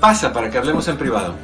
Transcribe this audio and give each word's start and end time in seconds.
Pasa 0.00 0.32
para 0.32 0.48
que 0.48 0.56
hablemos 0.56 0.86
en 0.86 0.96
privado. 0.96 1.34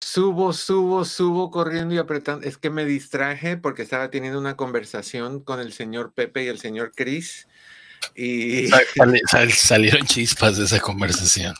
Subo, 0.00 0.54
subo, 0.54 1.04
subo 1.04 1.50
corriendo 1.50 1.94
y 1.94 1.98
apretando. 1.98 2.46
Es 2.46 2.56
que 2.56 2.70
me 2.70 2.86
distraje 2.86 3.58
porque 3.58 3.82
estaba 3.82 4.10
teniendo 4.10 4.38
una 4.38 4.56
conversación 4.56 5.40
con 5.40 5.60
el 5.60 5.72
señor 5.74 6.14
Pepe 6.14 6.44
y 6.44 6.48
el 6.48 6.58
señor 6.58 6.92
Chris 6.96 7.46
y 8.14 8.68
salieron 9.52 10.06
chispas 10.06 10.56
de 10.56 10.64
esa 10.64 10.80
conversación. 10.80 11.54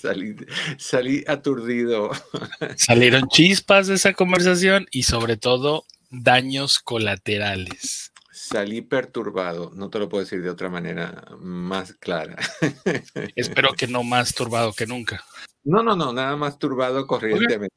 Salí, 0.00 0.36
salí 0.78 1.24
aturdido. 1.26 2.10
Salieron 2.76 3.28
chispas 3.28 3.88
de 3.88 3.94
esa 3.94 4.14
conversación 4.14 4.86
y 4.90 5.02
sobre 5.02 5.36
todo 5.36 5.84
daños 6.10 6.78
colaterales. 6.78 8.12
Salí 8.32 8.82
perturbado, 8.82 9.70
no 9.74 9.90
te 9.90 9.98
lo 9.98 10.08
puedo 10.08 10.24
decir 10.24 10.42
de 10.42 10.50
otra 10.50 10.68
manera 10.68 11.24
más 11.38 11.92
clara. 11.94 12.36
Espero 13.36 13.74
que 13.74 13.86
no 13.86 14.02
más 14.02 14.34
turbado 14.34 14.72
que 14.72 14.86
nunca. 14.86 15.24
No, 15.62 15.82
no, 15.82 15.94
no, 15.94 16.12
nada 16.12 16.36
más 16.36 16.58
turbado 16.58 17.06
corrientemente. 17.06 17.76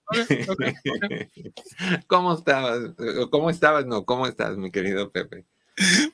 ¿Cómo 2.08 2.34
estabas? 2.36 2.80
¿Cómo 3.30 3.50
estabas? 3.50 3.86
No, 3.86 4.06
¿cómo 4.06 4.26
estás, 4.26 4.58
mi 4.58 4.72
querido 4.72 5.12
Pepe? 5.12 5.46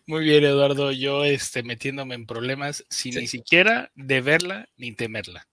Muy 0.05 0.23
bien, 0.23 0.43
Eduardo. 0.43 0.91
Yo 0.91 1.23
este, 1.25 1.63
metiéndome 1.63 2.15
en 2.15 2.25
problemas 2.25 2.85
sin 2.89 3.15
ni 3.15 3.27
siquiera 3.27 3.91
de 3.95 4.22
verla 4.22 4.69
ni 4.78 4.94
temerla. 4.94 5.47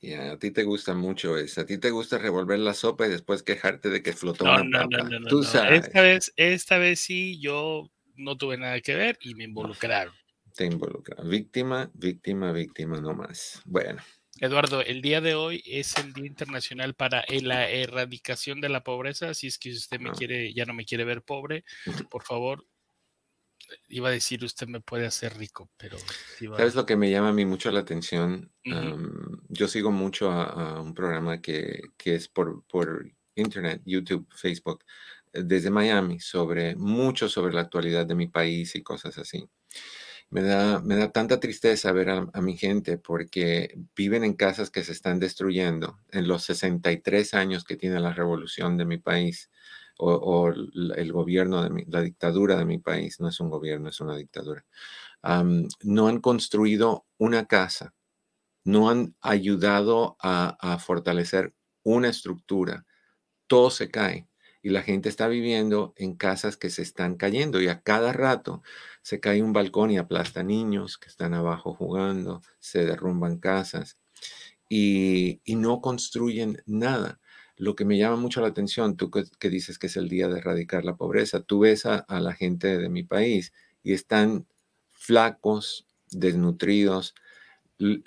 Ya, 0.00 0.32
a 0.32 0.38
ti 0.38 0.50
te 0.50 0.64
gusta 0.64 0.94
mucho 0.94 1.38
eso. 1.38 1.62
A 1.62 1.66
ti 1.66 1.78
te 1.78 1.90
gusta 1.90 2.18
revolver 2.18 2.58
la 2.58 2.74
sopa 2.74 3.06
y 3.06 3.10
después 3.10 3.42
quejarte 3.42 3.88
de 3.88 4.02
que 4.02 4.12
flotó 4.12 4.44
no, 4.44 4.62
una 4.62 4.84
no, 4.84 5.18
no, 5.20 5.28
Tú 5.28 5.42
sabes. 5.42 5.86
Esta 5.86 6.02
vez, 6.02 6.32
esta 6.36 6.78
vez 6.78 7.00
sí, 7.00 7.40
yo 7.40 7.90
no 8.16 8.36
tuve 8.36 8.58
nada 8.58 8.80
que 8.80 8.94
ver 8.94 9.18
y 9.22 9.34
me 9.34 9.44
involucraron. 9.44 10.14
Te 10.54 10.66
involucraron. 10.66 11.28
Víctima, 11.28 11.90
víctima, 11.94 12.52
víctima, 12.52 13.00
no 13.00 13.14
más. 13.14 13.62
Bueno. 13.64 14.02
Eduardo, 14.40 14.82
el 14.82 15.00
día 15.00 15.20
de 15.20 15.34
hoy 15.36 15.62
es 15.64 15.96
el 15.96 16.12
Día 16.12 16.26
Internacional 16.26 16.94
para 16.94 17.24
la 17.28 17.70
erradicación 17.70 18.60
de 18.60 18.68
la 18.68 18.82
pobreza. 18.82 19.32
Si 19.32 19.46
es 19.46 19.58
que 19.58 19.70
usted 19.70 20.00
me 20.00 20.10
ah. 20.10 20.14
quiere, 20.16 20.52
ya 20.52 20.64
no 20.64 20.74
me 20.74 20.84
quiere 20.84 21.04
ver 21.04 21.22
pobre, 21.22 21.64
por 22.10 22.24
favor, 22.24 22.66
iba 23.88 24.08
a 24.08 24.12
decir 24.12 24.44
usted 24.44 24.66
me 24.66 24.80
puede 24.80 25.06
hacer 25.06 25.36
rico, 25.36 25.70
pero... 25.76 25.96
¿Sabes 26.38 26.74
lo 26.74 26.86
que 26.86 26.96
me 26.96 27.10
llama 27.10 27.30
a 27.30 27.32
mí 27.32 27.44
mucho 27.44 27.70
la 27.70 27.80
atención? 27.80 28.50
yo 29.48 29.68
sigo 29.68 29.90
mucho 29.90 30.30
a, 30.30 30.80
un 30.80 30.94
programa 30.94 31.40
que, 31.40 31.82
es 32.04 32.28
por, 32.28 32.64
por, 32.64 33.06
internet, 33.36 33.82
YouTube, 33.84 34.26
Facebook, 34.34 34.84
eh, 35.32 35.42
desde 35.44 35.70
Miami, 35.70 36.20
sobre 36.20 36.76
mucho 36.76 37.28
sobre 37.28 37.52
la 37.52 37.62
actualidad 37.62 38.06
de 38.06 38.14
mi 38.14 38.28
país 38.28 38.74
y 38.76 38.82
cosas 38.82 39.18
así. 39.18 39.48
Me 40.30 40.42
da, 40.42 40.80
me 40.80 40.96
da 40.96 41.12
tanta 41.12 41.38
tristeza 41.40 41.92
ver 41.92 42.10
a, 42.10 42.30
a, 42.32 42.40
mi 42.40 42.56
gente 42.56 42.96
porque 42.96 43.76
viven 43.94 44.24
en 44.24 44.34
casas 44.34 44.70
que 44.70 44.82
se 44.82 44.92
están 44.92 45.18
destruyendo 45.18 45.98
en 46.10 46.26
los 46.26 46.44
63 46.44 47.34
años 47.34 47.64
que 47.64 47.76
tiene 47.76 48.00
la 48.00 48.12
revolución 48.12 48.76
de 48.76 48.84
mi 48.84 48.98
país 48.98 49.50
o, 49.98 50.48
el 50.48 51.12
gobierno 51.12 51.62
de 51.62 51.84
la 51.88 52.02
dictadura 52.02 52.56
de 52.56 52.64
mi 52.64 52.78
país, 52.78 53.20
no 53.20 53.28
es 53.28 53.40
un 53.40 53.50
gobierno, 53.50 53.88
es 53.88 54.00
una 54.00 54.16
dictadura, 54.16 54.64
no 55.82 56.08
han 56.08 56.20
construido 56.20 57.06
una 57.18 57.46
casa, 57.46 57.94
no 58.64 58.90
han 58.90 59.14
ayudado 59.20 60.16
a, 60.20 60.78
fortalecer 60.78 61.54
una 61.82 62.08
estructura, 62.08 62.86
todo 63.46 63.70
se 63.70 63.90
cae 63.90 64.28
y 64.62 64.70
la 64.70 64.82
gente 64.82 65.10
está 65.10 65.28
viviendo 65.28 65.92
en 65.96 66.16
casas 66.16 66.56
que 66.56 66.70
se 66.70 66.82
están 66.82 67.16
cayendo 67.16 67.60
y 67.60 67.68
a 67.68 67.82
cada 67.82 68.12
rato 68.14 68.62
se 69.02 69.20
cae 69.20 69.42
un 69.42 69.52
balcón 69.52 69.90
y 69.90 69.98
aplasta 69.98 70.42
niños 70.42 70.96
que 70.96 71.08
están 71.08 71.34
abajo 71.34 71.74
jugando, 71.74 72.40
se 72.58 72.86
derrumban 72.86 73.38
casas 73.38 73.98
y 74.68 75.40
no 75.46 75.80
construyen 75.82 76.62
nada 76.66 77.20
lo 77.56 77.74
que 77.76 77.84
me 77.84 77.98
llama 77.98 78.16
mucho 78.16 78.40
la 78.40 78.48
atención, 78.48 78.96
tú 78.96 79.10
que, 79.10 79.50
dices 79.50 79.78
que 79.78 79.86
es 79.86 79.96
el 79.96 80.08
día 80.08 80.28
de 80.28 80.38
erradicar 80.38 80.84
la 80.84 80.96
pobreza, 80.96 81.40
tú 81.40 81.60
ves 81.60 81.86
a, 81.86 82.04
la 82.08 82.32
gente 82.34 82.78
de 82.78 82.88
mi 82.88 83.02
país 83.02 83.52
y 83.82 83.92
están 83.92 84.46
flacos, 84.92 85.86
desnutridos, 86.10 87.14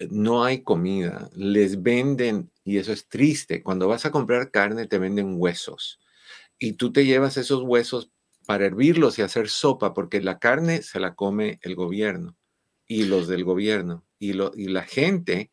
no 0.10 0.44
hay 0.44 0.64
comida, 0.64 1.30
les 1.36 1.82
venden, 1.82 2.52
y 2.64 2.78
eso 2.78 2.92
es 2.92 3.08
triste, 3.08 3.64
cuando 3.64 3.88
vas 3.88 4.06
a 4.06 4.12
comprar 4.12 4.52
carne 4.52 4.88
te 4.88 4.98
venden 4.98 5.36
huesos 5.38 6.00
y 6.60 6.74
tú 6.74 6.92
te 6.92 7.06
llevas 7.06 7.38
esos 7.38 7.64
huesos 7.64 8.12
para 8.46 8.66
hervirlos 8.66 9.20
y 9.20 9.22
hacer 9.22 9.50
sopa, 9.50 9.94
porque 9.94 10.22
la 10.22 10.40
carne 10.40 10.82
se 10.82 11.00
la 11.00 11.16
come 11.16 11.60
el 11.62 11.76
gobierno 11.76 12.36
y 12.88 13.04
los 13.04 13.28
del 13.28 13.44
gobierno 13.44 14.06
y, 14.20 14.34
la 14.34 14.84
gente 14.84 15.52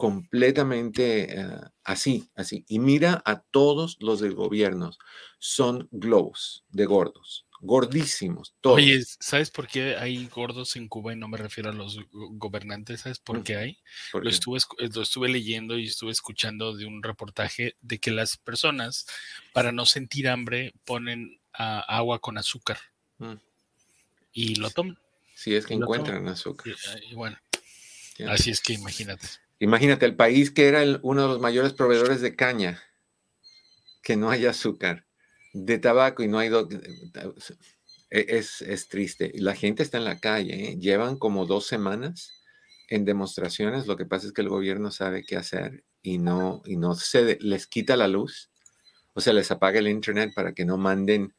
completamente 0.00 1.38
eh, 1.38 1.60
así, 1.84 2.30
así. 2.34 2.64
Y 2.68 2.78
mira 2.78 3.22
a 3.26 3.42
todos 3.42 3.98
los 4.00 4.18
del 4.20 4.34
gobierno, 4.34 4.92
son 5.38 5.88
globos 5.92 6.64
de 6.70 6.86
gordos, 6.86 7.46
gordísimos, 7.60 8.54
todos. 8.62 8.78
Oye, 8.78 9.04
¿sabes 9.04 9.50
por 9.50 9.68
qué 9.68 9.96
hay 9.96 10.26
gordos 10.28 10.74
en 10.76 10.88
Cuba 10.88 11.12
y 11.12 11.16
no 11.16 11.28
me 11.28 11.36
refiero 11.36 11.68
a 11.68 11.74
los 11.74 11.98
gobernantes? 12.12 13.02
¿Sabes 13.02 13.18
por 13.18 13.42
qué 13.42 13.56
hay? 13.56 13.78
lo, 14.14 14.30
estuve, 14.30 14.60
lo 14.78 15.02
estuve 15.02 15.28
leyendo 15.28 15.78
y 15.78 15.84
estuve 15.84 16.12
escuchando 16.12 16.74
de 16.74 16.86
un 16.86 17.02
reportaje 17.02 17.76
de 17.82 17.98
que 17.98 18.10
las 18.10 18.38
personas, 18.38 19.06
para 19.52 19.70
no 19.70 19.84
sentir 19.84 20.28
hambre, 20.28 20.72
ponen 20.86 21.38
agua 21.52 22.20
con 22.20 22.38
azúcar 22.38 22.78
mm. 23.18 23.34
y 24.32 24.54
lo 24.54 24.70
toman. 24.70 24.98
Si 25.34 25.54
es 25.54 25.66
que 25.66 25.74
encuentran 25.74 26.26
azúcar. 26.26 26.74
Y, 27.10 27.14
bueno, 27.14 27.36
así 28.28 28.50
es 28.50 28.62
que 28.62 28.72
imagínate. 28.72 29.28
Imagínate, 29.60 30.06
el 30.06 30.16
país 30.16 30.50
que 30.50 30.66
era 30.68 30.82
uno 31.02 31.22
de 31.22 31.28
los 31.28 31.40
mayores 31.40 31.74
proveedores 31.74 32.20
de 32.22 32.34
caña, 32.34 32.82
que 34.02 34.16
no 34.16 34.30
hay 34.30 34.46
azúcar, 34.46 35.06
de 35.52 35.78
tabaco 35.78 36.22
y 36.22 36.28
no 36.28 36.38
hay... 36.38 36.50
E, 38.10 38.38
es, 38.38 38.62
es, 38.62 38.88
triste. 38.88 39.30
La 39.36 39.54
gente 39.54 39.82
está 39.82 39.98
en 39.98 40.04
la 40.04 40.18
calle, 40.18 40.70
¿eh? 40.70 40.78
llevan 40.78 41.16
como 41.16 41.46
dos 41.46 41.66
semanas 41.66 42.32
en 42.88 43.04
demostraciones. 43.04 43.86
Lo 43.86 43.96
que 43.96 44.06
pasa 44.06 44.26
es 44.26 44.32
que 44.32 44.40
el 44.40 44.48
gobierno 44.48 44.90
sabe 44.90 45.24
qué 45.24 45.36
hacer 45.36 45.84
y 46.02 46.18
no, 46.18 46.62
y 46.64 46.76
no 46.76 46.94
se 46.94 47.38
les 47.40 47.66
quita 47.66 47.96
la 47.96 48.08
luz, 48.08 48.50
o 49.12 49.20
sea, 49.20 49.32
les 49.32 49.50
apaga 49.50 49.78
el 49.78 49.88
internet 49.88 50.32
para 50.34 50.54
que 50.54 50.64
no 50.64 50.78
manden 50.78 51.34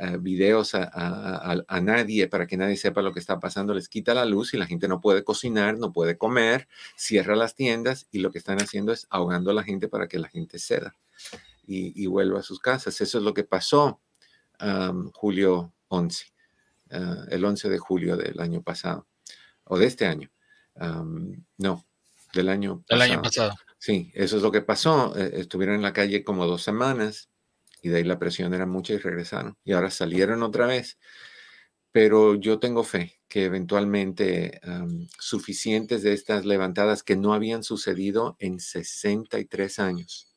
eh, 0.00 0.16
videos 0.20 0.74
a, 0.74 1.80
nadie 1.82 2.28
para 2.28 2.46
que 2.46 2.56
nadie 2.56 2.76
sepa 2.76 3.02
lo 3.02 3.12
que 3.12 3.18
está 3.18 3.40
pasando, 3.40 3.74
les 3.74 3.88
quita 3.88 4.14
la 4.14 4.24
luz 4.24 4.54
y 4.54 4.56
la 4.56 4.66
gente 4.66 4.86
no 4.86 5.00
puede 5.00 5.24
cocinar, 5.24 5.76
no 5.76 5.92
puede 5.92 6.16
comer, 6.16 6.68
cierra 6.96 7.34
las 7.34 7.54
tiendas 7.54 8.06
y 8.12 8.20
lo 8.20 8.30
que 8.30 8.38
están 8.38 8.62
haciendo 8.62 8.92
es 8.92 9.06
ahogando 9.10 9.50
a 9.50 9.54
la 9.54 9.64
gente 9.64 9.88
para 9.88 10.06
que 10.06 10.18
la 10.18 10.28
gente 10.28 10.58
ceda 10.58 10.94
y, 11.66 12.06
vuelva 12.06 12.40
a 12.40 12.42
sus 12.42 12.60
casas. 12.60 13.00
Eso 13.00 13.18
es 13.18 13.24
lo 13.24 13.34
que 13.34 13.44
pasó 13.44 14.00
julio 15.14 15.72
11, 15.88 16.26
ah, 16.92 17.24
el 17.30 17.44
11 17.44 17.68
de 17.68 17.78
julio 17.78 18.16
del 18.16 18.40
año 18.40 18.62
pasado, 18.62 19.06
o 19.64 19.78
de 19.78 19.86
este 19.86 20.06
año. 20.06 20.30
no, 21.56 21.84
del 22.32 22.48
año 22.48 22.84
pasado. 22.86 23.02
año 23.02 23.22
pasado. 23.22 23.54
Sí, 23.78 24.10
eso 24.14 24.36
es 24.36 24.42
lo 24.42 24.52
que 24.52 24.60
pasó. 24.60 25.16
Eh, 25.16 25.30
estuvieron 25.34 25.76
en 25.76 25.82
la 25.82 25.92
calle 25.92 26.24
como 26.24 26.46
dos 26.46 26.62
semanas 26.62 27.30
y 27.82 27.88
de 27.88 27.98
ahí 27.98 28.04
la 28.04 28.18
presión 28.18 28.54
era 28.54 28.66
mucha 28.66 28.92
y 28.94 28.98
regresaron. 28.98 29.56
Y 29.64 29.72
ahora 29.72 29.90
salieron 29.90 30.42
otra 30.42 30.66
vez. 30.66 30.98
Pero 31.92 32.34
yo 32.34 32.58
tengo 32.58 32.84
fe 32.84 33.20
que 33.28 33.44
eventualmente 33.44 34.60
suficientes 35.18 36.02
de 36.02 36.12
estas 36.12 36.44
levantadas 36.44 37.02
que 37.02 37.16
no 37.16 37.32
habían 37.34 37.62
sucedido 37.62 38.36
en 38.38 38.60
63 38.60 39.78
años. 39.78 40.32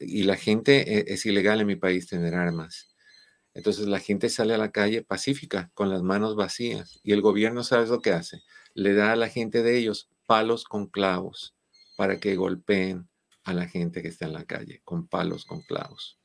y 0.00 0.24
la 0.24 0.36
gente 0.36 0.98
e, 0.98 1.12
es, 1.14 1.24
ilegal 1.26 1.60
en 1.60 1.66
mi 1.66 1.76
país 1.76 2.06
tener 2.06 2.34
armas. 2.34 2.88
Entonces 3.54 3.86
la 3.86 3.98
gente 3.98 4.28
sale 4.28 4.54
a 4.54 4.58
la 4.58 4.70
calle 4.72 5.02
pacífica, 5.02 5.70
con 5.74 5.90
las 5.90 6.02
manos 6.02 6.36
vacías. 6.36 7.00
Y 7.02 7.12
el 7.12 7.22
gobierno, 7.22 7.64
¿sabes 7.64 7.88
lo 7.88 8.00
que 8.00 8.12
hace? 8.12 8.42
Le 8.74 8.94
da 8.94 9.12
a 9.12 9.16
la 9.16 9.28
gente 9.28 9.62
de 9.62 9.78
ellos 9.78 10.10
palos 10.26 10.64
con 10.64 10.86
clavos 10.86 11.56
para 11.96 12.20
que 12.20 12.36
golpeen 12.36 13.07
a 13.48 13.54
la 13.54 13.66
gente 13.66 14.02
que 14.02 14.08
está 14.08 14.26
en 14.26 14.34
la 14.34 14.44
calle, 14.44 14.82
con 14.84 15.08
palos 15.08 15.46
con 15.46 15.62
clavos. 15.62 16.18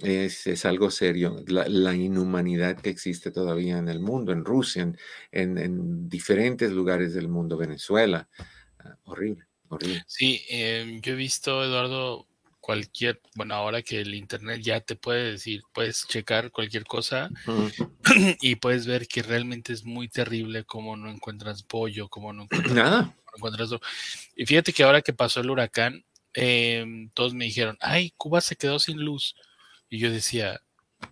Es, 0.00 0.64
algo 0.64 0.90
serio, 0.90 1.44
la, 1.46 1.94
inhumanidad 1.94 2.76
que 2.80 2.90
existe 2.90 3.30
todavía 3.30 3.78
en 3.78 3.88
el 3.88 4.00
mundo, 4.00 4.32
en 4.32 4.44
Rusia, 4.44 4.92
en, 5.30 6.08
diferentes 6.08 6.72
lugares 6.72 7.14
del 7.14 7.28
mundo, 7.28 7.56
Venezuela. 7.56 8.28
Ah, 8.80 8.96
horrible, 9.04 9.44
horrible. 9.68 10.02
Sí, 10.08 10.42
em, 10.48 11.00
yo 11.00 11.12
he 11.12 11.16
visto, 11.16 11.62
Eduardo, 11.62 12.26
cualquier, 12.58 13.20
bueno, 13.36 13.54
ahora 13.54 13.82
que 13.82 14.00
el 14.00 14.14
Internet 14.14 14.62
ya 14.62 14.80
te 14.80 14.96
puede 14.96 15.30
decir, 15.30 15.62
puedes 15.72 16.08
checar 16.08 16.50
cualquier 16.50 16.84
cosa 16.84 17.30
y 18.40 18.56
puedes 18.56 18.88
ver 18.88 19.06
que 19.06 19.22
realmente 19.22 19.72
es 19.72 19.84
muy 19.84 20.08
terrible 20.08 20.64
como 20.64 20.96
no 20.96 21.08
encuentras 21.08 21.62
pollo, 21.62 22.08
como 22.08 22.32
no 22.32 22.42
encuentras 22.44 22.74
nada. 22.74 23.16
Encuentras... 23.36 23.70
Y 24.36 24.46
fíjate 24.46 24.72
que 24.72 24.82
ahora 24.82 25.02
que 25.02 25.12
pasó 25.12 25.40
el 25.40 25.50
huracán, 25.50 26.04
em, 26.32 27.10
todos 27.10 27.34
me 27.34 27.44
dijeron, 27.44 27.76
ay, 27.80 28.12
Cuba 28.16 28.40
se 28.40 28.56
quedó 28.56 28.78
sin 28.78 28.98
luz. 29.00 29.34
Y 29.88 29.98
yo 29.98 30.10
decía, 30.10 30.60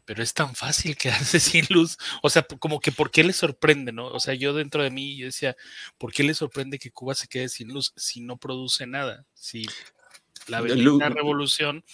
pero 0.04 0.22
es 0.22 0.34
tan 0.34 0.54
fácil 0.54 0.96
quedarse 0.96 1.40
sin 1.40 1.66
luz. 1.70 1.98
O 2.22 2.30
sea, 2.30 2.46
como 2.58 2.80
que 2.80 2.92
¿por 2.92 3.10
qué 3.10 3.24
le 3.24 3.32
sorprende, 3.32 3.92
no? 3.92 4.08
O 4.08 4.20
sea, 4.20 4.34
yo 4.34 4.54
dentro 4.54 4.82
de 4.82 4.90
mí 4.90 5.16
yo 5.16 5.26
decía, 5.26 5.56
¿por 5.98 6.12
qué 6.12 6.22
le 6.22 6.34
sorprende 6.34 6.78
que 6.78 6.90
Cuba 6.90 7.14
se 7.14 7.28
quede 7.28 7.48
sin 7.48 7.68
luz 7.68 7.92
si 7.96 8.20
no 8.20 8.36
produce 8.36 8.86
nada? 8.86 9.24
Si 9.34 9.66
la 10.48 10.60
revolución 10.60 11.84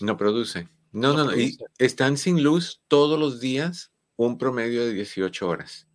no 0.00 0.16
produce. 0.16 0.68
No, 0.90 1.14
no, 1.14 1.24
no. 1.24 1.36
Y 1.36 1.56
están 1.78 2.16
sin 2.18 2.42
luz 2.42 2.82
todos 2.88 3.18
los 3.18 3.40
días, 3.40 3.92
un 4.16 4.36
promedio 4.36 4.84
de 4.84 4.92
18 4.92 5.48
horas. 5.48 5.86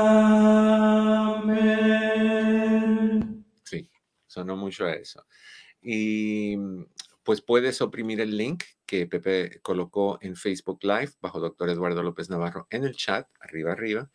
Sí, 3.64 3.90
sonó 4.26 4.56
mucho 4.56 4.86
a 4.86 4.94
eso. 4.94 5.24
Y 5.82 6.56
pues 7.22 7.42
puedes 7.42 7.80
oprimir 7.80 8.20
el 8.20 8.36
link 8.36 8.64
que 8.86 9.06
Pepe 9.06 9.60
colocó 9.62 10.18
en 10.20 10.36
Facebook 10.36 10.80
Live 10.82 11.12
bajo 11.20 11.38
doctor 11.40 11.70
Eduardo 11.70 12.02
López 12.02 12.28
Navarro 12.30 12.66
en 12.70 12.84
el 12.84 12.96
chat, 12.96 13.28
arriba, 13.40 13.72
arriba, 13.72 14.10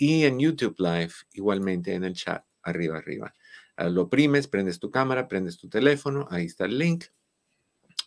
y 0.00 0.24
en 0.24 0.38
YouTube 0.38 0.76
Live 0.78 1.12
igualmente 1.34 1.92
en 1.92 2.04
el 2.04 2.14
chat, 2.14 2.42
arriba, 2.62 2.96
arriba. 2.96 3.34
Ah, 3.76 3.90
lo 3.90 4.02
oprimes, 4.04 4.48
prendes 4.48 4.80
tu 4.80 4.90
cámara, 4.90 5.28
prendes 5.28 5.58
tu 5.58 5.68
teléfono, 5.68 6.26
ahí 6.30 6.46
está 6.46 6.64
el 6.64 6.78
link 6.78 7.04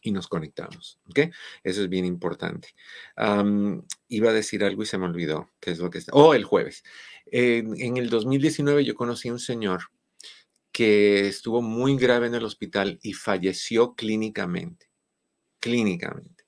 y 0.01 0.11
nos 0.11 0.27
conectamos. 0.27 0.99
¿Ok? 1.07 1.19
Eso 1.63 1.83
es 1.83 1.89
bien 1.89 2.05
importante. 2.05 2.69
iba 4.07 4.29
a 4.31 4.33
decir 4.33 4.63
algo 4.63 4.81
y 4.81 4.87
se 4.87 4.97
me 4.97 5.05
olvidó. 5.05 5.51
¿Qué 5.59 5.69
es 5.69 5.77
lo 5.77 5.91
que 5.91 5.99
está? 5.99 6.11
Oh, 6.13 6.33
el 6.33 6.45
jueves. 6.45 6.83
en 7.27 7.97
el 7.97 8.09
2019 8.09 8.83
yo 8.85 8.95
conocí 8.95 9.29
a 9.29 9.33
un 9.33 9.39
señor 9.39 9.83
que 10.71 11.27
estuvo 11.27 11.61
muy 11.61 11.95
grave 11.95 12.25
en 12.25 12.33
el 12.33 12.43
hospital 12.43 12.99
y 13.03 13.13
falleció 13.13 13.93
clínicamente. 13.93 14.89
Clínicamente. 15.59 16.45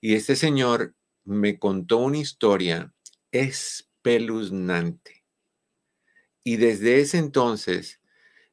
Y 0.00 0.14
este 0.14 0.36
señor 0.36 0.94
me 1.24 1.58
contó 1.58 1.98
una 1.98 2.18
historia 2.18 2.94
espeluznante. 4.04 5.24
Y 6.42 6.56
desde 6.56 7.00
ese 7.00 7.18
entonces 7.18 8.00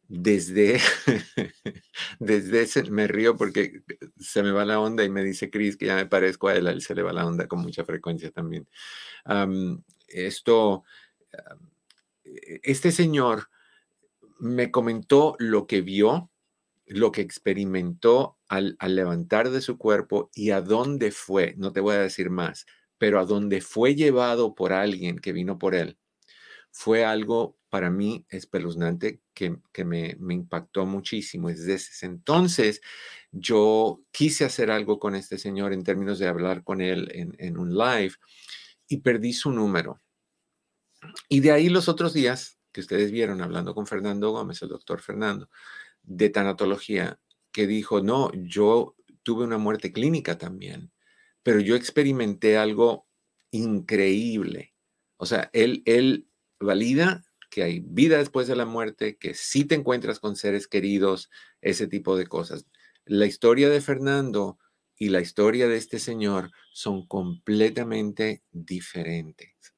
desde, 0.07 0.77
desde 2.19 2.61
ese, 2.63 2.83
me 2.91 3.07
río 3.07 3.37
porque 3.37 3.81
se 4.19 4.43
me 4.43 4.51
va 4.51 4.65
la 4.65 4.79
onda 4.79 5.05
y 5.05 5.09
me 5.09 5.23
dice 5.23 5.49
Chris 5.49 5.77
que 5.77 5.85
ya 5.85 5.95
me 5.95 6.05
parezco 6.05 6.49
a 6.49 6.55
él, 6.55 6.67
él 6.67 6.81
se 6.81 6.95
le 6.95 7.01
va 7.01 7.13
la 7.13 7.25
onda 7.25 7.47
con 7.47 7.61
mucha 7.61 7.85
frecuencia 7.85 8.29
también. 8.31 8.67
esto, 10.07 10.83
e, 12.25 12.59
este 12.63 12.91
señor 12.91 13.49
me 14.39 14.69
comentó 14.69 15.35
lo 15.39 15.65
que 15.65 15.81
vio, 15.81 16.29
lo 16.87 17.13
que 17.13 17.21
experimentó 17.21 18.37
al, 18.49 18.75
al 18.79 18.95
levantar 18.95 19.49
de 19.49 19.61
su 19.61 19.77
cuerpo 19.77 20.29
y 20.35 20.51
a 20.51 20.61
dónde 20.61 21.11
fue, 21.11 21.55
no 21.57 21.71
te 21.71 21.79
voy 21.79 21.95
a 21.95 21.99
decir 21.99 22.29
más, 22.29 22.65
pero 23.01 23.19
a 23.19 23.25
dónde 23.25 23.61
fue 23.61 23.95
llevado 23.95 24.53
por 24.53 24.73
alguien 24.73 25.17
que 25.17 25.33
vino 25.33 25.57
por 25.57 25.73
él. 25.73 25.97
Fue 26.69 27.03
algo 27.03 27.57
para 27.69 27.89
mí 27.89 28.27
espeluznante 28.29 29.23
que, 29.33 29.57
que 29.73 29.83
me, 29.83 30.15
me, 30.19 30.35
impactó 30.35 30.85
muchísimo. 30.85 31.47
Desde 31.47 31.73
ese 31.73 32.05
entonces 32.05 32.79
yo 33.31 34.03
quise 34.11 34.45
hacer 34.45 34.69
algo 34.69 34.99
con 34.99 35.15
este 35.15 35.39
señor 35.39 35.73
en 35.73 35.83
términos 35.83 36.19
de 36.19 36.27
hablar 36.27 36.63
con 36.63 36.79
él 36.79 37.09
en, 37.15 37.35
en 37.39 37.57
un 37.57 37.75
live 37.75 38.13
y 38.87 38.97
perdí 38.97 39.33
su 39.33 39.49
número. 39.49 39.99
Y 41.27 41.39
de 41.39 41.53
ahí 41.53 41.69
los 41.69 41.89
otros 41.89 42.13
días 42.13 42.59
que 42.71 42.81
ustedes 42.81 43.09
vieron 43.09 43.41
hablando 43.41 43.73
con 43.73 43.87
Fernando 43.87 44.29
Gómez, 44.29 44.61
el 44.61 44.69
doctor 44.69 45.01
Fernando, 45.01 45.49
de 46.03 46.29
tanatología, 46.29 47.19
que 47.51 47.65
dijo, 47.65 48.03
no, 48.03 48.31
yo 48.35 48.95
tuve 49.23 49.43
una 49.43 49.57
muerte 49.57 49.91
clínica 49.91 50.37
también, 50.37 50.91
pero 51.43 51.59
yo 51.59 51.75
experimenté 51.75 52.57
algo 52.57 53.07
increíble. 53.51 54.73
O 55.17 55.25
sea, 55.25 55.49
él, 55.53 55.83
él 55.85 56.27
valida 56.59 57.23
que 57.49 57.63
hay 57.63 57.81
vida 57.85 58.17
después 58.17 58.47
de 58.47 58.55
la 58.55 58.65
muerte, 58.65 59.17
que 59.17 59.33
sí 59.33 59.65
te 59.65 59.75
encuentras 59.75 60.19
con 60.19 60.35
seres 60.35 60.67
queridos, 60.67 61.29
ese 61.61 61.87
tipo 61.87 62.15
de 62.15 62.25
cosas. 62.25 62.65
La 63.05 63.25
historia 63.25 63.69
de 63.69 63.81
Fernando 63.81 64.57
y 64.97 65.09
la 65.09 65.19
historia 65.19 65.67
de 65.67 65.77
este 65.77 65.99
señor 65.99 66.51
son 66.71 67.05
completamente 67.07 68.43
diferentes, 68.51 69.73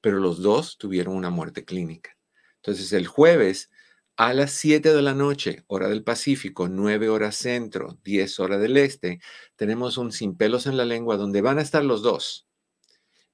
pero 0.00 0.18
los 0.18 0.42
dos 0.42 0.76
tuvieron 0.76 1.14
una 1.14 1.30
muerte 1.30 1.64
clínica. 1.64 2.16
Entonces 2.56 2.92
el 2.92 3.06
jueves 3.06 3.70
a 4.18 4.34
las 4.34 4.50
7 4.50 4.92
de 4.92 5.00
la 5.00 5.14
noche, 5.14 5.62
hora 5.68 5.88
del 5.88 6.02
Pacífico, 6.02 6.68
9 6.68 7.08
horas 7.08 7.36
centro, 7.36 8.00
10 8.02 8.40
horas 8.40 8.60
del 8.60 8.76
este, 8.76 9.20
tenemos 9.54 9.96
un 9.96 10.10
sin 10.10 10.36
pelos 10.36 10.66
en 10.66 10.76
la 10.76 10.84
lengua 10.84 11.16
donde 11.16 11.40
van 11.40 11.60
a 11.60 11.62
estar 11.62 11.84
los 11.84 12.02
dos 12.02 12.48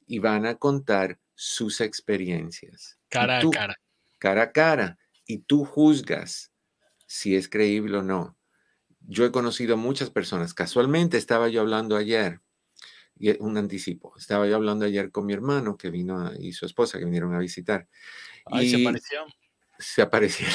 y 0.06 0.18
van 0.18 0.44
a 0.44 0.56
contar 0.56 1.18
sus 1.34 1.80
experiencias. 1.80 2.98
Cara 3.08 3.38
a 3.38 3.50
cara. 3.50 3.74
Cara 4.18 4.42
a 4.42 4.52
cara. 4.52 4.98
Y 5.26 5.38
tú 5.38 5.64
juzgas 5.64 6.52
si 7.06 7.34
es 7.34 7.48
creíble 7.48 7.96
o 7.96 8.02
no. 8.02 8.36
yo 9.00 9.24
he 9.24 9.32
conocido 9.32 9.78
muchas 9.78 10.10
personas. 10.10 10.52
Casualmente 10.52 11.16
estaba 11.16 11.48
yo 11.48 11.62
hablando 11.62 11.96
ayer, 11.96 12.42
y 13.16 13.30
un 13.42 13.56
anticipo, 13.56 14.12
estaba 14.18 14.46
yo 14.46 14.56
hablando 14.56 14.84
ayer 14.84 15.10
con 15.10 15.24
mi 15.24 15.32
hermano 15.32 15.78
que 15.78 15.88
vino 15.88 16.30
y 16.38 16.52
su 16.52 16.66
esposa 16.66 16.98
que 16.98 17.06
vinieron 17.06 17.32
a 17.32 17.38
visitar. 17.38 17.88
Ay, 18.44 18.68
se 18.68 18.82
apareció. 18.82 19.24
Se 19.78 20.02
aparecieron. 20.02 20.54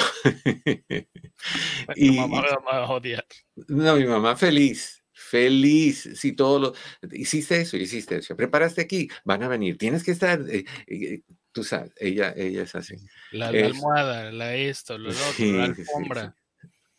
y, 1.95 2.11
mamá 2.11 2.41
me 2.41 2.49
va 2.65 2.85
a 2.85 2.91
odiar. 2.91 3.25
No, 3.67 3.95
mi 3.95 4.05
mamá 4.05 4.35
feliz, 4.35 5.03
feliz. 5.11 6.09
Si 6.15 6.33
todo 6.33 6.59
lo 6.59 6.73
hiciste 7.11 7.61
eso, 7.61 7.77
hiciste 7.77 8.17
eso, 8.17 8.35
preparaste 8.35 8.81
aquí, 8.81 9.09
van 9.25 9.43
a 9.43 9.47
venir, 9.47 9.77
tienes 9.77 10.03
que 10.03 10.11
estar. 10.11 10.41
Eh, 10.49 10.65
eh, 10.87 11.21
tú 11.51 11.63
sabes, 11.63 11.91
ella, 11.97 12.33
ella 12.35 12.63
es 12.63 12.75
así. 12.75 12.95
La, 13.31 13.49
almohada, 13.49 14.31
la 14.31 14.55
esto, 14.55 14.97
lo 14.97 15.09
otro, 15.09 15.45
la 15.45 15.65
alfombra. 15.65 16.35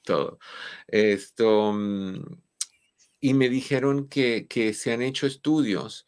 todo. 0.04 0.38
Esto. 0.88 1.72
Mm, 1.72 2.24
y 3.20 3.34
me 3.34 3.48
dijeron 3.48 4.08
que, 4.08 4.46
que 4.48 4.72
se 4.72 4.92
han 4.92 5.02
hecho 5.02 5.26
estudios 5.26 6.06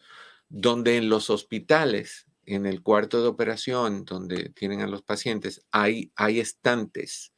donde 0.49 0.97
en 0.97 1.09
los 1.09 1.31
hospitales, 1.31 2.27
en 2.45 2.67
el 2.67 2.83
cuarto 2.83 3.23
de 3.23 3.29
operación, 3.29 4.05
donde 4.05 4.51
tienen 4.51 4.81
a 4.81 4.87
los 4.87 5.03
pacientes, 5.03 5.65
hay, 5.71 6.13
estantes, 6.19 7.33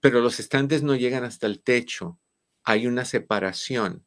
pero 0.00 0.20
los 0.20 0.40
estantes 0.40 0.82
no 0.82 0.96
llegan 0.96 1.24
hasta 1.24 1.46
el 1.46 1.62
techo, 1.62 2.18
hay 2.64 2.86
una 2.86 3.04
separación 3.04 4.06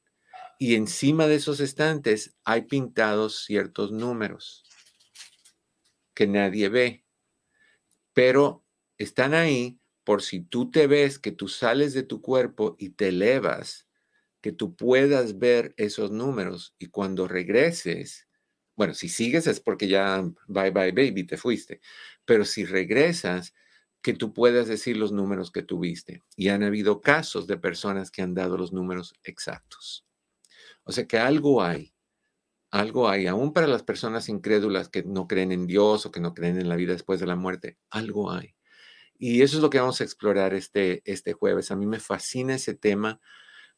y 0.58 0.76
encima 0.76 1.28
de 1.28 1.36
esos 1.36 1.60
estantes 1.60 2.36
hay 2.44 2.64
pintados 2.64 3.44
ciertos 3.44 3.92
números 3.92 4.64
que 6.14 6.28
nadie 6.28 6.70
ve, 6.70 7.06
pero 8.14 8.64
están 8.98 9.34
ahí 9.34 9.80
por 10.06 10.22
si 10.22 10.40
tú 10.40 10.72
te 10.72 10.88
ves 10.88 11.20
que 11.20 11.32
tú 11.32 11.50
sales 11.50 11.94
de 11.94 12.04
tu 12.04 12.22
cuerpo 12.22 12.76
y 12.80 12.92
te 12.92 13.10
elevas, 13.10 13.88
que 14.40 14.52
tú 14.52 14.76
puedas 14.76 15.40
ver 15.40 15.74
esos 15.76 16.12
números 16.12 16.76
y 16.78 16.88
cuando 16.88 17.28
regreses, 17.28 18.25
bueno, 18.76 18.94
si 18.94 19.10
sigues 19.10 19.48
es 19.48 19.60
porque 19.60 19.88
ya 19.88 20.22
bye 20.48 20.72
bye 20.72 20.92
baby, 20.92 21.26
te 21.26 21.38
fuiste, 21.38 21.82
pero 22.26 22.46
si 22.46 22.66
regresas, 22.66 23.54
que 24.06 24.14
tú 24.14 24.34
puedas 24.34 24.68
decir 24.68 24.98
los 24.98 25.12
números 25.12 25.50
que 25.50 25.64
tuviste. 25.64 26.22
Y 26.36 26.50
han 26.50 26.62
habido 26.62 27.02
casos 27.02 27.48
de 27.48 27.58
personas 27.58 28.12
que 28.12 28.22
han 28.22 28.36
dado 28.36 28.56
los 28.56 28.72
números 28.72 29.16
exactos. 29.24 30.06
O 30.84 30.92
sea 30.92 31.08
que 31.08 31.18
algo 31.18 31.64
hay, 31.64 31.96
algo 32.70 33.10
hay, 33.10 33.26
aún 33.26 33.52
para 33.52 33.66
las 33.66 33.82
personas 33.82 34.30
incrédulas 34.30 34.90
que 34.90 35.02
no 35.02 35.28
creen 35.28 35.52
en 35.52 35.66
Dios 35.66 36.06
o 36.06 36.12
que 36.12 36.20
no 36.20 36.36
creen 36.36 36.60
en 36.60 36.70
la 36.70 36.76
vida 36.76 36.94
después 36.94 37.20
de 37.20 37.26
la 37.26 37.36
muerte, 37.36 37.80
algo 37.90 38.32
hay. 38.32 38.54
Y 39.18 39.42
eso 39.42 39.58
es 39.58 39.64
lo 39.64 39.72
que 39.72 39.80
vamos 39.80 40.00
a 40.00 40.04
explorar 40.04 40.54
este, 40.54 41.02
este 41.06 41.34
jueves. 41.34 41.72
A 41.72 41.76
mí 41.76 41.88
me 41.88 42.00
fascina 42.00 42.54
ese 42.54 42.76
tema 42.76 43.20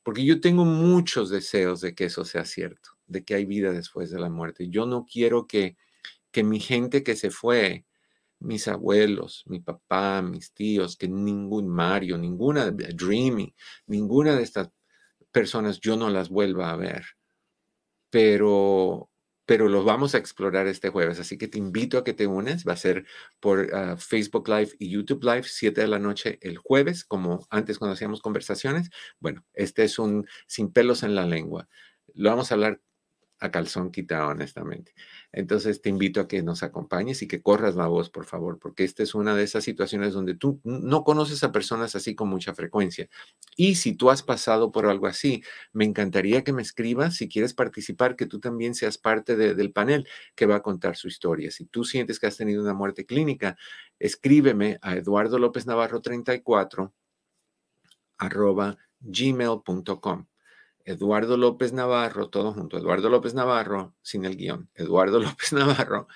porque 0.04 0.26
yo 0.26 0.42
tengo 0.42 0.66
muchos 0.66 1.30
deseos 1.30 1.80
de 1.80 1.96
que 1.96 2.04
eso 2.04 2.26
sea 2.26 2.44
cierto, 2.44 2.97
de 3.08 3.24
que 3.24 3.36
hay 3.36 3.46
vida 3.46 3.72
después 3.72 4.12
de 4.12 4.20
la 4.20 4.30
muerte. 4.30 4.70
Yo 4.70 4.86
no 4.86 5.06
quiero 5.06 5.48
que, 5.48 5.78
que 6.32 6.44
mi 6.44 6.60
gente 6.60 7.04
que 7.04 7.16
se 7.16 7.32
fue, 7.32 7.86
mis 8.40 8.68
abuelos, 8.68 9.44
mi 9.48 9.60
papá, 9.60 10.22
mis 10.22 10.54
tíos, 10.54 10.98
que 10.98 11.08
ningún 11.08 11.68
Mario, 11.68 12.18
ninguna 12.18 12.72
Dreamy, 12.72 13.56
ninguna 13.88 14.36
de 14.36 14.44
estas 14.44 14.72
personas 15.32 15.80
yo 15.80 15.98
no 15.98 16.10
las 16.10 16.30
vuelva 16.30 16.72
a 16.72 16.76
ver. 16.76 17.06
Pero, 18.10 19.10
pero 19.46 19.68
los 19.68 19.86
vamos 19.86 20.16
a 20.16 20.18
explorar 20.18 20.68
este 20.68 20.90
jueves, 20.90 21.20
así 21.20 21.38
que 21.38 21.48
te 21.48 21.58
invito 21.58 21.98
a 21.98 22.04
que 22.04 22.14
te 22.14 22.28
unes. 22.28 22.66
Va 22.68 22.74
a 22.74 22.78
ser 22.78 23.06
por 23.40 23.74
ah, 23.74 23.98
Facebook 23.98 24.48
Live 24.48 24.72
y 24.80 24.90
YouTube 24.90 25.24
Live, 25.24 25.44
7 25.44 25.82
de 25.82 25.88
la 25.88 26.00
noche 26.00 26.40
el 26.42 26.58
jueves, 26.58 27.04
como 27.06 27.46
antes 27.50 27.80
cuando 27.80 27.94
hacíamos 27.94 28.22
conversaciones. 28.22 28.90
Bueno, 29.20 29.46
este 29.54 29.84
es 29.84 30.00
un 30.00 30.28
sin 30.48 30.72
pelos 30.72 31.04
en 31.04 31.16
la 31.16 31.26
lengua. 31.26 31.68
Lo 32.14 32.30
vamos 32.30 32.52
a 32.52 32.56
hablar 32.56 32.82
a 33.40 33.52
calzón 33.52 33.92
quitado, 33.92 34.30
honestamente. 34.30 34.94
Entonces 35.32 35.82
te 35.82 35.90
invito 35.90 36.22
a 36.22 36.28
que 36.28 36.42
nos 36.42 36.64
acompañes 36.64 37.22
y 37.22 37.28
que 37.28 37.42
corras 37.42 37.76
la 37.76 37.88
voz, 37.88 38.10
por 38.10 38.26
favor, 38.26 38.58
porque 38.60 38.84
esta 38.84 39.04
es 39.04 39.14
una 39.14 39.36
de 39.36 39.44
esas 39.44 39.64
situaciones 39.64 40.14
donde 40.14 40.36
tú 40.36 40.60
no 40.64 41.04
conoces 41.04 41.44
a 41.44 41.52
personas 41.52 41.96
así 41.96 42.16
con 42.16 42.30
mucha 42.30 42.54
frecuencia. 42.56 43.08
Y 43.56 43.76
si 43.76 43.94
tú 43.94 44.10
has 44.10 44.24
pasado 44.24 44.72
por 44.72 44.88
algo 44.88 45.08
así, 45.08 45.44
me 45.72 45.86
encantaría 45.86 46.44
que 46.44 46.54
me 46.54 46.62
escribas 46.62 47.16
si 47.16 47.30
quieres 47.30 47.54
participar, 47.54 48.16
que 48.16 48.26
tú 48.26 48.40
también 48.40 48.74
seas 48.74 48.98
parte 48.98 49.36
del 49.36 49.72
panel 49.72 50.08
que 50.36 50.46
va 50.46 50.58
a 50.58 50.64
contar 50.64 50.96
su 50.96 51.08
historia. 51.08 51.52
Si 51.52 51.66
tú 51.66 51.84
sientes 51.84 52.20
que 52.20 52.28
has 52.28 52.38
tenido 52.38 52.64
una 52.64 52.74
muerte 52.74 53.06
clínica, 53.06 53.58
escríbeme 54.00 54.80
a 54.82 54.96
Eduardo 54.96 55.38
López 55.38 55.66
Navarro 55.68 56.02
34 56.02 56.94
arroba 58.18 58.78
gmail.com. 59.00 60.26
Eduardo 60.88 61.36
López 61.36 61.74
Navarro, 61.74 62.30
todo 62.30 62.54
junto, 62.54 62.78
Eduardo 62.78 63.10
López 63.10 63.34
Navarro, 63.34 63.94
sin 64.02 64.24
el 64.24 64.38
guion, 64.38 64.70
Eduardo 64.74 65.20
López 65.20 65.52
Navarro, 65.52 66.08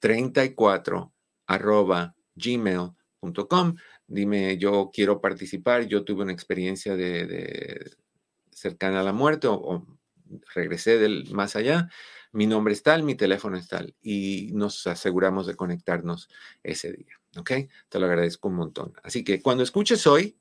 34 0.00 1.12
arroba 1.46 2.14
gmail.com. 2.34 3.76
Dime, 4.06 4.58
yo 4.58 4.90
quiero 4.92 5.22
participar, 5.22 5.86
yo 5.86 6.04
tuve 6.04 6.24
una 6.24 6.32
experiencia 6.32 6.94
de, 6.94 7.90
cercana 8.50 9.00
a 9.00 9.02
la 9.02 9.14
muerte 9.14 9.48
o, 9.48 9.86
regresé 10.54 10.98
del 10.98 11.32
más 11.32 11.56
allá. 11.56 11.88
Mi 12.32 12.46
nombre 12.46 12.74
es 12.74 12.82
tal, 12.82 13.04
mi 13.04 13.14
teléfono 13.14 13.56
es 13.56 13.68
tal 13.68 13.94
y 14.02 14.50
nos 14.52 14.86
aseguramos 14.86 15.46
de 15.46 15.56
conectarnos 15.56 16.28
ese 16.62 16.92
día. 16.92 17.18
¿Ok? 17.38 17.50
Te 17.88 17.98
lo 17.98 18.04
agradezco 18.04 18.48
un 18.48 18.56
montón. 18.56 18.92
Así 19.02 19.24
que 19.24 19.40
cuando 19.40 19.62
escuches 19.62 20.06
hoy, 20.06 20.36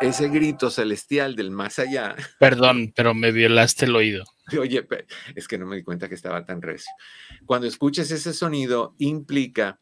ese 0.00 0.28
grito 0.28 0.70
celestial 0.70 1.36
del 1.36 1.50
más 1.50 1.78
allá. 1.78 2.16
Perdón, 2.38 2.92
pero 2.94 3.14
me 3.14 3.32
violaste 3.32 3.84
el 3.84 3.96
oído. 3.96 4.24
Oye, 4.58 4.86
es 5.34 5.46
que 5.46 5.58
no 5.58 5.66
me 5.66 5.76
di 5.76 5.82
cuenta 5.82 6.08
que 6.08 6.14
estaba 6.14 6.44
tan 6.44 6.62
recio. 6.62 6.92
Cuando 7.46 7.66
escuches 7.66 8.10
ese 8.10 8.32
sonido, 8.32 8.94
implica 8.98 9.80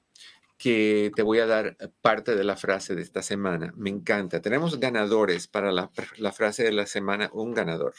que 0.59 1.13
te 1.15 1.23
voy 1.23 1.39
a 1.39 1.47
dar 1.47 1.77
parte 2.03 2.35
de 2.35 2.43
la 2.43 2.57
frase 2.57 2.97
de 2.97 3.03
esta 3.03 3.23
semana. 3.23 3.73
Me 3.77 3.91
encanta. 3.91 4.43
Tenemos 4.43 4.81
ganadores 4.81 5.47
para 5.47 5.71
la, 5.71 5.89
frase 6.33 6.65
de 6.65 6.73
la 6.73 6.87
semana, 6.87 7.31
un 7.33 7.55
ganador. 7.55 7.95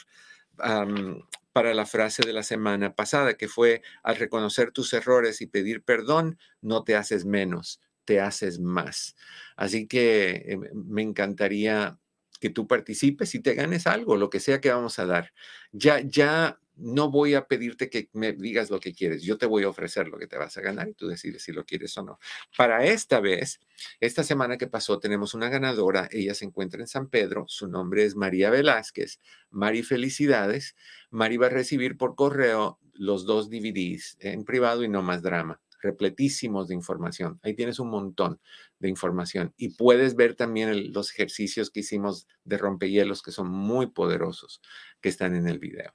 para 1.54 1.74
la 1.74 1.86
frase 1.86 2.24
de 2.26 2.34
la 2.34 2.44
semana 2.44 2.94
pasada, 2.96 3.36
que 3.36 3.48
fue, 3.48 3.82
al 4.04 4.18
reconocer 4.18 4.72
tus 4.72 4.92
errores 4.94 5.40
y 5.42 5.48
pedir 5.48 5.84
perdón, 5.84 6.38
no 6.62 6.84
te 6.84 6.98
haces 6.98 7.24
menos, 7.24 7.80
te 8.04 8.20
haces 8.20 8.60
más. 8.60 9.16
Así 9.56 9.88
que 9.88 10.32
eh, 10.32 10.58
me 10.74 11.02
encantaría 11.02 11.99
que 12.39 12.50
tú 12.50 12.67
participes 12.67 13.36
y 13.36 13.41
te 13.41 13.53
ganes 13.53 13.88
algo, 13.88 14.17
lo 14.17 14.29
que 14.29 14.39
sea 14.39 14.62
que 14.62 14.72
vamos 14.72 15.00
a 15.00 15.05
dar. 15.05 15.34
Ya, 15.72 16.00
ya 16.01 16.60
no 16.79 17.12
voy 17.12 17.34
a 17.34 17.46
pedirte 17.46 17.89
que 17.89 18.10
me 18.13 18.31
digas 18.34 18.69
lo 18.69 18.79
que 18.79 18.93
quieres, 18.93 19.24
yo 19.24 19.38
te 19.38 19.46
voy 19.46 19.63
a 19.63 19.69
ofrecer 19.69 20.08
lo 20.08 20.17
que 20.17 20.27
te 20.27 20.38
vas 20.38 20.58
a 20.58 20.62
ganar 20.62 20.88
y 20.88 20.93
tú 20.93 21.08
decides 21.08 21.43
si 21.43 21.51
lo 21.51 21.65
quieres 21.65 21.98
o 21.98 22.03
no. 22.03 22.19
Para 22.58 22.86
esta 22.86 23.19
vez, 23.19 23.60
esta 24.00 24.24
semana 24.24 24.58
que 24.58 24.67
pasó, 24.67 25.00
tenemos 25.00 25.34
una 25.34 25.50
ganadora, 25.50 26.08
ella 26.12 26.34
se 26.34 26.46
encuentra 26.46 26.79
en 26.79 26.88
San 26.88 27.10
Pedro, 27.10 27.46
su 27.48 27.67
nombre 27.67 28.05
es 28.05 28.15
María 28.15 28.50
Velázquez. 28.50 29.19
Mari, 29.50 29.84
felicidades. 29.84 30.75
Mari 31.10 31.38
va 31.38 31.48
a 31.48 31.50
recibir 31.50 31.98
por 31.98 32.15
correo 32.15 32.79
los 32.93 33.25
dos 33.25 33.50
DVDs 33.50 34.17
en 34.19 34.46
privado 34.46 34.84
y 34.84 34.89
no 34.89 35.01
más 35.01 35.22
drama 35.22 35.60
repletísimos 35.82 36.68
de 36.68 36.76
información. 36.76 37.40
Ahí 37.44 37.54
tienes 37.54 37.80
un 37.80 37.90
montón 37.90 38.40
de 38.80 38.90
información 38.90 39.54
y 39.58 39.70
puedes 39.70 40.16
ver 40.16 40.36
también 40.36 40.94
los 40.94 41.12
ejercicios 41.12 41.70
que 41.70 41.82
hicimos 41.82 42.28
de 42.44 42.58
rompehielos 42.58 43.22
que 43.22 43.32
son 43.32 43.50
muy 43.50 43.88
poderosos 43.88 44.62
que 45.02 45.10
están 45.10 45.36
en 45.36 45.48
el 45.48 45.60
video. 45.60 45.94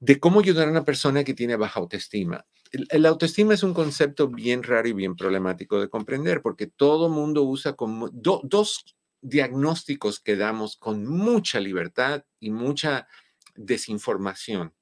de 0.00 0.18
cómo 0.18 0.40
ayudar 0.40 0.68
a 0.68 0.70
una 0.70 0.84
persona 0.84 1.24
que 1.24 1.34
tiene 1.34 1.56
baja 1.56 1.80
autoestima. 1.80 2.46
El, 2.72 3.06
autoestima 3.06 3.54
es 3.54 3.62
un 3.62 3.74
concepto 3.74 4.28
bien 4.28 4.62
raro 4.62 4.88
y 4.88 4.94
bien 4.94 5.14
problemático 5.14 5.80
de 5.80 5.88
comprender 5.88 6.40
porque 6.40 6.66
todo 6.66 7.10
mundo 7.10 7.42
usa 7.42 7.74
como 7.74 8.08
dos 8.08 8.96
diagnósticos 9.22 10.20
que 10.20 10.36
damos 10.36 10.76
con 10.76 11.06
mucha 11.06 11.60
libertad 11.60 12.24
y 12.40 12.50
mucha 12.50 13.08
desinformación. 13.54 14.74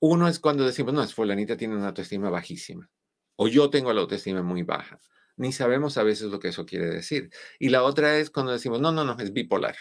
Uno 0.00 0.28
es 0.28 0.38
cuando 0.38 0.66
decimos, 0.66 0.92
no, 0.92 1.02
es 1.02 1.14
fulanita 1.14 1.56
tiene 1.56 1.76
una 1.76 1.88
autoestima 1.88 2.30
bajísima. 2.30 2.90
O 3.36 3.48
yo 3.48 3.70
tengo 3.70 3.92
la 3.92 4.00
autoestima 4.00 4.42
muy 4.42 4.62
baja. 4.62 4.98
Ni 5.36 5.52
sabemos 5.52 5.96
a 5.96 6.02
veces 6.02 6.30
lo 6.30 6.40
que 6.40 6.48
eso 6.48 6.66
quiere 6.66 6.86
decir. 6.86 7.30
Y 7.58 7.68
la 7.68 7.82
otra 7.82 8.18
es 8.18 8.30
cuando 8.30 8.52
decimos, 8.52 8.80
no, 8.80 8.92
no, 8.92 9.04
no, 9.04 9.16
es 9.18 9.32
bipolar. 9.32 9.76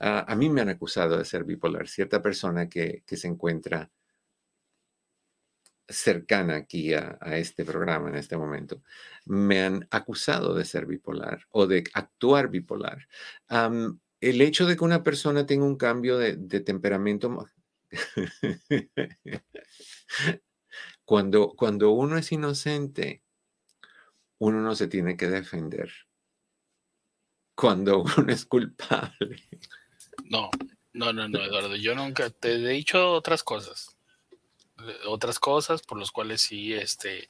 Ah, 0.00 0.24
a 0.28 0.34
mí 0.36 0.50
me 0.50 0.60
han 0.60 0.68
acusado 0.68 1.16
de 1.16 1.24
ser 1.24 1.44
bipolar. 1.44 1.88
Cierta 1.88 2.22
persona 2.22 2.68
que, 2.68 3.02
que 3.06 3.16
se 3.16 3.28
encuentra 3.28 3.90
cercana 5.88 6.56
aquí 6.56 6.94
a, 6.94 7.18
este 7.36 7.64
programa 7.64 8.08
en 8.08 8.16
este 8.16 8.36
momento, 8.36 8.82
me 9.26 9.62
han 9.62 9.86
acusado 9.90 10.54
de 10.54 10.64
ser 10.64 10.86
bipolar 10.86 11.46
o 11.50 11.66
de 11.66 11.84
actuar 11.94 12.48
bipolar. 12.48 13.06
el 14.20 14.40
hecho 14.40 14.66
de 14.66 14.76
que 14.76 14.84
una 14.84 15.02
persona 15.02 15.46
tenga 15.46 15.64
un 15.64 15.76
cambio 15.76 16.18
de, 16.18 16.60
temperamento, 16.60 17.48
cuando, 21.04 21.54
cuando 21.54 21.90
uno 21.90 22.18
es 22.18 22.32
inocente, 22.32 23.22
uno 24.38 24.60
no 24.60 24.74
se 24.74 24.88
tiene 24.88 25.16
que 25.16 25.28
defender. 25.28 25.90
Cuando 27.54 28.02
uno 28.02 28.32
es 28.32 28.46
culpable. 28.46 29.44
No, 30.24 30.50
no, 30.92 31.12
no, 31.12 31.28
no, 31.28 31.38
Eduardo, 31.44 31.76
yo 31.76 31.94
nunca 31.94 32.30
te 32.30 32.54
he 32.54 32.68
dicho 32.68 33.12
otras 33.12 33.44
cosas 33.44 33.93
otras 35.06 35.38
cosas 35.38 35.82
por 35.82 35.98
los 35.98 36.10
cuales 36.12 36.40
sí, 36.40 36.74
este, 36.74 37.28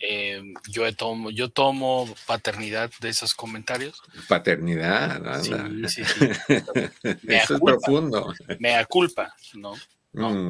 eh, 0.00 0.42
yo 0.68 0.94
tomo, 0.94 1.30
yo 1.30 1.48
tomo 1.48 2.08
paternidad 2.26 2.90
de 3.00 3.08
esos 3.08 3.34
comentarios. 3.34 4.02
Paternidad, 4.28 5.42
Sí, 5.42 5.52
sí, 5.88 6.04
sí. 6.04 6.26
Eso 7.28 7.54
es 7.54 7.60
profundo. 7.60 8.34
Me 8.58 8.84
culpa, 8.86 9.34
¿no? 9.54 9.74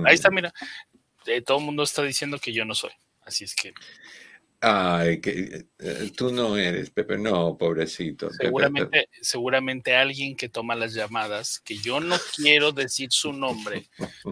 Ahí 0.07 0.15
está, 0.15 0.31
mm. 0.31 0.35
mira, 0.35 0.55
eh, 1.27 1.43
todo 1.43 1.59
el 1.59 1.65
mundo 1.65 1.83
está 1.83 2.03
diciendo 2.03 2.39
que 2.39 2.53
yo 2.53 2.65
no 2.65 2.75
soy, 2.75 2.93
así 3.25 3.45
es 3.45 3.55
que. 3.55 3.73
Ay, 4.61 5.21
que 5.21 5.67
eh, 5.79 6.13
tú 6.17 6.33
no 6.33 6.57
eres, 6.57 6.91
Pepe, 6.91 7.19
no, 7.19 7.57
pobrecito. 7.59 8.31
Seguramente, 8.33 9.09
seguramente 9.21 9.95
alguien 9.95 10.35
que 10.35 10.49
toma 10.49 10.75
las 10.75 10.95
llamadas, 10.95 11.61
que 11.61 11.77
yo 11.77 12.01
no 12.01 12.17
quiero 12.35 12.73
decir 12.73 13.09
su 13.11 13.33
nombre, 13.33 13.89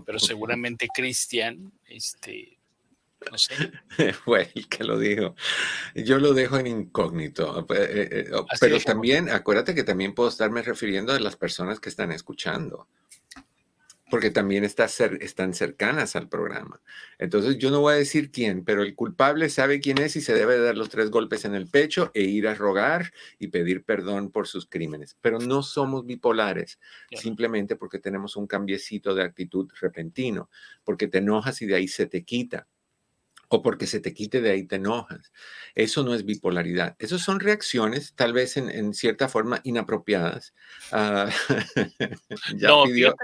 pero 0.06 0.18
seguramente 0.18 0.88
Cristian, 0.94 1.72
este, 1.86 2.58
no 3.30 3.36
sé. 3.36 3.54
Fue 4.24 4.50
el 4.54 4.68
que 4.68 4.84
lo 4.84 4.98
dijo. 4.98 5.34
Yo 5.94 6.18
lo 6.18 6.32
dejo 6.32 6.58
en 6.58 6.68
incógnito, 6.68 7.66
eh, 7.70 8.08
eh, 8.10 8.30
pero 8.60 8.80
también, 8.80 9.28
acuérdate 9.28 9.74
que 9.74 9.84
también 9.84 10.14
puedo 10.14 10.30
estarme 10.30 10.62
refiriendo 10.62 11.12
a 11.12 11.20
las 11.20 11.36
personas 11.36 11.80
que 11.80 11.90
están 11.90 12.12
escuchando 12.12 12.88
porque 14.14 14.30
también 14.30 14.62
está 14.62 14.84
están 14.84 15.54
cercanas 15.54 16.14
al 16.14 16.28
programa. 16.28 16.80
Entonces, 17.18 17.58
yo 17.58 17.72
no 17.72 17.80
voy 17.80 17.94
a 17.94 17.96
decir 17.96 18.30
quién, 18.30 18.64
pero 18.64 18.84
el 18.84 18.94
culpable 18.94 19.50
sabe 19.50 19.80
quién 19.80 19.98
es 19.98 20.14
y 20.14 20.20
se 20.20 20.34
debe 20.34 20.56
dar 20.60 20.76
los 20.76 20.88
tres 20.88 21.10
golpes 21.10 21.44
en 21.44 21.56
el 21.56 21.66
pecho 21.66 22.12
e 22.14 22.22
ir 22.22 22.46
a 22.46 22.54
rogar 22.54 23.12
y 23.40 23.48
pedir 23.48 23.82
perdón 23.82 24.30
por 24.30 24.46
sus 24.46 24.68
crímenes. 24.68 25.16
Pero 25.20 25.40
no 25.40 25.64
somos 25.64 26.06
bipolares, 26.06 26.78
simplemente 27.10 27.74
porque 27.74 27.98
tenemos 27.98 28.36
un 28.36 28.46
cambiecito 28.46 29.16
de 29.16 29.24
actitud 29.24 29.68
repentino, 29.80 30.48
porque 30.84 31.08
te 31.08 31.18
enojas 31.18 31.60
y 31.62 31.66
de 31.66 31.74
ahí 31.74 31.88
se 31.88 32.06
te 32.06 32.22
quita 32.22 32.68
o 33.48 33.62
porque 33.62 33.88
se 33.88 33.98
te 33.98 34.14
quite 34.14 34.40
de 34.40 34.52
ahí 34.52 34.62
te 34.62 34.76
enojas. 34.76 35.32
Eso 35.74 36.04
no 36.04 36.14
es 36.14 36.24
bipolaridad. 36.24 36.94
Esas 37.00 37.20
son 37.20 37.40
reacciones, 37.40 38.14
tal 38.14 38.32
vez 38.32 38.56
en, 38.56 38.94
cierta 38.94 39.28
forma 39.28 39.60
inapropiadas. 39.64 40.54
Uh, 40.92 41.28
ya 42.56 42.70
pidió, 42.84 43.14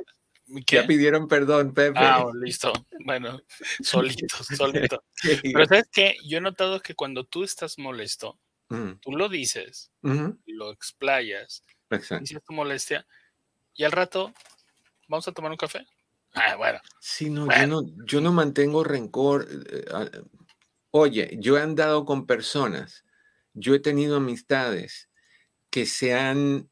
ya 0.66 0.86
pidieron 0.86 1.28
perdón, 1.28 1.72
Pepe. 1.74 1.98
Ah, 1.98 2.24
listo. 2.34 2.72
Bueno, 3.04 3.40
solito, 3.82 4.36
solito. 4.56 5.04
Pero 5.42 5.66
sabes 5.66 5.88
que 5.92 6.16
yo 6.26 6.38
he 6.38 6.40
notado 6.40 6.80
que 6.80 6.94
cuando 6.94 7.24
tú 7.24 7.44
estás 7.44 7.78
molesto, 7.78 8.38
mm. 8.68 9.00
tú 9.00 9.12
lo 9.12 9.28
dices, 9.28 9.90
lo 10.02 10.70
explayas, 10.70 11.64
dices 12.20 12.42
tu 12.44 12.52
molestia, 12.52 13.06
y 13.74 13.84
al 13.84 13.92
rato, 13.92 14.32
¿vamos 15.08 15.26
a 15.28 15.32
tomar 15.32 15.50
un 15.50 15.56
café? 15.56 15.86
Ah, 16.34 16.56
bueno. 16.56 16.80
Sí, 17.00 17.30
no, 17.30 17.46
Yo, 17.46 17.66
no 17.66 17.82
yo 18.06 18.20
no 18.20 18.32
mantengo 18.32 18.84
rencor. 18.84 19.48
Eh, 19.50 19.84
oye, 20.90 21.36
yo 21.40 21.58
he 21.58 21.62
andado 21.62 22.04
con 22.04 22.26
personas, 22.26 23.04
yo 23.52 23.74
he 23.74 23.80
tenido 23.80 24.16
amistades 24.16 25.08
que 25.70 25.86
se 25.86 26.14
han 26.14 26.70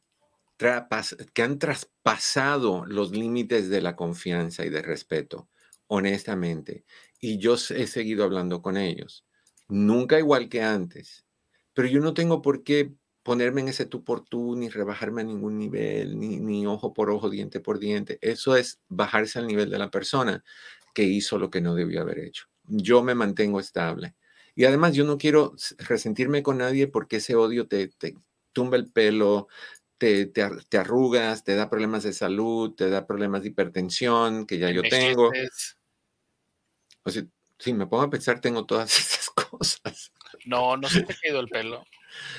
que 0.58 1.42
han 1.42 1.58
traspasado 1.58 2.84
los 2.84 3.12
límites 3.12 3.68
de 3.68 3.80
la 3.80 3.96
confianza 3.96 4.64
y 4.66 4.70
de 4.70 4.82
respeto, 4.82 5.48
honestamente. 5.86 6.84
Y 7.20 7.38
yo 7.38 7.54
he 7.54 7.86
seguido 7.86 8.24
hablando 8.24 8.60
con 8.60 8.76
ellos. 8.76 9.24
Nunca 9.68 10.18
igual 10.18 10.48
que 10.48 10.62
antes, 10.62 11.24
pero 11.74 11.88
yo 11.88 12.00
no 12.00 12.14
tengo 12.14 12.42
por 12.42 12.64
qué 12.64 12.92
ponerme 13.22 13.60
en 13.60 13.68
ese 13.68 13.84
tú 13.84 14.04
por 14.04 14.24
tú, 14.24 14.56
ni 14.56 14.68
rebajarme 14.68 15.20
a 15.20 15.24
ningún 15.24 15.58
nivel, 15.58 16.18
ni, 16.18 16.40
ni 16.40 16.66
ojo 16.66 16.94
por 16.94 17.10
ojo, 17.10 17.28
diente 17.28 17.60
por 17.60 17.78
diente. 17.78 18.18
Eso 18.22 18.56
es 18.56 18.80
bajarse 18.88 19.38
al 19.38 19.46
nivel 19.46 19.70
de 19.70 19.78
la 19.78 19.90
persona 19.90 20.42
que 20.94 21.02
hizo 21.02 21.38
lo 21.38 21.50
que 21.50 21.60
no 21.60 21.74
debió 21.74 22.00
haber 22.00 22.20
hecho. 22.20 22.46
Yo 22.64 23.02
me 23.02 23.14
mantengo 23.14 23.60
estable. 23.60 24.16
Y 24.54 24.64
además 24.64 24.94
yo 24.94 25.04
no 25.04 25.18
quiero 25.18 25.54
resentirme 25.76 26.42
con 26.42 26.58
nadie 26.58 26.88
porque 26.88 27.16
ese 27.16 27.36
odio 27.36 27.68
te, 27.68 27.88
te 27.88 28.16
tumba 28.52 28.76
el 28.76 28.90
pelo, 28.90 29.46
te, 29.98 30.78
arrugas, 30.78 31.44
te 31.44 31.54
da 31.54 31.68
problemas 31.68 32.04
de 32.04 32.12
salud, 32.12 32.74
te 32.74 32.88
da 32.88 33.06
problemas 33.06 33.42
de 33.42 33.48
hipertensión, 33.48 34.46
que 34.46 34.58
ya 34.58 34.70
yo 34.70 34.82
tengo. 34.82 35.30
O 37.02 37.10
sea, 37.10 37.24
si 37.58 37.72
me 37.72 37.86
pongo 37.86 38.04
a 38.04 38.10
pensar, 38.10 38.40
tengo 38.40 38.64
todas 38.64 38.90
esas 38.98 39.30
cosas. 39.30 40.12
No, 40.46 40.76
no 40.76 40.88
se 40.88 41.02
te 41.02 41.12
ha 41.12 41.16
caído 41.16 41.40
el 41.40 41.48
pelo. 41.48 41.84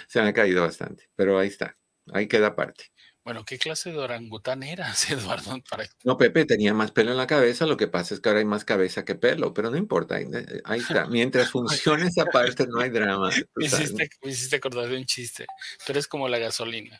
Se 0.07 0.21
me 0.21 0.29
ha 0.29 0.33
caído 0.33 0.63
bastante, 0.63 1.09
pero 1.15 1.37
ahí 1.37 1.47
está, 1.47 1.77
ahí 2.11 2.27
queda 2.27 2.47
aparte. 2.47 2.91
Bueno, 3.23 3.45
¿qué 3.45 3.59
clase 3.59 3.91
de 3.91 3.97
orangután 3.97 4.63
eras, 4.63 5.11
Eduardo? 5.11 5.55
No, 6.03 6.17
Pepe 6.17 6.45
tenía 6.45 6.73
más 6.73 6.91
pelo 6.91 7.11
en 7.11 7.17
la 7.17 7.27
cabeza, 7.27 7.65
lo 7.67 7.77
que 7.77 7.87
pasa 7.87 8.15
es 8.15 8.21
que 8.21 8.29
ahora 8.29 8.39
hay 8.39 8.45
más 8.45 8.65
cabeza 8.65 9.05
que 9.05 9.15
pelo, 9.15 9.53
pero 9.53 9.69
no 9.69 9.77
importa, 9.77 10.15
ahí, 10.15 10.79
está. 10.79 11.05
Mientras 11.07 11.51
funcione 11.51 12.07
esa 12.07 12.25
parte, 12.25 12.65
no 12.67 12.79
hay 12.79 12.89
drama. 12.89 13.29
Me 13.55 13.65
hiciste, 13.65 14.09
me 14.23 14.31
hiciste 14.31 14.55
acordar 14.55 14.87
de 14.87 14.97
un 14.97 15.05
chiste. 15.05 15.45
Tú 15.85 15.91
eres 15.91 16.07
como 16.07 16.27
la 16.27 16.39
gasolina. 16.39 16.99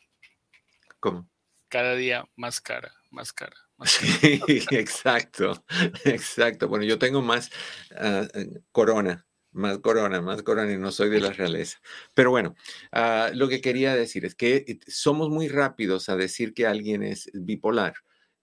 ¿Cómo? 1.00 1.30
Cada 1.70 1.96
día 1.96 2.26
más 2.36 2.62
cara, 2.62 2.92
más 3.12 3.32
cara. 3.34 3.56
Sí, 3.86 4.42
exacto, 4.72 5.64
exacto. 6.04 6.68
Bueno, 6.68 6.86
yo 6.86 7.00
tengo 7.00 7.22
más 7.22 7.50
ah, 7.96 8.28
corona, 8.72 9.26
más 9.52 9.80
corona, 9.80 10.22
más 10.22 10.44
corona 10.44 10.72
y 10.72 10.78
no 10.78 10.92
soy 10.92 11.10
de 11.10 11.22
la 11.22 11.32
realeza. 11.32 11.80
Pero 12.14 12.32
bueno, 12.32 12.56
ah, 12.92 13.32
lo 13.34 13.48
que 13.48 13.62
quería 13.62 13.96
decir 13.96 14.26
es 14.26 14.36
que 14.36 14.66
eh, 14.68 14.80
somos 14.88 15.30
muy 15.30 15.48
rápidos 15.48 16.10
a 16.10 16.18
decir 16.18 16.54
que 16.54 16.68
alguien 16.68 17.04
es 17.04 17.30
bipolar 17.34 17.94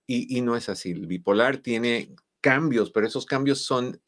y, 0.06 0.36
y 0.38 0.40
no 0.40 0.56
es 0.56 0.68
así. 0.68 0.92
El 0.92 1.06
bipolar 1.06 1.58
tiene 1.58 2.14
cambios, 2.40 2.90
pero 2.90 3.06
esos 3.06 3.26
cambios 3.26 3.64
son 3.64 4.00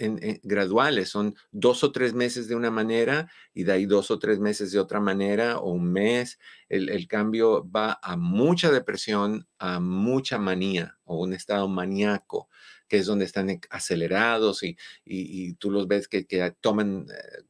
graduales, 0.43 1.09
son 1.09 1.35
dos 1.51 1.83
o 1.85 1.93
tres 1.93 2.14
meses 2.14 2.49
de 2.49 2.55
una 2.55 2.71
manera 2.71 3.31
y 3.53 3.64
de 3.64 3.73
ahí 3.73 3.87
dos 3.87 4.11
o 4.11 4.19
tres 4.19 4.38
meses 4.38 4.71
de 4.73 4.79
otra 4.79 5.01
manera 5.01 5.59
o 5.59 5.73
un 5.73 5.93
mes. 5.93 6.38
El, 6.69 7.07
cambio 7.09 7.69
va 7.69 7.99
a 8.03 8.17
mucha 8.17 8.71
depresión, 8.71 9.47
a 9.59 9.81
mucha 9.81 10.38
manía 10.38 10.99
o 11.05 11.21
un 11.23 11.33
estado 11.33 11.69
maníaco, 11.69 12.49
que 12.87 12.99
es 12.99 13.07
donde 13.07 13.25
están 13.25 13.61
acelerados 13.71 14.62
y, 14.62 15.55
tú 15.55 15.71
los 15.71 15.88
ves 15.88 16.09
que, 16.09 16.25
toman... 16.61 17.07
Eh, 17.11 17.43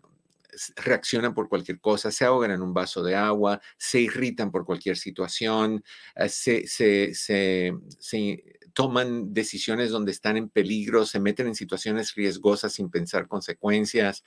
reaccionan 0.76 1.34
por 1.34 1.48
cualquier 1.48 1.80
cosa, 1.80 2.10
se 2.10 2.24
ahogan 2.24 2.50
en 2.50 2.62
un 2.62 2.74
vaso 2.74 3.02
de 3.02 3.14
agua, 3.14 3.60
se 3.76 4.00
irritan 4.00 4.50
por 4.50 4.64
cualquier 4.64 4.96
situación, 4.96 5.84
eh, 6.16 6.28
se, 6.28 6.66
se, 6.66 7.14
se, 7.14 7.72
toman 8.78 9.34
decisiones 9.34 9.90
donde 9.90 10.12
están 10.12 10.36
en 10.36 10.50
peligro, 10.50 11.04
se 11.04 11.18
meten 11.18 11.48
en 11.48 11.56
situaciones 11.56 12.14
riesgosas 12.14 12.74
sin 12.74 12.90
pensar 12.90 13.26
consecuencias. 13.26 14.22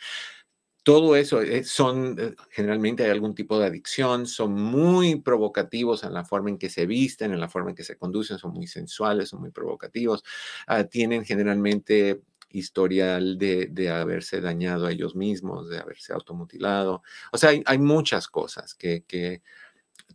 Todo 0.83 1.15
eso 1.15 1.41
eh, 1.41 1.63
son, 1.63 2.17
eh, 2.19 2.35
generalmente 2.49 3.05
hay 3.05 3.11
algún 3.11 3.33
tipo 3.33 3.57
de 3.57 3.67
adicción, 3.67 4.27
son 4.27 4.51
muy 4.51 5.21
provocativos 5.21 6.03
en 6.03 6.13
la 6.13 6.25
forma 6.25 6.49
en 6.49 6.57
que 6.57 6.69
se 6.69 6.85
visten, 6.85 7.31
en 7.31 7.39
la 7.39 7.47
forma 7.47 7.69
en 7.69 7.77
que 7.77 7.85
se 7.85 7.95
conducen, 7.95 8.39
son 8.39 8.51
muy 8.51 8.67
sensuales, 8.67 9.29
son 9.29 9.39
muy 9.39 9.51
provocativos, 9.51 10.21
ah, 10.67 10.83
tienen 10.83 11.23
generalmente 11.23 12.19
historial 12.49 13.37
de, 13.37 13.67
de, 13.67 13.89
haberse 13.89 14.41
dañado 14.41 14.85
a 14.85 14.91
ellos 14.91 15.15
mismos, 15.15 15.69
de 15.69 15.79
haberse 15.79 16.11
automutilado. 16.11 17.03
O 17.31 17.37
sea, 17.37 17.51
hay, 17.51 17.63
hay 17.65 17.77
muchas 17.77 18.27
cosas 18.27 18.75
que, 18.75 19.05
que, 19.07 19.43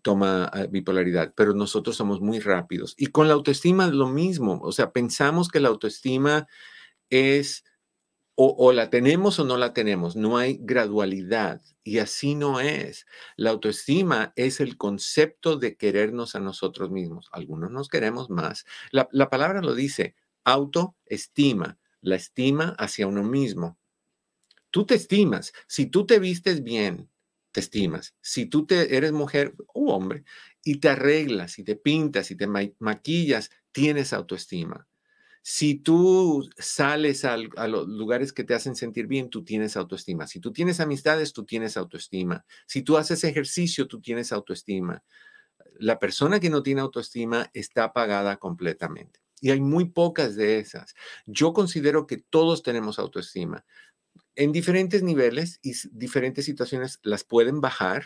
toma 0.03 0.45
ah, 0.47 0.67
bipolaridad, 0.67 1.33
pero 1.37 1.55
nosotros 1.55 1.97
somos 1.97 2.21
muy 2.21 2.41
rápidos. 2.41 2.95
Y 2.97 3.07
con 3.07 3.29
la 3.29 3.35
autoestima 3.35 3.87
lo 3.89 4.09
mismo, 4.09 4.61
o 4.63 4.73
sea, 4.73 4.93
pensamos 4.93 5.49
que 5.49 5.61
la 5.61 5.69
autoestima 5.69 6.47
es 7.11 7.65
o, 8.39 8.73
la 8.73 8.91
tenemos 8.91 9.39
o 9.39 9.45
no 9.45 9.57
la 9.57 9.73
tenemos, 9.73 10.15
no 10.15 10.37
hay 10.37 10.59
gradualidad 10.61 11.63
y 11.83 12.01
así 12.01 12.35
no 12.35 12.61
es. 12.61 13.07
La 13.37 13.49
autoestima 13.51 14.35
es 14.37 14.61
el 14.61 14.77
concepto 14.77 15.57
de 15.57 15.77
querernos 15.77 16.35
a 16.35 16.41
nosotros 16.41 16.91
mismos. 16.91 17.31
Algunos 17.33 17.71
nos 17.71 17.89
queremos 17.89 18.29
más. 18.29 18.67
La, 18.91 19.09
la 19.11 19.31
palabra 19.31 19.63
lo 19.63 19.75
dice, 19.75 20.17
autoestima 20.45 21.79
la 22.03 22.17
estima 22.17 22.77
hacia 22.79 23.07
uno 23.07 23.23
mismo. 23.23 23.79
Tú 24.71 24.85
te 24.85 24.95
estimas. 24.95 25.53
Si 25.67 25.87
tú 25.87 26.07
te 26.07 26.19
vistes 26.19 26.63
bien, 26.63 27.11
estimas. 27.61 28.15
Si 28.21 28.47
tú 28.47 28.67
te, 28.67 28.97
eres 28.97 29.13
mujer 29.13 29.55
o 29.75 29.93
hombre 29.95 30.25
y 30.63 30.77
te 30.77 30.89
arreglas 30.89 31.59
y 31.59 31.65
te 31.65 31.77
pintas 31.77 32.31
y 32.31 32.37
te 32.37 32.47
maquillas, 32.79 33.51
tienes 33.73 34.13
autoestima. 34.13 34.87
Si 35.43 35.77
tú 35.77 36.49
sales 36.59 37.25
a, 37.25 37.35
a, 37.35 37.69
los 37.69 37.87
lugares 37.87 38.33
que 38.33 38.43
te 38.43 38.55
hacen 38.55 38.75
sentir 38.75 39.07
bien, 39.07 39.31
tú 39.31 39.45
tienes 39.45 39.77
autoestima. 39.77 40.27
Si 40.27 40.41
tú 40.41 40.53
tienes 40.53 40.81
amistades, 40.81 41.33
tú 41.33 41.45
tienes 41.45 41.77
autoestima. 41.77 42.45
Si 42.67 42.83
tú 42.83 42.97
haces 42.97 43.23
ejercicio, 43.23 43.87
tú 43.87 44.01
tienes 44.01 44.33
autoestima. 44.33 45.05
La 45.79 45.99
persona 45.99 46.41
que 46.41 46.51
no 46.51 46.63
tiene 46.63 46.81
autoestima 46.81 47.49
está 47.53 47.85
apagada 47.85 48.39
completamente. 48.39 49.21
Y 49.41 49.51
hay 49.51 49.61
muy 49.61 49.85
pocas 49.85 50.35
de 50.35 50.59
esas. 50.59 50.95
Yo 51.27 51.53
considero 51.53 52.07
que 52.07 52.17
todos 52.17 52.63
tenemos 52.63 52.99
autoestima. 52.99 53.65
En 54.37 54.53
diferentes 54.53 55.03
niveles 55.03 55.59
y 55.63 55.73
diferentes 55.93 56.45
situaciones 56.45 57.01
las 57.03 57.25
pueden 57.25 57.61
bajar, 57.61 58.05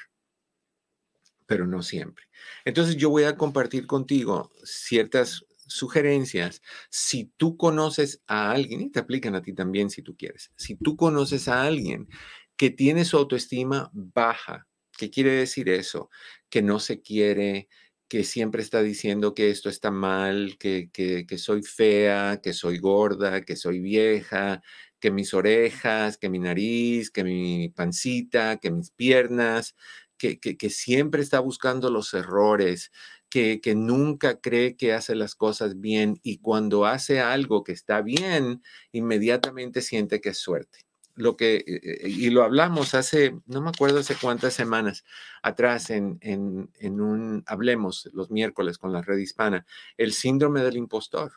pero 1.46 1.66
no 1.66 1.82
siempre. 1.82 2.26
Entonces 2.64 2.96
yo 2.96 3.10
voy 3.10 3.24
a 3.24 3.36
compartir 3.36 3.86
contigo 3.86 4.50
ciertas 4.62 5.44
sugerencias. 5.66 6.62
Si 6.90 7.32
tú 7.36 7.56
conoces 7.56 8.22
a 8.26 8.52
alguien, 8.52 8.80
y 8.82 8.90
te 8.90 9.00
aplican 9.00 9.34
a 9.34 9.42
ti 9.42 9.52
también 9.52 9.90
si 9.90 10.02
tú 10.02 10.16
quieres, 10.16 10.52
si 10.56 10.76
tú 10.76 10.96
conoces 10.96 11.48
a 11.48 11.62
alguien 11.64 12.08
que 12.56 12.70
tiene 12.70 13.04
su 13.04 13.16
autoestima 13.16 13.90
baja, 13.92 14.68
¿qué 14.96 15.10
quiere 15.10 15.32
decir 15.32 15.68
eso? 15.68 16.10
Que 16.48 16.62
no 16.62 16.78
se 16.78 17.00
quiere, 17.00 17.68
que 18.10 18.24
siempre 18.24 18.60
está 18.62 18.82
diciendo 18.82 19.34
que 19.34 19.50
esto 19.50 19.68
está 19.70 19.92
mal, 19.92 20.58
que, 20.58 20.90
que, 20.92 21.38
soy 21.38 21.62
fea, 21.62 22.40
que 22.42 22.52
soy 22.52 22.78
gorda, 22.78 23.42
que 23.44 23.54
soy 23.54 23.78
vieja, 23.80 24.62
que 24.98 25.12
mis 25.12 25.32
orejas, 25.32 26.18
que 26.18 26.28
mi 26.28 26.40
nariz, 26.40 27.12
que 27.12 27.22
mi 27.22 27.68
pancita, 27.70 28.58
que 28.58 28.72
mis 28.72 28.90
piernas, 28.90 29.76
que, 30.18 30.40
que 30.40 30.70
siempre 30.70 31.22
está 31.22 31.38
buscando 31.40 31.88
los 31.90 32.12
errores, 32.14 32.90
que, 33.30 33.60
que, 33.60 33.76
nunca 33.76 34.40
cree 34.40 34.76
que 34.76 34.92
hace 34.92 35.14
las 35.14 35.36
cosas 35.36 35.80
bien 35.80 36.18
y 36.24 36.38
cuando 36.38 36.86
hace 36.86 37.20
algo 37.20 37.62
que 37.62 37.72
está 37.72 38.02
bien, 38.02 38.62
inmediatamente 38.92 39.82
siente 39.82 40.20
que 40.20 40.30
es 40.30 40.38
suerte 40.38 40.89
lo 41.14 41.36
que, 41.36 41.56
eh, 41.56 41.64
eh, 41.66 42.08
y 42.08 42.30
lo 42.30 42.42
hablamos 42.42 42.94
hace, 42.94 43.36
no 43.46 43.60
me 43.60 43.70
acuerdo 43.70 44.00
hace 44.00 44.16
cuántas 44.16 44.54
semanas 44.54 45.04
atrás 45.42 45.90
en, 45.90 46.18
en, 46.20 46.70
en 46.78 47.00
un, 47.00 47.44
hablemos 47.46 48.08
los 48.12 48.30
miércoles 48.30 48.78
con 48.78 48.92
la 48.92 49.02
red 49.02 49.18
hispana, 49.18 49.66
el 49.96 50.12
síndrome 50.12 50.62
del 50.62 50.76
impostor. 50.76 51.32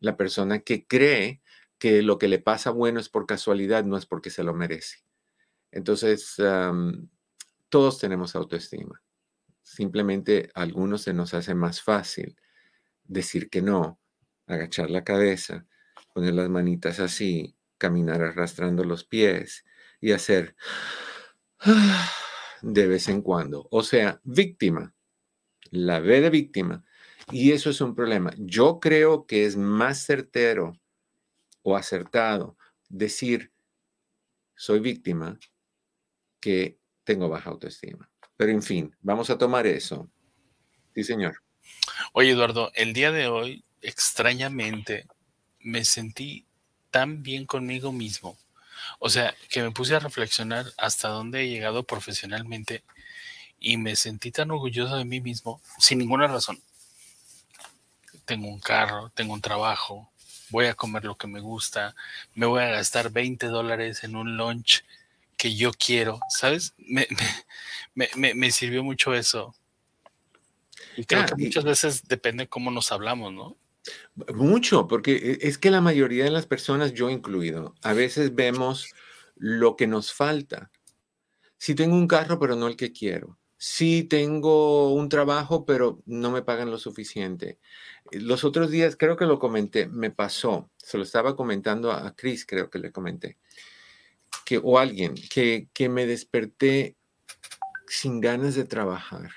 La 0.00 0.16
persona 0.16 0.60
que 0.60 0.86
cree 0.86 1.42
que 1.78 2.02
lo 2.02 2.18
que 2.18 2.28
le 2.28 2.38
pasa 2.38 2.70
bueno 2.70 3.00
es 3.00 3.08
por 3.08 3.26
casualidad, 3.26 3.84
no 3.84 3.96
es 3.96 4.06
porque 4.06 4.30
se 4.30 4.44
lo 4.44 4.54
merece. 4.54 5.04
Entonces, 5.70 6.36
todos 7.68 7.98
tenemos 7.98 8.34
autoestima. 8.34 9.02
Simplemente 9.62 10.50
a 10.54 10.62
algunos 10.62 11.02
se 11.02 11.12
nos 11.12 11.34
hace 11.34 11.54
más 11.54 11.82
fácil 11.82 12.36
decir 13.04 13.50
que 13.50 13.62
no, 13.62 14.00
agachar 14.46 14.90
la 14.90 15.04
cabeza, 15.04 15.66
poner 16.14 16.34
las 16.34 16.48
manitas 16.48 17.00
así 17.00 17.54
caminar 17.78 18.22
arrastrando 18.22 18.84
los 18.84 19.04
pies 19.04 19.64
y 20.00 20.12
hacer 20.12 20.56
de 22.62 22.86
vez 22.86 23.08
en 23.08 23.22
cuando. 23.22 23.68
O 23.70 23.82
sea, 23.82 24.20
víctima, 24.24 24.94
la 25.70 26.00
B 26.00 26.20
de 26.20 26.30
víctima. 26.30 26.84
Y 27.30 27.52
eso 27.52 27.70
es 27.70 27.80
un 27.80 27.94
problema. 27.94 28.32
Yo 28.38 28.80
creo 28.80 29.26
que 29.26 29.44
es 29.44 29.56
más 29.56 30.04
certero 30.04 30.78
o 31.62 31.76
acertado 31.76 32.56
decir 32.88 33.52
soy 34.54 34.80
víctima 34.80 35.38
que 36.40 36.78
tengo 37.04 37.28
baja 37.28 37.50
autoestima. 37.50 38.10
Pero 38.36 38.52
en 38.52 38.62
fin, 38.62 38.96
vamos 39.00 39.30
a 39.30 39.38
tomar 39.38 39.66
eso. 39.66 40.10
Sí, 40.94 41.04
señor. 41.04 41.42
Oye, 42.12 42.30
Eduardo, 42.30 42.70
el 42.74 42.92
día 42.92 43.12
de 43.12 43.28
hoy, 43.28 43.64
extrañamente, 43.80 45.06
me 45.60 45.84
sentí 45.84 46.47
tan 46.90 47.22
bien 47.22 47.46
conmigo 47.46 47.92
mismo. 47.92 48.36
O 48.98 49.08
sea, 49.08 49.34
que 49.50 49.62
me 49.62 49.70
puse 49.70 49.94
a 49.94 49.98
reflexionar 50.00 50.66
hasta 50.76 51.08
dónde 51.08 51.42
he 51.42 51.48
llegado 51.48 51.82
profesionalmente 51.82 52.84
y 53.60 53.76
me 53.76 53.96
sentí 53.96 54.30
tan 54.30 54.50
orgulloso 54.50 54.96
de 54.96 55.04
mí 55.04 55.20
mismo 55.20 55.60
sin 55.78 55.98
ninguna 55.98 56.26
razón. 56.26 56.60
Tengo 58.24 58.48
un 58.48 58.60
carro, 58.60 59.10
tengo 59.10 59.34
un 59.34 59.40
trabajo, 59.40 60.10
voy 60.50 60.66
a 60.66 60.74
comer 60.74 61.04
lo 61.04 61.16
que 61.16 61.26
me 61.26 61.40
gusta, 61.40 61.94
me 62.34 62.46
voy 62.46 62.62
a 62.62 62.68
gastar 62.68 63.10
20 63.10 63.46
dólares 63.46 64.04
en 64.04 64.16
un 64.16 64.36
lunch 64.36 64.84
que 65.36 65.54
yo 65.54 65.72
quiero, 65.72 66.20
¿sabes? 66.28 66.74
Me, 66.78 67.06
me, 67.94 68.34
me, 68.34 68.50
sirvió 68.50 68.82
mucho 68.82 69.14
eso. 69.14 69.54
Y 70.96 71.04
creo 71.04 71.24
que 71.26 71.36
muchas 71.36 71.64
veces 71.64 72.08
depende 72.08 72.48
cómo 72.48 72.70
nos 72.70 72.90
hablamos, 72.90 73.32
¿no? 73.32 73.56
Mucho, 74.34 74.88
porque 74.88 75.12
e, 75.16 75.48
es 75.48 75.58
que 75.58 75.70
la 75.70 75.80
mayoría 75.80 76.24
de 76.24 76.30
las 76.30 76.46
personas, 76.46 76.92
yo 76.92 77.10
incluido, 77.10 77.74
a 77.82 77.92
veces 77.92 78.34
vemos 78.34 78.92
lo 79.36 79.76
que 79.76 79.86
nos 79.86 80.12
falta. 80.12 80.70
Si 81.56 81.74
tengo 81.74 81.96
un 81.96 82.08
carro, 82.08 82.38
pero 82.38 82.56
no 82.56 82.66
el 82.66 82.76
que 82.76 82.92
quiero. 82.92 83.38
Si 83.56 84.04
tengo 84.04 84.92
un 84.92 85.08
trabajo, 85.08 85.64
pero 85.64 86.00
no 86.06 86.30
me 86.30 86.42
pagan 86.42 86.70
lo 86.70 86.78
suficiente. 86.78 87.58
Los 88.12 88.44
otros 88.44 88.70
días, 88.70 88.96
creo 88.96 89.16
que 89.16 89.26
lo 89.26 89.38
comenté, 89.38 89.88
me 89.88 90.10
pasó, 90.10 90.70
se 90.76 90.96
lo 90.96 91.02
estaba 91.02 91.34
comentando 91.34 91.90
a 91.90 92.14
Chris, 92.14 92.46
creo 92.46 92.70
que 92.70 92.78
le 92.78 92.92
comenté, 92.92 93.36
que, 94.44 94.60
o 94.62 94.78
alguien, 94.78 95.14
que, 95.14 95.68
que 95.72 95.88
me 95.88 96.06
desperté 96.06 96.96
sin 97.88 98.20
ganas 98.20 98.54
de 98.54 98.64
trabajar. 98.64 99.30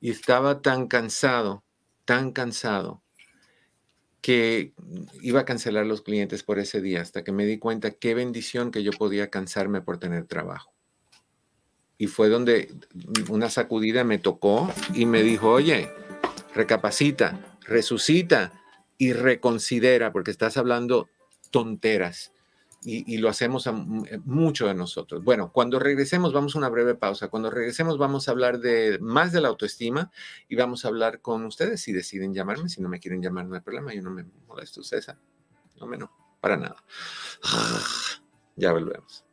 Y 0.00 0.10
estaba 0.10 0.62
tan 0.62 0.86
cansado 0.86 1.63
tan 2.04 2.32
cansado 2.32 3.02
que 4.20 4.72
iba 5.20 5.40
a 5.40 5.44
cancelar 5.44 5.86
los 5.86 6.02
clientes 6.02 6.42
por 6.42 6.58
ese 6.58 6.80
día 6.80 7.02
hasta 7.02 7.24
que 7.24 7.32
me 7.32 7.44
di 7.44 7.58
cuenta 7.58 7.90
qué 7.90 8.14
bendición 8.14 8.70
que 8.70 8.82
yo 8.82 8.90
podía 8.92 9.28
cansarme 9.28 9.82
por 9.82 9.98
tener 9.98 10.26
trabajo. 10.26 10.72
Y 11.98 12.06
fue 12.06 12.28
donde 12.28 12.74
una 13.28 13.50
sacudida 13.50 14.02
me 14.02 14.18
tocó 14.18 14.72
y 14.94 15.06
me 15.06 15.22
dijo, 15.22 15.50
oye, 15.50 15.90
recapacita, 16.54 17.58
resucita 17.60 18.52
y 18.98 19.12
reconsidera 19.12 20.12
porque 20.12 20.30
estás 20.30 20.56
hablando 20.56 21.08
tonteras 21.50 22.33
y, 22.86 23.16
lo 23.18 23.30
hacemos 23.30 23.66
a, 23.66 23.70
eh, 23.70 24.20
mucho 24.24 24.66
de 24.66 24.74
nosotros. 24.74 25.24
Bueno, 25.24 25.50
cuando 25.52 25.78
regresemos, 25.78 26.32
vamos 26.32 26.54
a 26.54 26.58
una 26.58 26.68
breve 26.68 26.94
pausa. 26.94 27.28
Cuando 27.28 27.50
regresemos, 27.50 27.96
vamos 27.96 28.28
a 28.28 28.32
hablar 28.32 28.58
de 28.58 28.98
más 29.00 29.32
de 29.32 29.40
la 29.40 29.48
autoestima 29.48 30.10
y 30.48 30.56
vamos 30.56 30.84
a 30.84 30.88
hablar 30.88 31.20
con 31.20 31.44
ustedes 31.46 31.80
si 31.80 31.92
deciden 31.92 32.34
llamarme. 32.34 32.68
Si 32.68 32.82
no 32.82 32.88
me 32.88 33.00
quieren 33.00 33.22
llamar, 33.22 33.46
no 33.46 33.54
hay 33.54 33.62
problema. 33.62 33.94
Yo 33.94 34.02
no 34.02 34.10
me 34.10 34.24
molesto, 34.46 34.82
César. 34.82 35.16
No 35.80 35.86
me 35.86 35.96
no, 35.96 36.10
para 36.40 36.56
nada. 36.56 36.76
Ya 38.56 38.70
volvemos. 38.70 39.24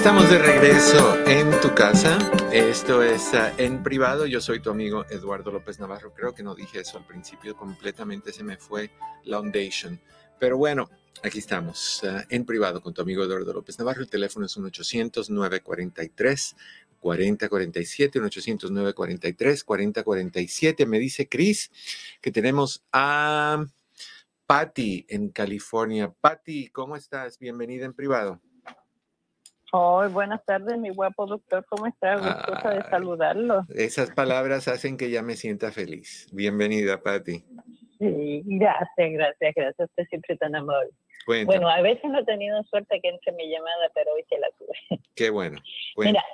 Estamos 0.00 0.30
de 0.30 0.38
regreso 0.38 1.14
en 1.26 1.60
tu 1.60 1.74
casa. 1.74 2.16
Esto 2.50 3.02
es 3.02 3.34
ah, 3.34 3.52
en 3.58 3.82
privado. 3.82 4.24
Yo 4.24 4.40
soy 4.40 4.60
tu 4.60 4.70
amigo 4.70 5.04
Eduardo 5.10 5.50
López 5.50 5.78
Navarro. 5.78 6.14
Creo 6.14 6.34
que 6.34 6.42
no 6.42 6.54
dije 6.54 6.80
eso 6.80 6.96
al 6.96 7.06
principio. 7.06 7.54
Completamente 7.54 8.32
se 8.32 8.42
me 8.42 8.56
fue 8.56 8.90
la 9.24 9.36
foundation. 9.36 10.00
Pero 10.38 10.56
bueno, 10.56 10.88
aquí 11.22 11.38
estamos 11.38 12.02
ah, 12.04 12.24
en 12.30 12.46
privado 12.46 12.80
con 12.80 12.94
tu 12.94 13.02
amigo 13.02 13.22
Eduardo 13.22 13.52
López 13.52 13.78
Navarro. 13.78 14.00
El 14.00 14.08
teléfono 14.08 14.46
es 14.46 14.56
un 14.56 14.64
800-943. 14.70 16.56
4047, 16.98 18.20
un 18.20 18.24
800 18.24 18.70
943 18.70 19.64
4047. 19.64 20.86
Me 20.86 20.98
dice 20.98 21.28
Chris 21.28 21.70
que 22.22 22.32
tenemos 22.32 22.82
a 22.90 23.66
Patty 24.46 25.04
en 25.10 25.28
California. 25.28 26.10
Patty, 26.10 26.70
¿cómo 26.70 26.96
estás? 26.96 27.38
Bienvenida 27.38 27.84
en 27.84 27.92
privado. 27.92 28.40
Hoy, 29.72 30.08
buenas 30.08 30.44
tardes, 30.44 30.76
mi 30.78 30.90
guapo 30.90 31.26
doctor, 31.26 31.64
¿cómo 31.68 31.86
está? 31.86 32.16
Gustosa 32.16 32.70
de 32.70 32.82
saludarlo. 32.90 33.64
Esas 33.68 34.10
palabras 34.10 34.66
hacen 34.66 34.96
que 34.96 35.10
ya 35.10 35.22
me 35.22 35.36
sienta 35.36 35.70
feliz. 35.70 36.26
Bienvenida, 36.32 37.00
Patti. 37.00 37.44
Sí, 37.98 38.42
gracias, 38.46 39.12
gracias, 39.12 39.54
gracias. 39.54 39.88
Usted 39.90 40.04
siempre 40.08 40.36
tan 40.38 40.56
amable. 40.56 40.90
Bueno, 41.26 41.68
a 41.68 41.80
veces 41.82 42.02
no 42.10 42.18
he 42.18 42.24
tenido 42.24 42.60
suerte 42.64 43.00
que 43.00 43.10
entre 43.10 43.32
mi 43.32 43.48
llamada, 43.48 43.90
pero 43.94 44.12
hoy 44.14 44.24
se 44.28 44.38
la 44.38 44.48
tuve. 44.58 45.00
Qué 45.14 45.30
bueno. 45.30 45.60
Mira, 45.96 46.24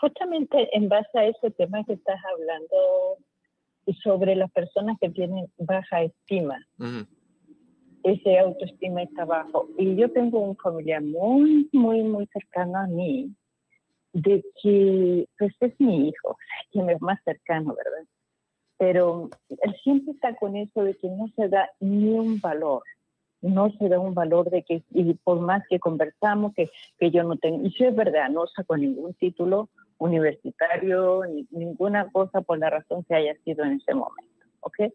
justamente 0.00 0.68
en 0.76 0.88
base 0.88 1.16
a 1.16 1.26
ese 1.26 1.52
tema 1.52 1.84
que 1.84 1.92
estás 1.92 2.18
hablando 2.32 3.16
sobre 4.02 4.34
las 4.34 4.50
personas 4.50 4.96
que 5.00 5.10
tienen 5.10 5.46
baja 5.58 6.02
estima 6.02 6.58
ese 8.04 8.38
autoestima 8.38 9.02
está 9.02 9.24
bajo. 9.24 9.68
Y 9.78 9.96
yo 9.96 10.10
tengo 10.10 10.40
un 10.40 10.56
familiar 10.56 11.02
muy, 11.02 11.68
muy, 11.72 12.02
muy 12.02 12.26
cercano 12.26 12.78
a 12.78 12.86
mí, 12.86 13.34
de 14.12 14.44
que, 14.62 15.26
pues 15.38 15.54
es 15.60 15.72
mi 15.80 16.08
hijo, 16.08 16.36
quien 16.70 16.90
es 16.90 17.00
más 17.00 17.18
cercano, 17.24 17.74
¿verdad? 17.74 18.06
Pero 18.78 19.30
él 19.48 19.76
siempre 19.82 20.12
está 20.12 20.34
con 20.36 20.56
eso 20.56 20.82
de 20.82 20.94
que 20.94 21.08
no 21.08 21.28
se 21.36 21.48
da 21.48 21.70
ni 21.80 22.10
un 22.10 22.40
valor, 22.40 22.82
no 23.40 23.70
se 23.72 23.88
da 23.88 23.98
un 23.98 24.14
valor 24.14 24.50
de 24.50 24.62
que, 24.62 24.82
y 24.90 25.14
por 25.14 25.40
más 25.40 25.62
que 25.68 25.78
conversamos, 25.78 26.52
que, 26.54 26.70
que 26.98 27.10
yo 27.10 27.22
no 27.22 27.36
tengo, 27.36 27.64
y 27.66 27.70
si 27.72 27.84
es 27.84 27.94
verdad, 27.94 28.28
no 28.28 28.46
saco 28.46 28.76
ningún 28.76 29.14
título 29.14 29.68
universitario, 29.98 31.22
ni, 31.26 31.46
ninguna 31.50 32.10
cosa 32.10 32.40
por 32.40 32.58
la 32.58 32.70
razón 32.70 33.04
que 33.04 33.14
haya 33.14 33.34
sido 33.44 33.64
en 33.64 33.74
ese 33.74 33.94
momento, 33.94 34.44
¿ok? 34.60 34.92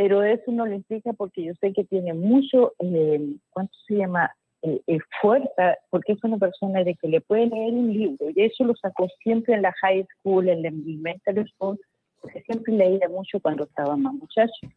Pero 0.00 0.22
eso 0.22 0.50
no 0.50 0.64
le 0.64 0.76
implica 0.76 1.12
porque 1.12 1.44
yo 1.44 1.52
sé 1.60 1.74
que 1.74 1.84
tiene 1.84 2.14
mucho, 2.14 2.72
eh, 2.78 3.36
¿cuánto 3.50 3.74
se 3.86 3.96
llama? 3.96 4.34
eh, 4.62 4.80
eh, 4.86 4.98
fuerza, 5.20 5.76
porque 5.90 6.12
es 6.12 6.24
una 6.24 6.38
persona 6.38 6.82
de 6.82 6.94
que 6.94 7.06
le 7.06 7.20
puede 7.20 7.48
leer 7.48 7.74
un 7.74 7.92
libro, 7.92 8.30
y 8.34 8.42
eso 8.42 8.64
lo 8.64 8.74
sacó 8.76 9.08
siempre 9.22 9.54
en 9.54 9.60
la 9.62 9.74
high 9.82 10.06
school, 10.06 10.48
en 10.48 10.62
la 10.62 10.68
elementary 10.68 11.46
school, 11.50 11.78
porque 12.18 12.40
siempre 12.42 12.72
leía 12.72 13.10
mucho 13.10 13.40
cuando 13.40 13.64
estaba 13.64 13.94
más 13.96 14.14
muchacho. 14.14 14.68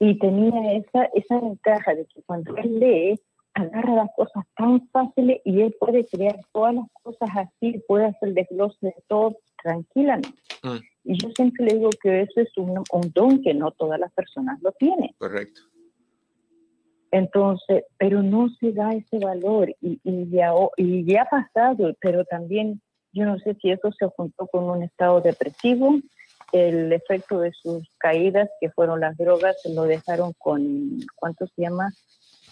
Y 0.00 0.18
tenía 0.18 0.72
esa, 0.72 1.04
esa 1.14 1.40
ventaja 1.40 1.94
de 1.94 2.06
que 2.06 2.20
cuando 2.22 2.56
él 2.56 2.80
lee, 2.80 3.20
agarra 3.54 3.94
las 3.94 4.10
cosas 4.16 4.44
tan 4.56 4.88
fáciles 4.88 5.40
y 5.44 5.60
él 5.60 5.76
puede 5.78 6.04
crear 6.06 6.40
todas 6.52 6.74
las 6.74 6.86
cosas 7.04 7.28
así, 7.36 7.80
puede 7.86 8.06
hacer 8.06 8.34
desglose 8.34 8.78
de 8.80 8.94
todo 9.06 9.36
tranquilamente. 9.62 10.40
Mm. 10.64 10.78
Y 11.04 11.18
yo 11.18 11.30
siempre 11.30 11.66
le 11.66 11.74
digo 11.74 11.90
que 12.02 12.22
eso 12.22 12.40
es 12.40 12.56
un, 12.56 12.84
un 12.92 13.12
don 13.14 13.42
que 13.42 13.54
no 13.54 13.70
todas 13.72 13.98
las 13.98 14.12
personas 14.12 14.60
lo 14.62 14.72
tienen. 14.72 15.10
Correcto. 15.18 15.62
Entonces, 17.10 17.84
pero 17.98 18.22
no 18.22 18.48
se 18.60 18.72
da 18.72 18.92
ese 18.92 19.18
valor 19.18 19.74
y, 19.80 20.00
y, 20.04 20.30
ya, 20.30 20.52
y 20.76 21.04
ya 21.04 21.22
ha 21.22 21.28
pasado, 21.28 21.94
pero 22.00 22.24
también 22.24 22.80
yo 23.12 23.24
no 23.24 23.38
sé 23.38 23.56
si 23.60 23.70
eso 23.70 23.90
se 23.92 24.06
juntó 24.06 24.46
con 24.46 24.64
un 24.64 24.82
estado 24.82 25.20
depresivo, 25.20 25.98
el 26.52 26.92
efecto 26.92 27.40
de 27.40 27.52
sus 27.52 27.88
caídas, 27.98 28.48
que 28.60 28.70
fueron 28.70 29.00
las 29.00 29.16
drogas, 29.16 29.56
lo 29.64 29.84
dejaron 29.84 30.32
con, 30.38 31.00
¿cuánto 31.16 31.46
se 31.48 31.62
llama? 31.62 31.92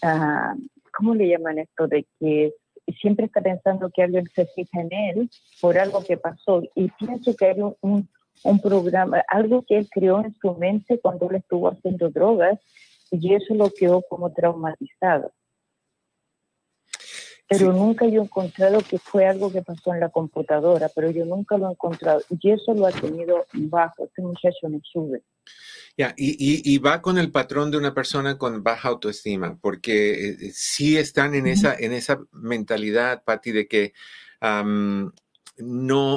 Ah, 0.03 0.55
¿Cómo 0.97 1.15
le 1.15 1.29
llaman 1.29 1.59
esto? 1.59 1.87
De 1.87 2.07
que 2.19 2.53
siempre 3.01 3.27
está 3.27 3.41
pensando 3.41 3.91
que 3.91 4.03
alguien 4.03 4.27
se 4.35 4.47
fija 4.47 4.81
en 4.81 4.93
él 4.93 5.31
por 5.61 5.79
algo 5.79 6.03
que 6.03 6.17
pasó 6.17 6.63
y 6.75 6.89
pienso 6.93 7.37
que 7.37 7.47
hay 7.47 7.61
un, 7.61 7.77
un 7.81 8.09
programa, 8.63 9.23
algo 9.29 9.65
que 9.67 9.79
él 9.79 9.89
creó 9.91 10.25
en 10.25 10.35
su 10.41 10.55
mente 10.55 11.01
cuando 11.01 11.29
él 11.29 11.37
estuvo 11.37 11.69
haciendo 11.69 12.11
drogas 12.11 12.59
y 13.11 13.35
eso 13.35 13.55
lo 13.55 13.71
quedó 13.71 14.03
como 14.09 14.33
traumatizado. 14.33 15.33
Pero 17.49 17.73
nunca 17.73 18.07
yo 18.07 18.21
he 18.21 18.25
encontrado 18.25 18.81
que 18.81 18.99
fue 18.99 19.27
algo 19.27 19.51
que 19.51 19.63
pasó 19.63 19.95
en 19.95 20.01
la 20.01 20.11
computadora, 20.11 20.91
pero 20.95 21.11
yo 21.11 21.25
nunca 21.25 21.57
lo 21.57 21.69
he 21.69 21.73
encontrado. 21.73 22.21
Y 22.29 22.51
eso 22.51 22.75
lo 22.75 22.87
ha 22.87 22.93
tenido 22.93 23.47
bajo. 23.55 24.05
Este 24.05 24.21
muchacho 24.21 24.69
me 24.69 24.81
sube. 24.83 25.23
Ya, 25.97 26.15
y, 26.17 26.37
y, 26.73 26.79
va 26.79 27.01
con 27.01 27.17
el 27.17 27.33
patrón 27.33 27.71
de 27.71 27.79
una 27.79 27.95
persona 27.95 28.37
con 28.37 28.63
baja 28.63 28.91
autoestima, 28.91 29.59
porque 29.61 30.37
si 30.39 30.47
eh, 30.47 30.53
sí 30.53 30.97
están 30.99 31.35
en, 31.35 31.47
esa, 31.47 31.75
en 31.75 31.93
esa 31.93 32.21
mentalidad, 32.33 33.25
Patti, 33.25 33.51
de 33.51 33.67
que 33.67 33.95
no, 34.41 35.13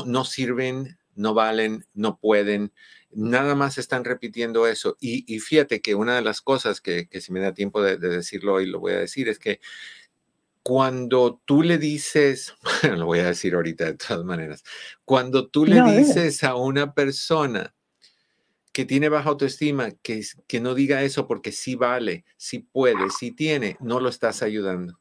no 0.05 0.25
sirven, 0.25 0.99
no 1.15 1.33
valen, 1.33 1.85
no 1.93 2.17
pueden, 2.17 2.71
nada 3.11 3.55
más 3.55 3.77
están 3.77 4.03
repitiendo 4.03 4.67
eso. 4.67 4.97
Y, 4.99 5.39
fíjate 5.39 5.81
que 5.81 5.95
una 5.95 6.15
de 6.15 6.21
las 6.21 6.41
cosas 6.41 6.81
que, 6.81 7.07
si 7.19 7.31
me 7.31 7.39
da 7.39 7.53
tiempo 7.53 7.81
de, 7.81 7.97
decirlo 7.97 8.53
hoy, 8.53 8.65
lo 8.65 8.79
voy 8.79 8.93
a 8.93 8.99
decir, 8.99 9.29
es 9.29 9.39
que 9.39 9.59
cuando 10.63 11.41
tú 11.45 11.63
le 11.63 11.77
dices, 11.77 12.55
bueno, 12.81 12.97
lo 12.97 13.05
voy 13.05 13.19
a 13.19 13.27
decir 13.27 13.55
ahorita 13.55 13.85
de 13.85 13.93
todas 13.95 14.23
maneras, 14.23 14.63
cuando 15.05 15.47
tú 15.47 15.65
le 15.65 15.81
dices 15.81 16.43
a 16.43 16.55
una 16.55 16.93
persona 16.93 17.73
que 18.71 18.85
tiene 18.85 19.09
baja 19.09 19.29
autoestima, 19.29 19.91
que, 19.91 20.23
que 20.47 20.61
no 20.61 20.73
diga 20.75 21.03
eso 21.03 21.27
porque 21.27 21.51
sí 21.51 21.75
vale, 21.75 22.23
sí 22.37 22.59
puede, 22.59 23.09
sí 23.09 23.31
tiene, 23.31 23.75
no 23.81 23.99
lo 23.99 24.07
estás 24.07 24.43
ayudando 24.43 25.00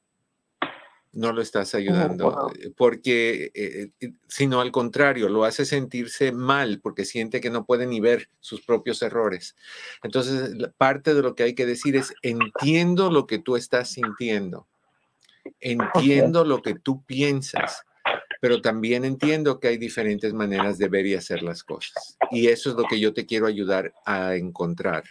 no 1.12 1.33
lo 1.33 1.42
estás 1.42 1.75
ayudando, 1.75 2.53
eh, 2.57 2.70
porque, 2.77 3.51
eh, 3.55 3.90
eh, 4.01 4.12
sino 4.29 4.61
al 4.61 4.70
contrario, 4.70 5.29
lo 5.29 5.44
hace 5.44 5.64
sentirse 5.64 6.31
mal 6.31 6.81
porque 6.81 7.05
siente 7.05 7.40
que 7.40 7.51
no 7.51 7.64
puede 7.64 7.87
ni 7.87 8.01
ver 8.01 8.29
sus 8.38 8.61
propios 8.62 9.03
errores. 9.03 9.57
Entonces, 10.03 10.55
parte 10.79 11.14
de 11.14 11.23
lo 11.23 11.35
que 11.35 11.42
hay 11.42 11.55
que 11.55 11.66
decir 11.66 11.96
es, 11.96 12.14
entiendo 12.23 13.11
lo 13.11 13.27
que 13.27 13.38
tú 13.38 13.57
estás 13.57 13.90
sintiendo, 13.90 14.68
entiendo 15.61 16.44
lo 16.44 16.62
que 16.62 16.75
tú 16.75 17.03
piensas, 17.05 17.83
pero 18.40 18.62
también 18.62 19.05
entiendo 19.05 19.59
que 19.59 19.68
hay 19.68 19.79
diferentes 19.79 20.33
maneras 20.33 20.79
de 20.79 20.88
ver 20.88 21.07
y 21.07 21.14
hacer 21.14 21.42
las 21.42 21.64
cosas. 21.64 22.16
Y 22.31 22.49
eso 22.49 22.70
es 22.70 22.77
lo 22.77 22.85
que 22.85 23.01
yo 23.01 23.12
te 23.12 23.27
quiero 23.27 23.46
ayudar 23.46 23.92
a 24.07 24.37
encontrar. 24.37 25.05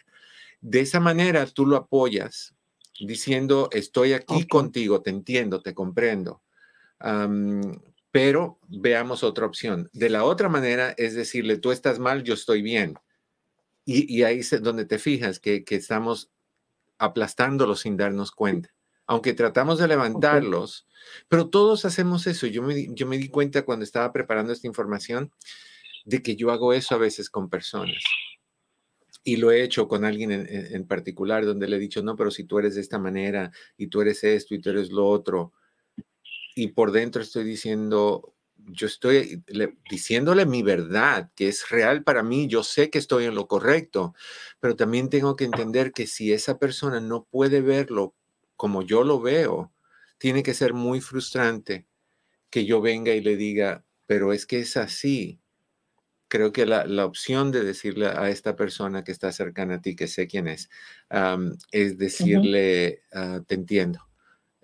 De 0.61 0.79
esa 0.79 0.99
manera, 0.99 1.45
tú 1.45 1.65
lo 1.65 1.75
apoyas 1.75 2.53
diciendo, 2.99 3.69
estoy 3.71 4.13
aquí 4.13 4.47
contigo, 4.47 5.01
te 5.01 5.09
entiendo, 5.09 5.61
te 5.61 5.73
comprendo. 5.73 6.41
pero 8.11 8.59
veamos 8.67 9.23
otra 9.23 9.45
opción. 9.45 9.89
De 9.93 10.09
la 10.09 10.23
otra 10.23 10.49
manera 10.49 10.93
es 10.97 11.15
decirle, 11.15 11.57
tú 11.57 11.71
estás 11.71 11.99
mal, 11.99 12.23
yo 12.23 12.33
estoy 12.33 12.61
bien. 12.61 12.95
Y, 13.85 14.21
ahí 14.23 14.39
es 14.39 14.61
donde 14.61 14.85
te 14.85 14.99
fijas 14.99 15.39
que, 15.39 15.63
estamos 15.69 16.29
aplastándolos 16.97 17.81
sin 17.81 17.97
darnos 17.97 18.31
cuenta. 18.31 18.69
Aunque 19.07 19.33
tratamos 19.33 19.79
de 19.79 19.87
levantarlos, 19.87 20.87
pero 21.27 21.49
todos 21.49 21.85
hacemos 21.85 22.27
eso. 22.27 22.45
Yo 22.45 22.61
me, 22.61 22.93
yo 22.93 23.07
me 23.07 23.17
di 23.17 23.29
cuenta 23.29 23.63
cuando 23.63 23.83
estaba 23.83 24.13
preparando 24.13 24.53
esta 24.53 24.67
información 24.67 25.31
de 26.05 26.21
que 26.21 26.35
yo 26.35 26.51
hago 26.51 26.73
eso 26.73 26.93
a 26.93 26.99
veces 26.99 27.29
con 27.29 27.49
personas 27.49 28.03
y 29.23 29.37
lo 29.37 29.51
he 29.51 29.63
hecho 29.63 29.87
con 29.87 30.05
alguien 30.05 30.31
en, 30.49 30.87
particular 30.87 31.45
donde 31.45 31.67
le 31.67 31.75
he 31.75 31.79
dicho, 31.79 32.01
no, 32.01 32.15
pero 32.15 32.31
si 32.31 32.45
tú 32.45 32.59
eres 32.59 32.75
de 32.75 32.81
esta 32.81 32.99
manera 32.99 33.51
y 33.77 33.87
tú 33.87 34.01
eres 34.01 34.23
esto 34.23 34.55
y 34.55 34.59
tú 34.59 34.69
eres 34.69 34.91
lo 34.91 35.07
otro, 35.07 35.53
y 36.55 36.69
por 36.69 36.91
dentro 36.91 37.21
estoy 37.21 37.43
diciendo, 37.43 38.33
yo 38.57 38.87
estoy 38.87 39.43
diciéndole 39.89 40.45
mi 40.45 40.63
verdad, 40.63 41.31
que 41.35 41.47
es 41.47 41.69
real 41.69 42.03
para 42.03 42.23
mí, 42.23 42.47
yo 42.47 42.63
sé 42.63 42.89
que 42.89 42.99
estoy 42.99 43.25
en 43.25 43.35
lo 43.35 43.47
correcto, 43.47 44.13
pero 44.59 44.75
también 44.75 45.09
tengo 45.09 45.35
que 45.35 45.45
entender 45.45 45.91
que 45.91 46.07
si 46.07 46.33
esa 46.33 46.57
persona 46.57 46.99
no 46.99 47.25
puede 47.29 47.61
verlo 47.61 48.15
como 48.55 48.81
yo 48.81 49.03
lo 49.03 49.21
veo, 49.21 49.71
tiene 50.17 50.43
que 50.43 50.53
ser 50.53 50.73
muy 50.73 51.01
frustrante 51.01 51.87
que 52.49 52.65
yo 52.65 52.81
venga 52.81 53.13
y 53.13 53.21
le 53.21 53.37
diga, 53.37 53.85
pero 54.05 54.33
es 54.33 54.45
que 54.45 54.59
es 54.59 54.75
así 54.75 55.38
creo 56.29 56.53
que 56.53 56.65
la, 56.65 57.05
opción 57.05 57.51
de 57.51 57.63
decirle 57.63 58.07
a 58.07 58.29
esta 58.29 58.55
persona 58.55 59.03
que 59.03 59.11
está 59.11 59.31
cercana 59.31 59.75
a 59.75 59.81
ti, 59.81 59.95
que 59.95 60.07
sé 60.07 60.27
quién 60.27 60.47
es, 60.47 60.69
es 61.71 61.97
decirle, 61.97 63.01
ah, 63.11 63.41
te 63.45 63.55
entiendo. 63.55 64.07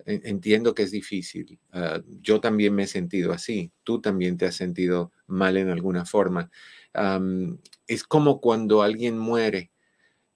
Entiendo 0.06 0.72
que 0.72 0.84
es 0.84 0.92
difícil. 0.92 1.58
Ah, 1.72 2.00
yo 2.22 2.40
también 2.40 2.72
me 2.74 2.84
he 2.84 2.86
sentido 2.86 3.32
así. 3.32 3.72
Tú 3.82 4.00
también 4.00 4.36
te 4.36 4.46
has 4.46 4.54
sentido 4.54 5.10
mal 5.26 5.56
en 5.56 5.68
alguna 5.68 6.06
forma. 6.06 6.50
es 7.86 8.04
como 8.04 8.40
cuando 8.40 8.82
alguien 8.82 9.18
muere 9.18 9.72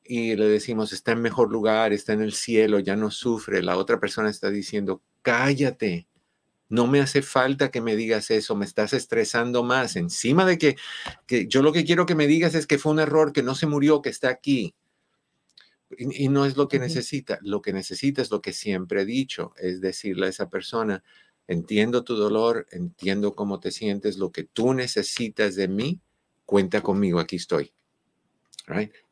y 0.03 0.35
le 0.35 0.47
decimos, 0.47 0.93
está 0.93 1.13
en 1.13 1.23
mejor 1.23 1.53
lugar, 1.53 1.93
está 1.93 2.13
en 2.13 2.23
el 2.23 2.33
cielo, 2.33 2.81
ya 2.81 2.97
no 2.97 3.13
sufre. 3.13 3.63
La 3.63 3.77
otra 3.77 4.01
persona 4.01 4.29
está 4.29 4.51
diciendo, 4.51 5.03
cállate, 5.23 6.09
no 6.71 6.87
me 6.87 7.01
hace 7.01 7.21
falta 7.21 7.71
que 7.71 7.81
me 7.81 7.97
digas 7.97 8.31
eso, 8.31 8.55
me 8.55 8.65
estás 8.65 8.93
estresando 8.93 9.65
más. 9.65 9.97
Encima 9.97 10.47
de 10.47 10.57
que, 10.57 10.77
yo 11.49 11.63
lo 11.63 11.73
que 11.73 11.85
quiero 11.85 12.07
que 12.07 12.15
me 12.15 12.29
digas 12.29 12.55
es 12.55 12.67
que 12.67 12.79
fue 12.79 12.93
un 12.93 13.01
error, 13.01 13.33
que 13.33 13.43
no 13.43 13.57
se 13.57 13.67
murió, 13.67 14.01
que 14.01 14.09
está 14.09 14.29
aquí. 14.29 14.75
Y, 15.99 16.29
no 16.29 16.47
es 16.47 16.57
lo 16.57 16.69
que 16.69 16.79
necesita. 16.79 17.41
Lo 17.43 17.61
que 17.61 17.73
necesita 17.73 18.23
es 18.23 18.31
lo 18.31 18.41
que 18.41 18.53
siempre 18.53 19.03
he 19.03 19.05
dicho, 19.05 19.53
es 19.59 19.81
decirle 19.81 20.27
a 20.27 20.31
esa 20.31 20.49
persona, 20.49 21.03
entiendo 21.49 22.05
tu 22.05 22.15
dolor, 22.15 22.67
entiendo 22.71 23.35
cómo 23.35 23.59
te 23.59 23.73
sientes, 23.73 24.17
lo 24.17 24.31
que 24.31 24.45
tú 24.45 24.73
necesitas 24.73 25.57
de 25.57 25.67
mí, 25.67 26.01
cuenta 26.47 26.83
conmigo, 26.83 27.19
aquí 27.19 27.35
estoy. 27.35 27.75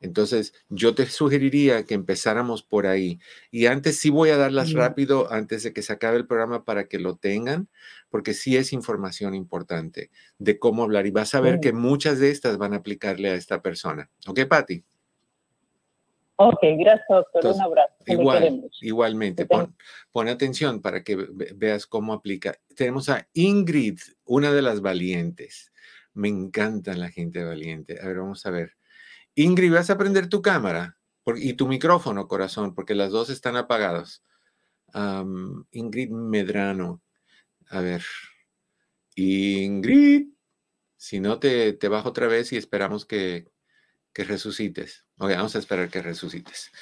Entonces, 0.01 0.55
yo 0.69 0.95
te 0.95 1.07
sugeriría 1.07 1.85
que 1.85 1.95
empezáramos 1.95 2.63
por 2.63 2.87
ahí. 2.87 3.19
Y 3.51 3.67
antes 3.67 3.99
sí 3.99 4.11
voy 4.11 4.31
a 4.31 4.37
darlas 4.37 4.73
rápido 4.73 5.33
antes 5.33 5.63
de 5.63 5.73
que 5.73 5.83
se 5.83 5.93
acabe 5.93 6.17
el 6.17 6.27
programa 6.27 6.65
para 6.65 6.89
que 6.89 6.99
lo 6.99 7.17
tengan, 7.17 7.69
porque 8.11 8.35
sí 8.35 8.57
es 8.57 8.73
información 8.73 9.35
importante 9.35 10.11
de 10.39 10.59
cómo 10.59 10.83
hablar. 10.83 11.07
Y 11.07 11.11
vas 11.11 11.35
a 11.35 11.41
ver 11.41 11.61
que 11.61 11.73
muchas 11.73 12.19
de 12.19 12.31
estas 12.31 12.59
van 12.59 12.75
a 12.75 12.77
aplicarle 12.77 13.31
a 13.31 13.35
esta 13.35 13.63
persona. 13.63 14.11
¿Ok, 14.27 14.41
Patti? 14.49 14.85
Ok, 16.41 16.61
gracias, 16.79 17.09
doctor. 17.09 17.47
Un 17.53 17.61
abrazo. 17.61 17.95
Igual, 18.07 18.71
igualmente. 18.81 19.45
Pon, 19.45 19.75
pon, 20.13 20.29
atención 20.29 20.81
para 20.81 21.03
que 21.03 21.17
veas 21.57 21.85
cómo 21.85 22.13
aplica. 22.13 22.55
Tenemos 22.77 23.09
a 23.09 23.27
Ingrid, 23.33 23.99
una 24.25 24.53
de 24.53 24.63
las 24.63 24.81
valientes. 24.81 25.73
Me 26.15 26.29
encanta 26.29 26.95
la 26.95 27.11
gente 27.11 27.43
valiente. 27.43 27.99
A 28.01 28.07
ver, 28.07 28.19
vamos 28.19 28.47
a 28.47 28.51
ver. 28.51 28.78
Ingrid, 29.41 29.72
vas 29.72 29.89
a 29.89 29.97
prender 29.97 30.28
tu 30.28 30.43
cámara 30.43 30.99
y 31.36 31.53
tu 31.53 31.68
micrófono, 31.68 32.26
corazón, 32.26 32.74
porque 32.74 32.97
las 32.97 33.12
dos 33.12 33.30
están 33.30 33.57
apagadas. 33.57 34.24
Ingrid 35.70 36.11
Medrano. 36.11 37.03
A 37.68 37.80
ver. 37.80 38.03
Ingrid. 39.14 40.26
Si 40.97 41.20
no, 41.20 41.39
te, 41.39 41.72
te 41.72 41.86
bajo 41.86 42.09
otra 42.09 42.26
vez 42.26 42.53
y 42.53 42.57
esperamos 42.57 43.07
que, 43.07 43.53
que 44.12 44.24
resucites. 44.24 45.07
Ok, 45.18 45.30
vamos 45.30 45.55
a 45.55 45.61
esperar 45.61 45.89
que 45.89 46.03
resucites. 46.03 46.72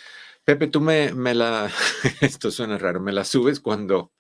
Pepe, 0.47 0.69
tú 0.69 0.81
me, 0.81 1.13
me, 1.13 1.35
la, 1.35 1.69
esto 2.21 2.53
suena 2.53 2.79
raro, 2.79 3.01
me 3.01 3.11
la 3.11 3.25
subes 3.25 3.59
cuando, 3.59 4.13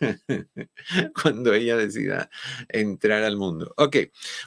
cuando 1.22 1.52
ella 1.52 1.76
decida 1.76 2.30
entrar 2.70 3.22
al 3.22 3.36
mundo. 3.36 3.74
Ok, 3.76 3.96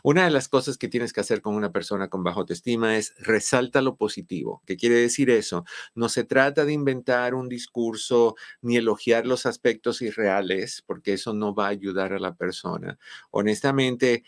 una 0.01 0.25
de 0.25 0.31
las 0.31 0.47
cosas 0.49 0.79
que 0.79 0.87
tienes 0.87 1.13
que 1.13 1.19
hacer 1.19 1.43
con 1.43 1.53
una 1.53 1.71
persona 1.71 2.09
con 2.09 2.23
baja 2.23 2.39
autoestima 2.39 2.97
es 2.97 3.13
resalta 3.19 3.83
lo 3.83 3.97
positivo. 3.97 4.63
¿Qué 4.65 4.77
quiere 4.77 4.95
decir 4.95 5.29
eso? 5.29 5.63
No 5.93 6.09
se 6.09 6.23
trata 6.23 6.65
de 6.65 6.73
inventar 6.73 7.35
un 7.35 7.49
discurso 7.49 8.35
ni 8.63 8.77
elogiar 8.77 9.27
los 9.27 9.45
aspectos 9.45 10.01
irreales, 10.01 10.83
porque 10.87 11.13
eso 11.13 11.35
no 11.35 11.53
va 11.53 11.67
a 11.67 11.69
ayudar 11.69 12.13
a 12.13 12.19
la 12.19 12.33
persona. 12.33 12.97
Honestamente, 13.29 14.23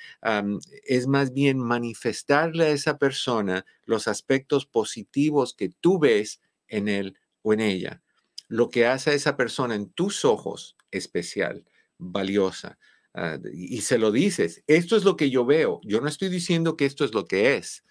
es 0.84 1.08
más 1.08 1.34
bien 1.34 1.58
manifestarle 1.58 2.66
a 2.66 2.70
esa 2.70 3.00
persona 3.00 3.66
los 3.86 4.08
aspectos 4.08 4.68
positivos 4.68 5.56
que 5.56 5.70
tú 5.70 5.98
ves 5.98 6.40
en 6.70 6.88
él 6.88 7.18
o 7.42 7.54
en 7.54 7.60
ella. 7.60 8.02
Lo 8.48 8.70
que 8.70 8.86
hace 8.86 9.12
a 9.12 9.14
esa 9.14 9.38
persona 9.38 9.76
en 9.76 9.90
tus 9.92 10.26
ojos 10.26 10.78
especial, 10.92 11.66
valiosa. 11.98 12.80
Ah, 13.14 13.38
y 13.54 13.82
se 13.82 13.98
lo 13.98 14.12
dices, 14.12 14.64
esto 14.68 14.96
es 14.96 15.04
lo 15.04 15.16
que 15.16 15.30
yo 15.30 15.46
veo. 15.46 15.82
Yo 15.84 16.02
no 16.02 16.08
estoy 16.08 16.30
diciendo 16.30 16.78
que 16.78 16.86
esto 16.86 17.06
es 17.06 17.14
lo 17.14 17.26
que 17.26 17.58
es. 17.58 17.84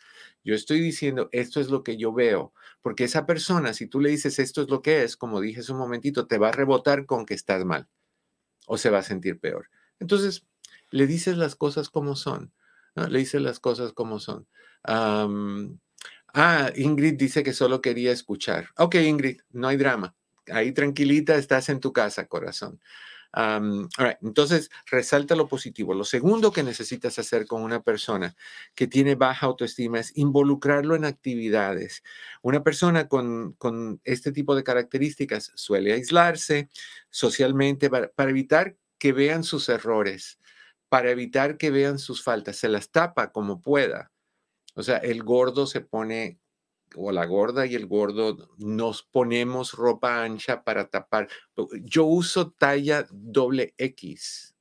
Yo 0.44 0.54
estoy 0.54 0.80
diciendo, 0.80 1.28
esto 1.32 1.60
es 1.60 1.68
lo 1.68 1.82
que 1.82 1.96
yo 1.96 2.12
veo. 2.12 2.52
Porque 2.80 3.04
esa 3.04 3.26
persona, 3.26 3.74
si 3.74 3.86
tú 3.86 4.00
le 4.00 4.10
dices 4.10 4.38
esto 4.38 4.62
es 4.62 4.68
lo 4.68 4.82
que 4.82 5.02
es, 5.02 5.16
como 5.16 5.40
dije 5.40 5.60
hace 5.60 5.72
un 5.72 5.78
momentito, 5.78 6.26
te 6.26 6.38
va 6.38 6.48
a 6.48 6.52
rebotar 6.52 7.06
con 7.06 7.26
que 7.26 7.34
estás 7.34 7.64
mal 7.64 7.88
o 8.66 8.78
se 8.78 8.90
va 8.90 8.98
a 8.98 9.02
sentir 9.02 9.40
peor. 9.40 9.68
Entonces, 9.98 10.46
le 10.90 11.06
dices 11.06 11.36
las 11.36 11.56
cosas 11.56 11.90
como 11.90 12.16
son. 12.16 12.52
Le 12.94 13.18
dices 13.18 13.42
las 13.42 13.60
cosas 13.60 13.92
como 13.92 14.18
son. 14.20 14.48
Ah, 16.34 16.70
Ingrid 16.76 17.14
dice 17.14 17.42
que 17.42 17.52
solo 17.52 17.80
quería 17.80 18.12
escuchar. 18.12 18.68
Ok, 18.76 18.96
Ingrid, 18.96 19.40
no 19.50 19.68
hay 19.68 19.76
drama. 19.76 20.14
Ahí 20.50 20.72
tranquilita 20.72 21.36
estás 21.36 21.68
en 21.68 21.80
tu 21.80 21.92
casa, 21.92 22.26
corazón. 22.26 22.80
Entonces, 24.20 24.70
resalta 24.86 25.36
lo 25.36 25.48
positivo. 25.48 25.94
Lo 25.94 26.04
segundo 26.04 26.52
que 26.52 26.62
necesitas 26.62 27.18
hacer 27.18 27.46
con 27.46 27.62
una 27.62 27.82
persona 27.82 28.34
que 28.74 28.86
tiene 28.86 29.14
baja 29.14 29.46
autoestima 29.46 30.00
es 30.00 30.16
involucrarlo 30.16 30.94
en 30.96 31.04
actividades. 31.04 32.02
Una 32.42 32.62
persona 32.62 33.08
con, 33.08 33.56
este 34.04 34.32
tipo 34.32 34.54
de 34.54 34.64
características 34.64 35.52
suele 35.54 35.92
aislarse 35.92 36.68
socialmente 37.10 37.90
para 37.90 38.30
evitar 38.30 38.76
que 38.98 39.12
vean 39.12 39.44
sus 39.44 39.68
errores, 39.68 40.38
para 40.88 41.10
evitar 41.10 41.58
que 41.58 41.70
vean 41.70 41.98
sus 41.98 42.22
faltas. 42.22 42.56
Se 42.56 42.68
las 42.68 42.90
tapa 42.90 43.30
como 43.30 43.60
pueda. 43.60 44.10
O 44.78 44.82
sea, 44.84 44.98
el 44.98 45.24
gordo 45.24 45.66
se 45.66 45.80
pone, 45.80 46.38
o 46.94 47.10
la 47.10 47.26
gorda 47.26 47.66
y 47.66 47.74
el 47.74 47.88
gordo 47.88 48.48
nos 48.58 49.02
ponemos 49.02 49.72
ropa 49.72 50.22
ancha 50.22 50.62
para 50.62 50.88
tapar. 50.88 51.28
Yo 51.82 52.04
uso 52.04 52.52
talla 52.52 53.04
doble 53.10 53.74
X. 53.76 54.54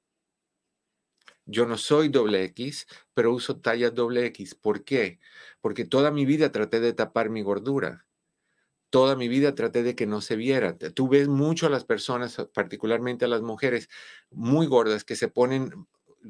Yo 1.46 1.68
no 1.68 1.78
soy 1.78 2.10
doble 2.10 2.46
X, 2.46 2.88
pero 3.14 3.32
uso 3.32 3.60
talla 3.60 3.92
doble 3.92 4.26
X. 4.26 4.56
¿Por 4.56 4.84
qué? 4.84 5.20
Porque 5.62 5.86
toda 5.86 6.10
mi 6.10 6.26
vida 6.26 6.52
traté 6.52 6.80
de 6.80 6.94
tapar 6.94 7.30
mi 7.30 7.44
gordura. 7.44 8.08
Toda 8.90 9.16
mi 9.16 9.28
vida 9.28 9.54
traté 9.54 9.84
de 9.84 9.96
que 9.96 10.08
no 10.08 10.22
se 10.22 10.36
viera. 10.36 10.76
Tú 10.80 11.10
ves 11.10 11.28
mucho 11.28 11.68
a 11.68 11.70
las 11.70 11.86
personas, 11.86 12.38
particularmente 12.56 13.26
a 13.26 13.28
las 13.28 13.44
mujeres 13.44 13.88
muy 14.32 14.66
gordas, 14.66 15.04
que 15.04 15.16
se 15.16 15.28
ponen 15.28 15.86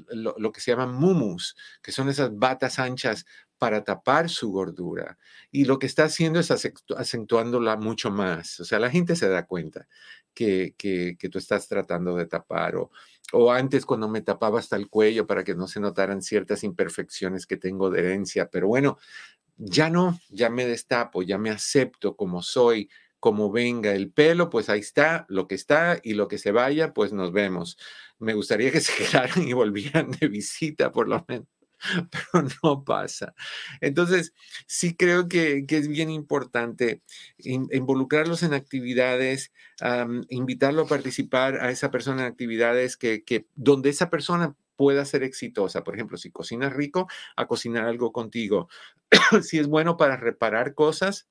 lo, 0.10 0.52
que 0.52 0.62
se 0.62 0.72
llaman 0.72 0.94
mumus, 0.94 1.56
que 1.82 1.92
son 1.92 2.10
esas 2.10 2.38
batas 2.38 2.80
anchas 2.80 3.26
para 3.58 3.84
tapar 3.84 4.30
su 4.30 4.52
gordura. 4.52 5.18
Y 5.52 5.66
lo 5.66 5.80
que 5.80 5.88
está 5.88 6.06
haciendo 6.06 6.40
es 6.40 6.52
acentuándola 6.52 7.78
mucho 7.78 8.12
más. 8.12 8.60
O 8.60 8.66
sea, 8.66 8.80
la 8.80 8.90
gente 8.90 9.16
se 9.16 9.28
da 9.30 9.46
cuenta 9.46 9.88
que, 10.34 10.76
que, 10.78 11.18
tú 11.30 11.38
estás 11.40 11.68
tratando 11.68 12.16
de 12.16 12.28
tapar. 12.28 12.76
O, 12.76 12.92
o 13.34 13.52
antes 13.52 13.86
cuando 13.86 14.08
me 14.08 14.22
tapaba 14.22 14.60
hasta 14.60 14.76
el 14.76 14.90
cuello 14.90 15.28
para 15.28 15.44
que 15.44 15.56
no 15.56 15.68
se 15.68 15.80
notaran 15.80 16.22
ciertas 16.22 16.64
imperfecciones 16.64 17.48
que 17.48 17.58
tengo 17.58 17.90
de 17.90 18.00
herencia. 18.00 18.50
Pero 18.50 18.68
bueno, 18.68 18.98
ya 19.58 19.90
no, 19.90 20.20
ya 20.30 20.50
me 20.50 20.66
destapo, 20.66 21.24
ya 21.24 21.38
me 21.38 21.50
acepto 21.50 22.16
como 22.16 22.42
soy, 22.44 22.90
como 23.20 23.52
venga 23.52 23.94
el 23.94 24.12
pelo, 24.12 24.50
pues 24.50 24.70
ahí 24.70 24.80
está, 24.80 25.26
lo 25.30 25.48
que 25.48 25.56
está 25.56 26.00
y 26.04 26.14
lo 26.14 26.28
que 26.28 26.38
se 26.38 26.52
vaya, 26.52 26.94
pues 26.94 27.14
nos 27.14 27.32
vemos. 27.32 27.78
Me 28.20 28.34
gustaría 28.34 28.72
que 28.72 28.82
se 28.82 28.94
quedaran 28.94 29.48
y 29.48 29.54
volvieran 29.54 30.12
de 30.12 30.28
visita 30.28 30.92
por 30.92 31.08
lo 31.08 31.26
menos, 31.28 31.48
pero 32.12 32.48
no 32.64 32.84
pasa. 32.84 33.34
Entonces, 33.82 34.34
sí 34.66 34.96
creo 34.96 35.28
que, 35.28 35.66
es 35.68 35.88
bien 35.88 36.10
importante 36.10 37.02
involucrarlos 37.38 38.44
en 38.44 38.54
actividades, 38.54 39.52
invitarlo 40.30 40.84
a 40.84 40.88
participar 40.88 41.56
a 41.56 41.72
esa 41.72 41.92
persona 41.92 42.22
en 42.22 42.32
actividades 42.32 42.98
que, 42.98 43.24
que 43.24 43.48
donde 43.56 43.90
esa 43.90 44.10
persona 44.10 44.56
pueda 44.76 45.04
ser 45.06 45.24
exitosa. 45.24 45.84
Por 45.84 45.96
ejemplo, 45.96 46.18
si 46.18 46.32
cocinas 46.32 46.74
rico, 46.74 47.08
a 47.36 47.48
cocinar 47.48 47.86
algo 47.86 48.12
contigo. 48.14 48.70
si 49.42 49.60
es 49.60 49.68
bueno 49.68 49.98
para 49.98 50.16
reparar 50.16 50.74
cosas, 50.74 51.28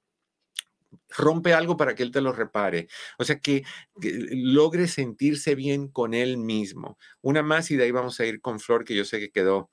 rompe 1.16 1.54
algo 1.54 1.76
para 1.76 1.94
que 1.94 2.02
él 2.02 2.10
te 2.10 2.20
lo 2.20 2.32
repare. 2.32 2.88
O 3.18 3.24
sea, 3.24 3.38
que, 3.38 3.64
logre 4.02 4.88
sentirse 4.88 5.54
bien 5.54 5.88
con 5.88 6.14
él 6.14 6.36
mismo. 6.38 6.98
Una 7.22 7.42
más 7.42 7.70
y 7.70 7.76
de 7.76 7.84
ahí 7.84 7.90
vamos 7.90 8.20
a 8.20 8.26
ir 8.26 8.40
con 8.40 8.60
Flor, 8.60 8.84
que 8.84 8.94
yo 8.94 9.04
sé 9.04 9.18
que 9.20 9.30
quedó 9.30 9.70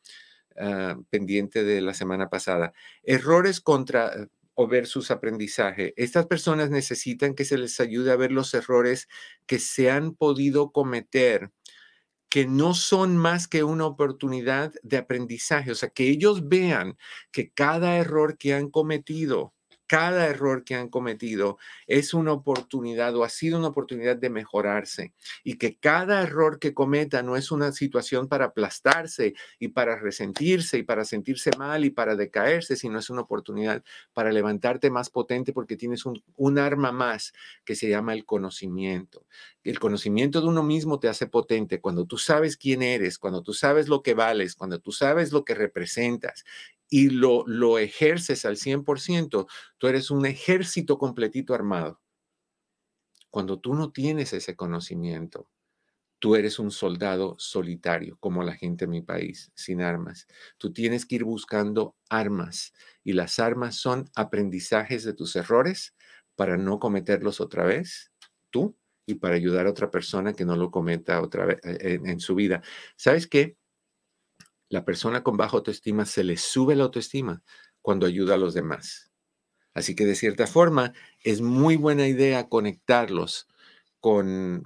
ah, 0.58 0.98
pendiente 1.10 1.64
de 1.64 1.82
la 1.82 1.94
semana 1.94 2.30
pasada. 2.30 2.74
Errores 3.04 3.62
contra 3.62 4.30
o 4.56 4.68
versus 4.68 5.12
aprendizaje. 5.12 5.94
Estas 5.98 6.28
personas 6.28 6.70
necesitan 6.70 7.34
que 7.34 7.46
se 7.46 7.58
les 7.58 7.80
ayude 7.80 8.12
a 8.12 8.16
ver 8.16 8.32
los 8.32 8.54
errores 8.54 9.08
que 9.48 9.60
se 9.60 9.90
han 9.90 10.14
podido 10.14 10.72
cometer 10.72 11.52
que 12.30 12.48
no 12.48 12.74
son 12.74 13.16
más 13.16 13.48
que 13.48 13.64
una 13.64 13.86
oportunidad 13.86 14.74
de 14.82 14.98
aprendizaje, 14.98 15.72
o 15.72 15.76
sea, 15.76 15.90
que 15.90 16.10
ellos 16.10 16.50
vean 16.50 16.98
que 17.32 17.52
cada 17.52 17.98
error 17.98 18.40
que 18.40 18.56
han 18.56 18.72
cometido 18.72 19.54
cada 19.94 20.26
error 20.26 20.64
que 20.64 20.74
han 20.74 20.90
cometido 20.90 21.60
es 21.86 22.16
una 22.16 22.34
oportunidad 22.34 23.16
o 23.16 23.24
ha 23.24 23.30
sido 23.30 23.60
una 23.60 23.68
oportunidad 23.68 24.16
de 24.16 24.32
mejorarse 24.32 25.14
y 25.44 25.60
que 25.60 25.78
cada 25.78 26.24
error 26.24 26.58
que 26.58 26.74
cometa 26.74 27.22
no 27.22 27.36
es 27.36 27.52
una 27.52 27.72
situación 27.72 28.28
para 28.28 28.46
aplastarse 28.46 29.36
y 29.60 29.68
para 29.68 29.96
resentirse 30.00 30.80
y 30.80 30.84
para 30.84 31.06
sentirse 31.06 31.52
mal 31.60 31.86
y 31.86 31.92
para 31.92 32.16
decaerse, 32.16 32.76
sino 32.76 32.98
es 32.98 33.12
una 33.12 33.22
oportunidad 33.22 33.84
para 34.14 34.32
levantarte 34.32 34.90
más 34.90 35.12
potente 35.12 35.54
porque 35.54 35.78
tienes 35.78 36.08
un, 36.08 36.24
un 36.38 36.58
arma 36.58 36.92
más 36.92 37.32
que 37.64 37.76
se 37.76 37.88
llama 37.88 38.16
el 38.16 38.26
conocimiento. 38.26 39.28
El 39.64 39.80
conocimiento 39.80 40.42
de 40.42 40.48
uno 40.48 40.64
mismo 40.64 41.00
te 41.00 41.08
hace 41.08 41.28
potente 41.28 41.80
cuando 41.80 42.06
tú 42.06 42.18
sabes 42.18 42.58
quién 42.58 42.82
eres, 42.82 43.20
cuando 43.20 43.44
tú 43.44 43.54
sabes 43.54 43.88
lo 43.88 44.02
que 44.02 44.16
vales, 44.16 44.56
cuando 44.56 44.80
tú 44.80 44.92
sabes 44.92 45.32
lo 45.32 45.46
que 45.46 45.54
representas 45.54 46.46
y 46.94 47.10
lo, 47.10 47.44
lo 47.48 47.80
ejerces 47.80 48.46
al 48.46 48.56
100%, 48.56 49.48
tú 49.80 49.88
eres 49.88 50.12
un 50.12 50.28
ejército 50.28 51.00
completito 51.00 51.56
armado. 51.56 52.00
Cuando 53.30 53.60
tú 53.60 53.74
no 53.74 53.92
tienes 53.92 54.34
ese 54.34 54.56
conocimiento, 54.56 55.50
tú 56.20 56.36
eres 56.36 56.60
un 56.60 56.72
soldado 56.72 57.36
solitario, 57.40 58.18
como 58.20 58.44
la 58.44 58.56
gente 58.56 58.86
en 58.86 58.92
mi 58.92 59.02
país, 59.02 59.52
sin 59.56 59.82
armas. 59.82 60.28
Tú 60.58 60.74
tienes 60.74 61.06
que 61.06 61.16
ir 61.16 61.24
buscando 61.26 61.96
armas 62.10 62.74
y 63.04 63.14
las 63.14 63.40
armas 63.40 63.78
son 63.78 64.10
aprendizajes 64.16 65.04
de 65.04 65.14
tus 65.14 65.36
errores 65.36 65.96
para 66.36 66.58
no 66.58 66.80
cometerlos 66.80 67.42
otra 67.42 67.66
vez, 67.66 68.12
tú, 68.52 68.78
y 69.08 69.16
para 69.16 69.36
ayudar 69.36 69.68
a 69.68 69.72
otra 69.72 69.92
persona 69.92 70.34
que 70.34 70.46
no 70.46 70.56
lo 70.58 70.72
cometa 70.72 71.22
otra 71.22 71.46
vez 71.46 71.60
eh, 71.64 71.78
en, 71.96 72.08
en 72.08 72.20
su 72.22 72.36
vida. 72.36 72.64
¿Sabes 72.98 73.28
qué? 73.28 73.58
La 74.74 74.86
persona 74.86 75.22
con 75.22 75.38
baja 75.38 75.58
autoestima 75.58 76.04
se 76.04 76.24
le 76.24 76.36
sube 76.36 76.76
la 76.76 76.86
autoestima 76.86 77.44
cuando 77.84 78.08
ayuda 78.08 78.34
a 78.34 78.38
los 78.40 78.56
demás. 78.56 79.12
Así 79.76 79.96
que 79.96 80.04
de 80.04 80.16
cierta 80.16 80.48
forma 80.48 80.94
es 81.24 81.42
muy 81.42 81.76
buena 81.76 82.08
idea 82.08 82.50
conectarlos 82.50 83.48
con, 84.00 84.64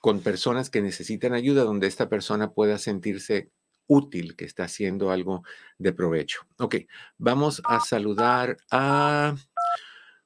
con 0.00 0.20
personas 0.20 0.70
que 0.70 0.80
necesitan 0.80 1.34
ayuda 1.34 1.64
donde 1.64 1.88
esta 1.88 2.08
persona 2.08 2.52
pueda 2.52 2.78
sentirse 2.78 3.50
útil, 3.86 4.34
que 4.34 4.46
está 4.46 4.64
haciendo 4.64 5.10
algo 5.10 5.42
de 5.76 5.92
provecho. 5.92 6.46
Ok, 6.56 6.76
vamos 7.18 7.60
a 7.66 7.80
saludar 7.80 8.56
a 8.70 9.34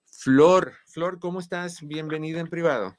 Flor. 0.04 0.74
Flor, 0.86 1.18
¿cómo 1.18 1.40
estás? 1.40 1.80
Bienvenida 1.82 2.38
en 2.38 2.46
privado. 2.46 2.96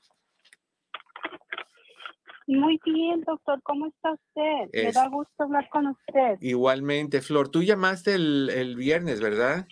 Muy 2.50 2.80
bien, 2.84 3.22
doctor. 3.22 3.62
¿Cómo 3.62 3.86
está 3.86 4.14
usted? 4.14 4.70
Me 4.74 4.91
da 4.91 5.08
gusto 5.08 5.43
hablar 5.43 5.70
con 5.70 5.86
usted. 5.86 6.39
Igualmente, 6.41 7.22
Flor. 7.22 7.50
Tú 7.50 7.62
llamaste 7.62 8.16
el, 8.16 8.76
viernes, 8.76 9.22
¿verdad? 9.22 9.68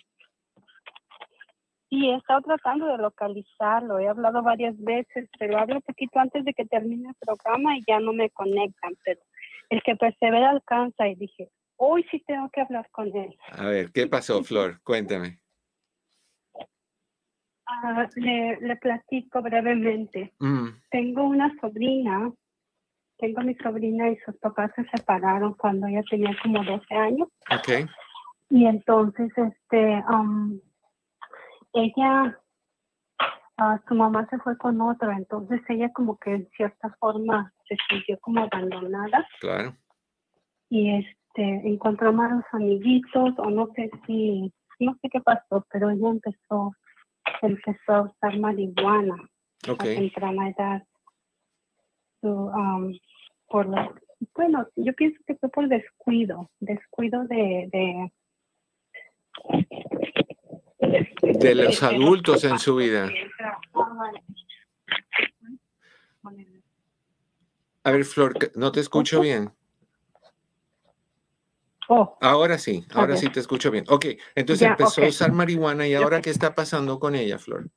Sí, 1.90 2.08
he 2.08 2.14
estado 2.14 2.40
tratando 2.42 2.86
de 2.86 2.98
localizarlo. 2.98 3.98
He 3.98 4.06
hablado 4.06 4.44
varias 4.44 4.78
veces, 4.78 5.28
pero 5.40 5.58
hablo 5.58 5.74
un 5.76 5.82
poquito 5.82 6.20
antes 6.20 6.44
de 6.44 6.54
que 6.54 6.66
termine 6.66 7.08
el 7.08 7.16
programa 7.16 7.76
y 7.76 7.82
ya 7.84 7.98
no 7.98 8.12
me 8.12 8.30
conectan. 8.30 8.94
Pero 9.04 9.22
el 9.70 9.82
que 9.82 9.96
persevera 9.96 10.50
alcanza 10.50 11.08
y 11.08 11.16
dije, 11.16 11.50
hoy 11.78 12.06
sí 12.12 12.22
tengo 12.28 12.48
que 12.50 12.60
hablar 12.60 12.88
con 12.92 13.08
él. 13.08 13.36
A 13.50 13.66
ver, 13.66 13.90
¿qué 13.90 14.06
pasó, 14.06 14.40
Flor? 14.44 14.80
Cuéntame. 14.84 15.40
Ah, 17.66 18.08
le, 18.14 18.76
platico 18.76 19.42
brevemente. 19.42 20.32
Mm. 20.38 20.68
Tengo 20.90 21.24
una 21.24 21.52
sobrina, 21.60 22.32
tengo 23.18 23.42
mi 23.42 23.54
sobrina 23.56 24.08
y 24.08 24.16
sus 24.18 24.36
papás 24.36 24.70
se 24.76 24.84
separaron 24.88 25.54
cuando 25.54 25.86
ella 25.86 26.02
tenía 26.08 26.36
como 26.42 26.64
12 26.64 26.94
años. 26.94 27.28
Okay. 27.60 27.86
Y 28.50 28.66
entonces, 28.66 29.30
este, 29.36 30.02
um, 30.08 30.58
ella, 31.74 32.38
ah, 33.58 33.80
su 33.86 33.94
mamá 33.94 34.26
se 34.30 34.38
fue 34.38 34.56
con 34.56 34.80
otra, 34.80 35.16
entonces 35.16 35.60
ella 35.68 35.92
como 35.92 36.16
que 36.18 36.34
en 36.34 36.48
cierta 36.56 36.94
forma 36.98 37.52
se 37.68 37.76
sintió 37.88 38.18
como 38.20 38.40
abandonada. 38.40 39.26
Claro. 39.40 39.76
Y 40.70 40.96
este, 40.96 41.68
encontró 41.68 42.12
malos 42.12 42.44
amiguitos, 42.52 43.34
o 43.38 43.50
no 43.50 43.68
sé 43.74 43.90
si, 44.06 44.52
no 44.78 44.96
sé 45.02 45.08
qué 45.10 45.20
pasó, 45.20 45.66
pero 45.70 45.90
ella 45.90 46.08
empezó, 46.08 46.72
empezó 47.42 47.92
a 47.92 48.02
usar 48.02 48.38
marihuana 48.38 49.16
a 49.68 49.76
temprana 49.76 50.48
edad. 50.50 50.87
Um, 52.22 52.98
por 53.48 53.66
bueno, 54.34 54.68
yo 54.76 54.92
pienso 54.94 55.20
que 55.26 55.36
fue 55.36 55.48
por 55.48 55.68
descuido, 55.68 56.50
descuido 56.60 57.24
de, 57.24 57.68
de 57.72 58.12
de 61.22 61.54
los 61.54 61.82
adultos 61.82 62.44
en 62.44 62.58
su 62.58 62.76
vida. 62.76 63.10
A 67.84 67.90
ver, 67.90 68.04
Flor, 68.04 68.34
no 68.54 68.72
te 68.72 68.80
escucho 68.80 69.20
bien. 69.20 69.50
Oh. 71.88 72.18
Ahora 72.20 72.58
sí, 72.58 72.84
ahora 72.92 73.16
sí 73.16 73.30
te 73.30 73.40
escucho 73.40 73.70
bien. 73.70 73.84
Ok, 73.88 74.06
entonces 74.34 74.68
empezó 74.68 75.02
a 75.02 75.08
usar 75.08 75.32
marihuana 75.32 75.86
y 75.86 75.94
ahora 75.94 76.20
qué 76.20 76.30
está 76.30 76.54
pasando 76.54 76.98
con 76.98 77.14
ella, 77.14 77.38
Flor? 77.38 77.70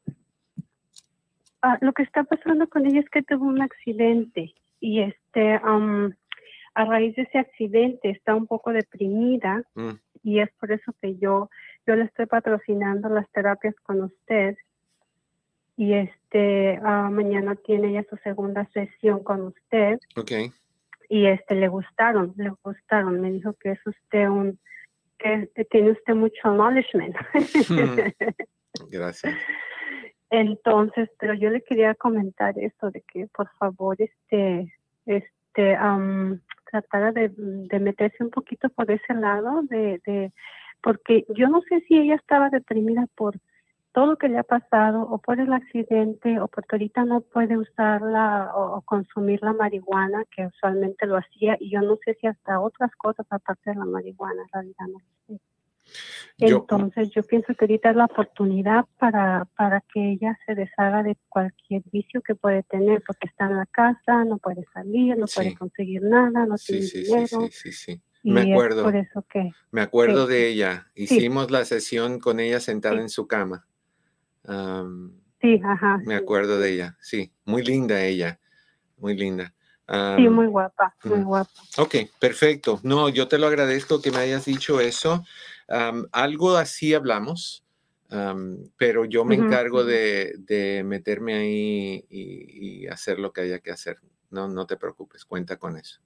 Ah, 1.61 1.77
lo 1.81 1.93
que 1.93 2.03
está 2.03 2.23
pasando 2.23 2.67
con 2.67 2.85
ella 2.85 2.99
es 2.99 3.09
que 3.09 3.21
tuvo 3.21 3.45
un 3.45 3.61
accidente 3.61 4.53
y 4.79 5.01
este, 5.01 5.53
a 5.53 6.85
raíz 6.85 7.15
de 7.15 7.23
ese 7.23 7.37
accidente 7.37 8.09
está 8.09 8.35
un 8.35 8.47
poco 8.47 8.71
deprimida 8.71 9.63
mm. 9.75 9.91
y 10.23 10.39
es 10.39 10.49
por 10.59 10.71
eso 10.71 10.93
que 11.01 11.17
yo 11.17 11.49
yo 11.85 11.95
le 11.95 12.05
estoy 12.05 12.25
patrocinando 12.25 13.09
las 13.09 13.29
terapias 13.31 13.75
con 13.83 14.01
usted 14.01 14.57
y 15.77 15.93
este 15.93 16.79
ah, 16.83 17.09
mañana 17.11 17.55
tiene 17.55 17.93
ya 17.93 18.03
su 18.09 18.15
segunda 18.17 18.67
sesión 18.73 19.23
con 19.23 19.47
usted. 19.47 19.99
Okay. 20.15 20.51
Y 21.09 21.25
este 21.25 21.55
le 21.55 21.67
gustaron, 21.67 22.33
le 22.37 22.51
gustaron. 22.63 23.19
Me 23.19 23.31
dijo 23.31 23.53
que 23.53 23.71
es 23.71 23.79
usted 23.85 24.27
un 24.27 24.59
que 25.17 25.49
tiene 25.69 25.91
usted 25.91 26.13
mucho 26.13 26.39
acknowledgement. 26.43 27.15
Gracias. 28.91 29.33
Entonces, 30.31 31.09
pero 31.19 31.33
yo 31.33 31.49
le 31.49 31.61
quería 31.61 31.93
comentar 31.93 32.57
esto 32.57 32.89
de 32.89 33.01
que 33.01 33.27
por 33.27 33.49
favor 33.59 33.97
este 33.99 34.73
este 35.05 35.77
tratara 36.71 37.11
de, 37.11 37.29
meterse 37.79 38.23
un 38.23 38.29
poquito 38.29 38.69
por 38.69 38.89
ese 38.89 39.13
lado 39.13 39.61
de, 39.63 40.01
de 40.05 40.31
porque 40.81 41.25
yo 41.35 41.49
no 41.49 41.61
sé 41.63 41.81
si 41.81 41.97
ella 41.97 42.15
estaba 42.15 42.49
deprimida 42.49 43.07
por 43.15 43.35
todo 43.91 44.05
lo 44.05 44.17
que 44.17 44.29
le 44.29 44.37
ha 44.37 44.43
pasado 44.43 45.01
o 45.01 45.17
por 45.17 45.39
el 45.39 45.51
accidente 45.51 46.39
o 46.39 46.47
porque 46.47 46.75
ahorita 46.75 47.03
no 47.03 47.19
puede 47.21 47.57
usarla 47.57 48.51
o, 48.55 48.81
consumir 48.83 49.43
la 49.43 49.51
marihuana 49.51 50.23
que 50.33 50.45
usualmente 50.47 51.05
lo 51.07 51.17
hacía 51.17 51.57
y 51.59 51.71
yo 51.71 51.81
no 51.81 51.97
sé 52.05 52.15
si 52.21 52.27
hasta 52.27 52.61
otras 52.61 52.95
cosas 52.95 53.25
aparte 53.29 53.71
de 53.71 53.75
la 53.75 53.85
marihuana 53.85 54.43
en 54.43 54.49
realidad 54.53 54.87
no 54.87 54.99
sé. 55.27 55.50
Entonces 56.37 57.09
yo 57.11 57.21
pienso 57.23 57.53
que 57.53 57.65
ahorita 57.65 57.91
es 57.91 57.95
la 57.95 58.05
oportunidad 58.05 58.85
para, 58.97 59.45
para 59.55 59.81
que 59.93 60.13
ella 60.13 60.37
se 60.45 60.55
deshaga 60.55 61.03
de 61.03 61.15
cualquier 61.29 61.83
vicio 61.91 62.21
que 62.21 62.33
puede 62.33 62.63
tener 62.63 63.03
porque 63.05 63.27
está 63.27 63.45
en 63.45 63.57
la 63.57 63.65
casa, 63.67 64.25
no 64.25 64.37
puede 64.39 64.65
salir, 64.73 65.17
no 65.17 65.27
puede 65.27 65.55
conseguir 65.55 66.01
nada, 66.01 66.45
no 66.45 66.55
tiene 66.55 66.85
dinero. 66.85 67.27
Sí, 67.27 67.71
sí, 67.71 67.71
sí, 67.71 68.01
me 68.23 68.51
acuerdo. 68.51 68.83
por 68.83 68.95
eso 68.95 69.23
que. 69.31 69.51
Me 69.69 69.81
acuerdo 69.81 70.25
de 70.25 70.47
ella. 70.47 70.87
Hicimos 70.95 71.51
la 71.51 71.63
sesión 71.65 72.19
con 72.19 72.39
ella 72.39 72.59
sentada 72.59 72.99
en 72.99 73.09
su 73.09 73.27
cama. 73.27 73.67
sí, 75.41 75.61
ajá. 75.63 76.01
Me 76.05 76.15
acuerdo 76.15 76.59
de 76.59 76.73
ella. 76.73 76.97
Sí, 77.01 77.31
muy 77.45 77.63
linda 77.63 78.03
ella. 78.03 78.39
Muy 78.97 79.15
linda. 79.15 79.53
sí, 80.17 80.27
muy 80.27 80.47
guapa, 80.47 80.95
muy 81.03 81.21
guapa. 81.21 81.51
Ok, 81.77 81.95
perfecto. 82.19 82.79
No, 82.81 83.09
yo 83.09 83.27
te 83.27 83.37
lo 83.37 83.45
agradezco 83.45 84.01
que 84.01 84.11
me 84.11 84.17
hayas 84.17 84.45
dicho 84.45 84.79
eso. 84.79 85.23
Algo 86.11 86.57
así 86.57 86.93
hablamos, 86.93 87.63
pero 88.77 89.05
yo 89.05 89.23
me 89.25 89.35
encargo 89.35 89.83
de, 89.83 90.35
de, 90.39 90.83
meterme 90.83 91.35
ahí 91.35 92.05
y, 92.09 92.83
y, 92.83 92.87
hacer 92.87 93.19
lo 93.19 93.31
que 93.31 93.41
haya 93.41 93.59
que 93.59 93.71
hacer. 93.71 93.97
No, 94.29 94.47
no 94.47 94.65
te 94.65 94.77
preocupes, 94.77 95.25
cuenta 95.25 95.57
con 95.57 95.77
eso. 95.77 96.01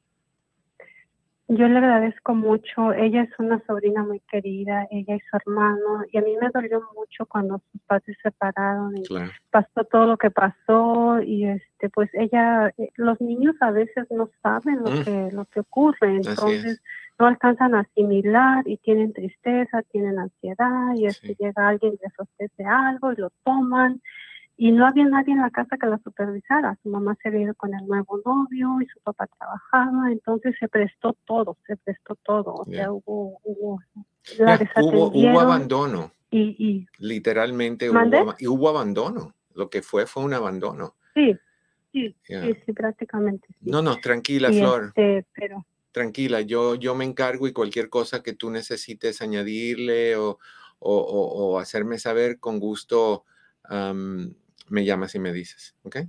Yo 1.48 1.68
le 1.68 1.78
agradezco 1.78 2.34
mucho. 2.34 2.92
Ella 2.94 3.22
es 3.22 3.30
una 3.38 3.64
sobrina 3.68 4.04
muy 4.04 4.20
querida, 4.32 4.88
ella 4.90 5.16
y 5.16 5.20
su 5.20 5.38
hermano. 5.38 6.04
Y 6.12 6.18
a 6.18 6.22
mí 6.22 6.36
me 6.42 6.50
dolió 6.52 6.82
mucho 6.96 7.28
cuando 7.28 7.62
sus 7.72 7.82
padres 7.84 8.18
se 8.18 8.30
separaron 8.30 8.98
y 8.98 9.04
pasó 9.52 9.84
todo 9.92 10.08
lo 10.08 10.18
que 10.18 10.32
pasó. 10.32 11.22
Y 11.22 11.46
este, 11.46 11.90
pues 11.90 12.10
ella, 12.14 12.74
eh, 12.80 12.90
los 12.96 13.22
niños 13.22 13.56
a 13.60 13.70
veces 13.70 14.08
no 14.10 14.28
saben 14.42 14.78
lo, 14.84 14.90
mm. 14.90 15.04
que, 15.04 15.30
lo 15.34 15.46
que 15.46 15.60
ocurre. 15.60 16.16
Entonces 16.16 16.82
no 17.18 17.28
alcanzan 17.28 17.76
a 17.76 17.82
asimilar 17.82 18.68
y 18.68 18.78
tienen 18.78 19.14
tristeza, 19.14 19.82
tienen 19.92 20.20
ansiedad. 20.20 20.94
Y 20.96 21.06
este, 21.06 21.36
llega 21.40 21.68
alguien 21.68 21.94
y 21.94 22.04
les 22.04 22.20
ofrece 22.20 22.64
algo 22.66 23.14
y 23.14 23.16
lo 23.16 23.32
toman 23.44 24.02
y 24.58 24.72
no 24.72 24.88
había 24.88 25.06
nadie 25.06 25.34
en 25.34 25.42
la 25.42 25.50
casa 25.50 25.78
que 25.78 25.88
la 25.88 26.00
supervisara. 26.00 26.78
Su 26.82 26.90
mamá 26.90 27.18
se 27.22 27.28
había 27.28 27.42
ido 27.42 27.56
con 27.56 27.74
el 27.74 27.86
nuevo 27.86 28.22
novio 28.26 28.82
y 28.82 28.86
su 28.86 29.00
papá 29.02 29.28
trabajaba, 29.28 30.12
entonces 30.12 30.56
se 30.60 30.68
prestó 30.68 31.16
todo, 31.26 31.58
se 31.68 31.76
prestó 31.78 32.16
todo. 32.24 32.54
O 32.54 32.66
sea, 32.66 32.92
hubo, 32.92 33.40
hubo, 33.44 33.82
hubo, 34.78 35.40
abandono. 35.40 36.12
Y, 36.32 36.86
Literalmente 37.00 37.90
hubo, 37.90 38.36
y 38.38 38.48
hubo 38.48 38.70
abandono. 38.70 39.34
Lo 39.54 39.70
que 39.70 39.82
fue 39.82 40.06
fue 40.06 40.24
un 40.24 40.34
abandono. 40.34 40.96
Sí, 41.14 41.38
sí, 41.92 42.16
sí, 42.26 42.74
prácticamente. 42.74 43.48
No, 43.62 43.82
no, 43.82 43.98
tranquila, 43.98 44.52
Flor. 44.52 44.88
Este, 44.88 45.26
pero... 45.34 45.66
Tranquila, 45.96 46.42
yo, 46.42 46.76
yo 46.76 46.94
me 46.94 47.06
encargo 47.06 47.48
y 47.48 47.54
cualquier 47.54 47.88
cosa 47.88 48.22
que 48.22 48.34
tú 48.34 48.50
necesites 48.50 49.22
añadirle 49.22 50.18
o, 50.18 50.40
o, 50.80 50.98
o, 51.00 51.58
hacerme 51.58 52.00
saber 52.00 52.38
con 52.38 52.60
gusto 52.60 53.24
me 53.70 54.84
llamas 54.84 55.16
y 55.16 55.20
me 55.20 55.32
dices, 55.32 55.74
¿ok? 55.84 56.00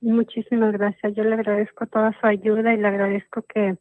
Muchísimas 0.00 0.72
gracias. 0.72 1.14
Yo 1.14 1.22
le 1.22 1.34
agradezco 1.34 1.86
toda 1.86 2.18
su 2.18 2.26
ayuda 2.26 2.72
y 2.72 2.78
le 2.78 2.88
agradezco 2.88 3.42
que, 3.42 3.76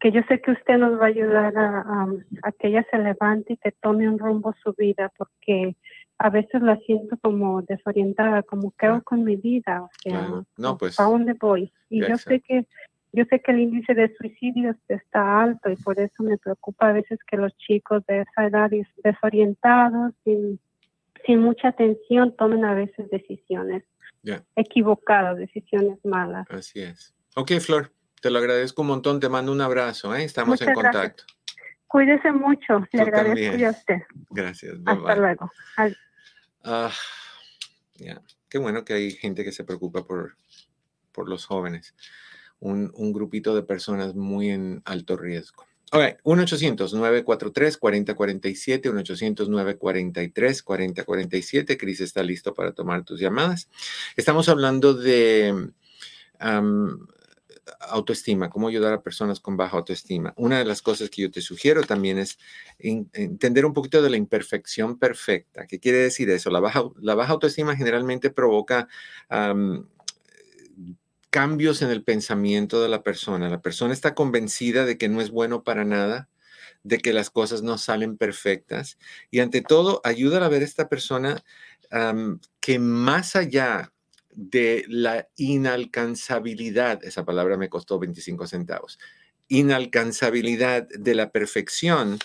que 0.00 0.10
yo 0.10 0.22
sé 0.26 0.40
que 0.40 0.52
usted 0.52 0.78
nos 0.78 0.98
va 0.98 1.04
a 1.04 1.08
ayudar 1.08 1.58
a, 1.58 2.06
a, 2.44 2.52
que 2.52 2.68
ella 2.68 2.86
se 2.90 2.96
levante 2.96 3.52
y 3.52 3.56
que 3.58 3.72
tome 3.72 4.08
un 4.08 4.18
rumbo 4.18 4.54
su 4.62 4.72
vida, 4.72 5.12
porque 5.18 5.76
a 6.16 6.30
veces 6.30 6.62
la 6.62 6.78
siento 6.78 7.18
como 7.18 7.60
desorientada, 7.60 8.42
como 8.42 8.72
qué 8.78 8.86
hago 8.86 9.02
con 9.02 9.22
mi 9.22 9.36
vida, 9.36 9.82
o 9.82 9.90
sea, 10.02 10.30
no, 10.56 10.78
pues, 10.78 10.98
¿a 10.98 11.02
dónde 11.02 11.34
voy? 11.34 11.74
Y 11.90 12.00
yo 12.00 12.16
sé 12.16 12.40
que 12.40 12.66
yo 13.16 13.24
sé 13.24 13.40
que 13.40 13.50
el 13.50 13.60
índice 13.60 13.94
de 13.94 14.14
suicidios 14.16 14.76
está 14.88 15.42
alto 15.42 15.70
y 15.70 15.76
por 15.76 15.98
eso 15.98 16.22
me 16.22 16.38
preocupa 16.38 16.90
a 16.90 16.92
veces 16.92 17.18
que 17.28 17.36
los 17.36 17.56
chicos 17.56 18.04
de 18.06 18.20
esa 18.20 18.46
edad 18.46 18.70
desorientados, 19.02 20.12
sin 20.22 20.60
sin 21.26 21.40
mucha 21.40 21.68
atención 21.68 22.34
tomen 22.36 22.64
a 22.64 22.74
veces 22.74 23.10
decisiones 23.10 23.82
equivocadas, 24.54 25.36
decisiones 25.36 25.98
malas. 26.04 26.46
Así 26.50 26.80
es. 26.80 27.14
Ok, 27.34 27.52
Flor, 27.60 27.92
te 28.20 28.30
lo 28.30 28.38
agradezco 28.38 28.82
un 28.82 28.88
montón, 28.88 29.20
te 29.20 29.28
mando 29.28 29.52
un 29.52 29.60
abrazo, 29.60 30.14
¿eh? 30.14 30.24
estamos 30.24 30.60
en 30.62 30.72
contacto. 30.72 31.24
Cuídese 31.86 32.32
mucho, 32.32 32.84
le 32.92 33.02
agradezco 33.02 33.66
a 33.66 33.70
usted. 33.70 34.02
Gracias. 34.30 34.74
Hasta 34.84 35.16
luego. 35.16 35.50
Ah, 36.64 36.90
Qué 38.48 38.58
bueno 38.58 38.84
que 38.84 38.94
hay 38.94 39.10
gente 39.12 39.44
que 39.44 39.52
se 39.52 39.64
preocupa 39.64 40.04
por, 40.04 40.36
por 41.12 41.28
los 41.28 41.46
jóvenes. 41.46 41.94
Un, 42.58 43.12
grupito 43.12 43.54
de 43.54 43.62
personas 43.62 44.14
muy 44.14 44.48
en 44.50 44.80
alto 44.84 45.16
riesgo. 45.16 45.64
Ok, 45.92 46.18
1-800-943-4047, 46.24 48.90
1-800-943-4047. 48.90 51.76
Cris 51.76 52.00
está 52.00 52.22
listo 52.22 52.54
para 52.54 52.72
tomar 52.72 53.04
tus 53.04 53.20
llamadas. 53.20 53.68
Estamos 54.16 54.48
hablando 54.48 54.94
de 54.94 55.70
autoestima, 57.80 58.50
cómo 58.50 58.68
ayudar 58.68 58.92
a 58.92 59.02
personas 59.02 59.40
con 59.40 59.56
baja 59.56 59.76
autoestima. 59.76 60.32
Una 60.36 60.58
de 60.58 60.64
las 60.64 60.82
cosas 60.82 61.10
que 61.10 61.22
yo 61.22 61.30
te 61.30 61.40
sugiero 61.40 61.82
también 61.82 62.18
es 62.18 62.38
entender 62.78 63.66
un 63.66 63.72
poquito 63.72 64.02
de 64.02 64.10
la 64.10 64.16
imperfección 64.16 64.98
perfecta. 64.98 65.66
¿Qué 65.66 65.80
quiere 65.80 65.98
decir 65.98 66.30
eso? 66.30 66.50
La 66.50 66.60
baja, 66.60 66.84
la 67.00 67.14
baja 67.14 67.32
autoestima 67.32 67.76
generalmente 67.76 68.30
provoca 68.30 68.88
cambios 71.36 71.82
en 71.82 71.90
el 71.90 72.02
pensamiento 72.02 72.80
de 72.80 72.88
la 72.88 73.02
persona. 73.02 73.50
La 73.50 73.60
persona 73.60 73.92
está 73.92 74.14
convencida 74.14 74.86
de 74.86 74.96
que 74.96 75.10
no 75.10 75.20
es 75.20 75.30
bueno 75.30 75.64
para 75.64 75.84
nada, 75.84 76.30
de 76.82 76.96
que 76.96 77.12
las 77.12 77.28
cosas 77.28 77.60
no 77.60 77.76
salen 77.76 78.16
perfectas. 78.16 78.96
Y 79.30 79.40
ante 79.40 79.60
todo, 79.60 80.00
ayuda 80.02 80.42
a 80.42 80.48
ver 80.48 80.62
a 80.62 80.64
esta 80.64 80.88
persona 80.88 81.44
que 82.60 82.78
más 82.78 83.36
allá 83.36 83.92
de 84.30 84.86
la 84.88 85.28
inalcanzabilidad, 85.36 87.04
esa 87.04 87.26
palabra 87.26 87.58
me 87.58 87.68
costó 87.68 87.98
25 87.98 88.46
centavos, 88.46 88.98
inalcanzabilidad 89.48 90.88
de 90.88 91.14
la 91.14 91.32
perfección, 91.32 92.18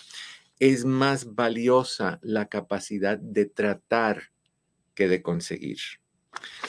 es 0.58 0.86
más 0.86 1.34
valiosa 1.34 2.18
la 2.22 2.46
capacidad 2.46 3.18
de 3.18 3.44
tratar 3.44 4.30
que 4.94 5.06
de 5.06 5.20
conseguir. 5.20 6.01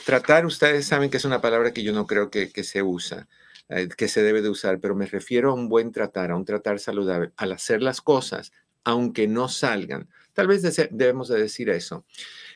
Tratar, 0.05 0.45
ustedes 0.45 0.86
saben 0.86 1.09
que 1.09 1.18
es 1.18 1.26
una 1.26 1.41
palabra 1.41 1.72
que 1.72 1.84
yo 1.84 1.93
no 1.93 2.05
creo 2.05 2.30
que, 2.30 2.64
se 2.64 2.84
usa, 2.84 3.28
eh, 3.70 3.88
que 3.95 4.07
se 4.07 4.22
debe 4.22 4.41
de 4.41 4.49
usar, 4.49 4.80
pero 4.80 4.95
me 4.95 5.05
refiero 5.05 5.51
a 5.51 5.53
un 5.53 5.70
buen 5.70 5.91
tratar, 5.91 6.32
a 6.32 6.36
un 6.36 6.45
tratar 6.45 6.80
saludable, 6.80 7.32
al 7.38 7.51
hacer 7.53 7.82
las 7.82 8.01
cosas, 8.01 8.51
aunque 8.84 9.28
no 9.28 9.47
salgan. 9.47 10.09
Tal 10.34 10.47
vez 10.47 10.61
debemos 10.91 11.30
de 11.30 11.39
decir 11.39 11.70
eso, 11.70 12.05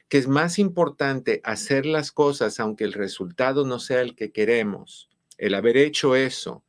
que 0.09 0.17
es 0.17 0.27
más 0.27 0.59
importante 0.59 1.41
hacer 1.43 1.85
las 1.85 2.11
cosas 2.11 2.59
aunque 2.59 2.83
el 2.83 2.93
resultado 2.93 3.65
no 3.65 3.79
sea 3.79 4.01
el 4.01 4.15
que 4.15 4.31
queremos. 4.31 5.09
El 5.37 5.53
haber 5.53 5.77
hecho 5.77 6.15
eso 6.15 6.63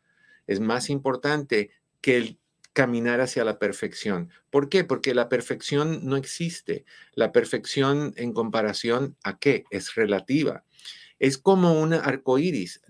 es 0.46 0.60
más 0.60 0.90
importante 0.90 1.70
que 2.00 2.16
el 2.16 2.38
caminar 2.78 3.20
hacia 3.20 3.42
la 3.42 3.58
perfección. 3.58 4.30
¿Por 4.50 4.68
qué? 4.68 4.84
Porque 4.84 5.12
la 5.12 5.28
perfección 5.28 6.06
no 6.06 6.14
existe. 6.14 6.84
La 7.12 7.32
perfección 7.32 8.14
en 8.16 8.32
comparación 8.32 9.16
a 9.24 9.40
qué? 9.40 9.64
Es 9.70 9.96
relativa. 9.96 10.62
Es 11.18 11.38
como 11.38 11.80
un 11.82 11.92
arco 11.92 12.38
iris. 12.38 12.80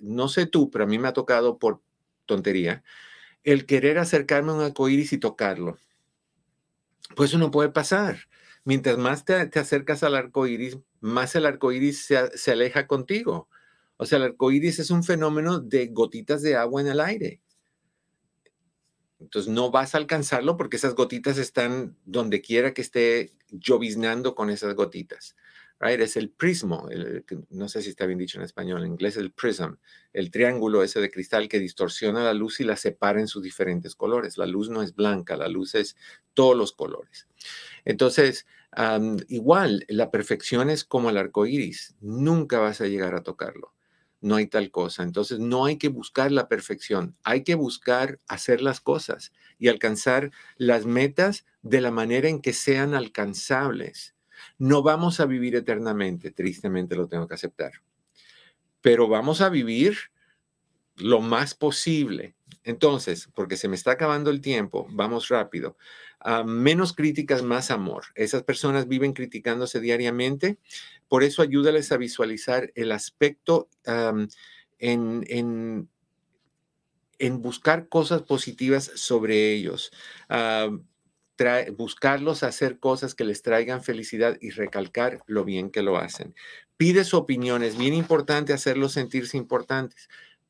No 0.00 0.28
sé 0.28 0.44
tú, 0.44 0.70
pero 0.70 0.84
a 0.84 0.86
mí 0.86 0.98
me 0.98 1.08
ha 1.08 1.14
tocado 1.14 1.58
por 1.58 1.80
tontería 2.26 2.84
el 3.42 3.64
querer 3.64 3.96
acercarme 3.96 4.50
a 4.50 4.54
un 4.56 4.60
arco 4.60 4.86
iris 4.90 5.14
y 5.14 5.18
tocarlo. 5.18 5.78
Pues 7.16 7.30
eso 7.30 7.38
no 7.38 7.50
puede 7.50 7.70
pasar. 7.70 8.28
Mientras 8.64 8.98
más 8.98 9.24
te, 9.24 9.32
acercas 9.58 10.02
al 10.02 10.14
arco 10.14 10.46
iris, 10.46 10.76
más 11.00 11.34
el 11.36 11.46
arco 11.46 11.72
iris 11.72 12.04
se, 12.04 12.36
se 12.36 12.50
aleja 12.50 12.86
contigo. 12.86 13.48
O 13.96 14.04
sea, 14.04 14.18
el 14.18 14.24
arco 14.24 14.52
iris 14.52 14.78
es 14.78 14.90
un 14.90 15.04
fenómeno 15.04 15.58
de 15.58 15.86
gotitas 15.86 16.42
de 16.42 16.54
agua 16.54 16.82
en 16.82 16.88
el 16.88 17.00
aire. 17.00 17.40
Entonces 19.20 19.52
no 19.52 19.70
vas 19.70 19.94
a 19.94 19.98
alcanzarlo 19.98 20.56
porque 20.56 20.76
esas 20.76 20.94
gotitas 20.94 21.38
están 21.38 21.96
donde 22.04 22.40
quiera 22.40 22.72
que 22.72 22.82
esté 22.82 23.32
lloviznando 23.50 24.34
con 24.34 24.50
esas 24.50 24.74
gotitas. 24.74 25.36
Right? 25.80 26.00
Es 26.00 26.16
el 26.16 26.30
prismo, 26.30 26.88
no 27.50 27.68
sé 27.68 27.82
si 27.82 27.90
está 27.90 28.04
bien 28.04 28.18
dicho 28.18 28.36
en 28.36 28.44
español, 28.44 28.82
en 28.82 28.92
inglés 28.92 29.16
el 29.16 29.30
prism, 29.30 29.74
el 30.12 30.32
triángulo 30.32 30.82
ese 30.82 31.00
de 31.00 31.08
cristal 31.08 31.48
que 31.48 31.60
distorsiona 31.60 32.24
la 32.24 32.34
luz 32.34 32.58
y 32.58 32.64
la 32.64 32.76
separa 32.76 33.20
en 33.20 33.28
sus 33.28 33.44
diferentes 33.44 33.94
colores. 33.94 34.38
La 34.38 34.46
luz 34.46 34.70
no 34.70 34.82
es 34.82 34.96
blanca, 34.96 35.36
la 35.36 35.46
luz 35.46 35.76
es 35.76 35.96
todos 36.34 36.56
los 36.56 36.72
colores. 36.72 37.28
Entonces, 37.84 38.44
igual, 39.28 39.84
la 39.88 40.10
perfección 40.10 40.68
es 40.68 40.84
como 40.84 41.10
el 41.10 41.16
arco 41.16 41.46
iris, 41.46 41.94
nunca 42.00 42.58
vas 42.58 42.80
a 42.80 42.88
llegar 42.88 43.14
a 43.14 43.22
tocarlo 43.22 43.72
no 44.20 44.36
hay 44.36 44.46
tal 44.46 44.70
cosa. 44.70 45.02
Entonces 45.02 45.38
no 45.38 45.64
hay 45.64 45.76
que 45.76 45.88
buscar 45.88 46.32
la 46.32 46.48
perfección, 46.48 47.16
hay 47.22 47.44
que 47.44 47.54
buscar 47.54 48.20
hacer 48.28 48.60
las 48.60 48.80
cosas 48.80 49.32
y 49.58 49.68
alcanzar 49.68 50.30
las 50.56 50.86
metas 50.86 51.46
de 51.62 51.80
la 51.80 51.90
manera 51.90 52.28
en 52.28 52.40
que 52.40 52.52
sean 52.52 52.94
alcanzables. 52.94 54.14
No 54.58 54.82
vamos 54.82 55.20
a 55.20 55.26
vivir 55.26 55.56
eternamente, 55.56 56.30
tristemente 56.30 56.96
lo 56.96 57.08
tengo 57.08 57.26
que 57.26 57.34
aceptar, 57.34 57.72
pero 58.80 59.08
vamos 59.08 59.40
a 59.40 59.48
vivir 59.48 59.96
lo 60.96 61.20
más 61.20 61.54
posible. 61.54 62.34
Entonces, 62.64 63.28
porque 63.34 63.56
se 63.56 63.68
me 63.68 63.76
está 63.76 63.92
acabando 63.92 64.30
el 64.30 64.40
tiempo, 64.40 64.86
vamos 64.90 65.28
rápido. 65.28 65.76
Ah, 66.20 66.42
menos 66.44 66.92
críticas, 66.92 67.42
más 67.42 67.70
amor. 67.70 68.06
Esas 68.14 68.42
personas 68.42 68.88
viven 68.88 69.12
criticándose 69.12 69.80
diariamente, 69.80 70.58
por 71.08 71.22
eso 71.22 71.42
ayúdales 71.42 71.92
a 71.92 71.96
visualizar 71.96 72.72
el 72.74 72.92
aspecto 72.92 73.68
en, 73.84 74.28
en, 75.28 75.88
en, 77.18 77.42
buscar 77.42 77.88
cosas 77.88 78.22
positivas 78.22 78.90
sobre 78.94 79.52
ellos. 79.52 79.92
buscarlos 81.76 82.42
a 82.42 82.48
hacer 82.48 82.80
cosas 82.80 83.14
que 83.14 83.24
les 83.24 83.42
traigan 83.42 83.82
felicidad 83.82 84.36
y 84.40 84.50
recalcar 84.50 85.22
lo 85.26 85.44
bien 85.44 85.70
que 85.70 85.82
lo 85.82 85.96
hacen. 85.96 86.34
Pide 86.76 87.04
su 87.04 87.16
opinión, 87.16 87.62
es 87.62 87.78
bien 87.78 87.94
importante 87.94 88.52
hacerlos 88.52 88.92
sentirse 88.92 89.36
importantes 89.36 90.08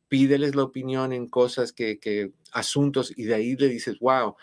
pídeles 0.09 0.55
la 0.55 0.65
opinión 0.65 1.13
en 1.13 1.29
cosas 1.29 1.73
que, 1.73 1.99
que, 1.99 2.33
asuntos 2.53 3.13
y 3.17 3.25
de 3.25 3.35
ahí 3.35 3.57
le 3.57 3.69
dices, 3.69 3.99
wow, 4.01 4.37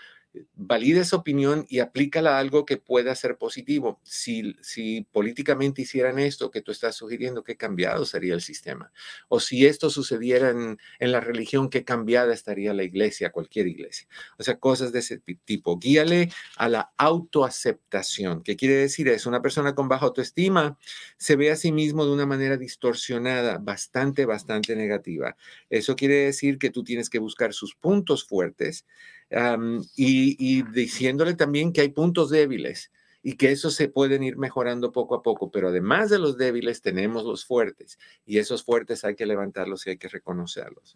valida 0.56 1.02
esa 1.02 1.16
opinión 1.16 1.66
y 1.70 1.80
aplícala 1.80 2.38
a 2.38 2.40
algo 2.40 2.66
que 2.66 2.78
pueda 2.78 3.16
ser 3.16 3.38
positivo. 3.38 4.00
Si, 4.04 4.56
si 4.62 5.08
políticamente 5.12 5.82
hicieran 5.82 6.20
esto 6.20 6.52
que 6.52 6.62
tú 6.62 6.72
estás 6.72 6.96
sugiriendo, 6.96 7.44
qué 7.44 7.58
cambiado 7.58 8.06
sería 8.06 8.34
el 8.34 8.42
sistema. 8.42 8.92
O 9.28 9.40
si 9.40 9.66
esto 9.66 9.90
sucediera 9.90 10.50
en, 10.50 10.78
en, 11.00 11.12
la 11.12 11.20
religión, 11.20 11.70
qué 11.70 11.84
cambiada 11.84 12.34
estaría 12.34 12.74
la 12.74 12.84
iglesia, 12.84 13.32
cualquier 13.32 13.68
iglesia. 13.68 14.08
O 14.38 14.44
sea, 14.44 14.58
cosas 14.60 14.92
de 14.92 15.00
ese 15.00 15.18
tipo. 15.46 15.78
Guíale 15.78 16.32
a 16.58 16.70
la 16.70 16.94
autoaceptación. 16.98 18.44
¿Qué 18.44 18.56
quiere 18.56 18.76
decir? 18.76 19.08
Es 19.08 19.26
una 19.26 19.42
persona 19.42 19.76
con 19.76 19.88
baja 19.88 20.06
autoestima, 20.06 20.78
se 21.18 21.36
ve 21.36 21.52
a 21.52 21.56
sí 21.56 21.72
mismo 21.72 22.06
de 22.06 22.12
una 22.12 22.26
manera 22.26 22.58
distorsionada, 22.58 23.58
bastante, 23.58 24.26
bastante 24.26 24.76
negativa. 24.76 25.36
Eso 25.70 25.96
quiere 25.96 26.16
decir 26.16 26.58
que 26.58 26.70
tú 26.70 26.84
tienes 26.84 27.10
que 27.10 27.20
buscar 27.20 27.54
sus 27.54 27.76
puntos 27.76 28.26
fuertes 28.26 28.86
y, 29.30 30.64
diciéndole 30.64 31.34
también 31.34 31.74
que 31.74 31.82
hay 31.82 31.90
puntos 31.90 32.30
débiles 32.30 32.92
y 33.22 33.38
que 33.38 33.52
esos 33.52 33.74
se 33.74 33.90
pueden 33.90 34.22
ir 34.24 34.38
mejorando 34.38 34.92
poco 34.92 35.16
a 35.16 35.24
poco, 35.24 35.50
pero 35.50 35.70
además 35.70 36.12
de 36.12 36.20
los 36.20 36.38
débiles 36.38 36.82
tenemos 36.82 37.24
los 37.24 37.44
fuertes 37.44 37.98
y 38.24 38.38
esos 38.38 38.64
fuertes 38.64 39.04
hay 39.04 39.16
que 39.16 39.26
levantarlos 39.26 39.88
y 39.88 39.92
hay 39.92 39.98
que 39.98 40.10
reconocerlos. 40.10 40.96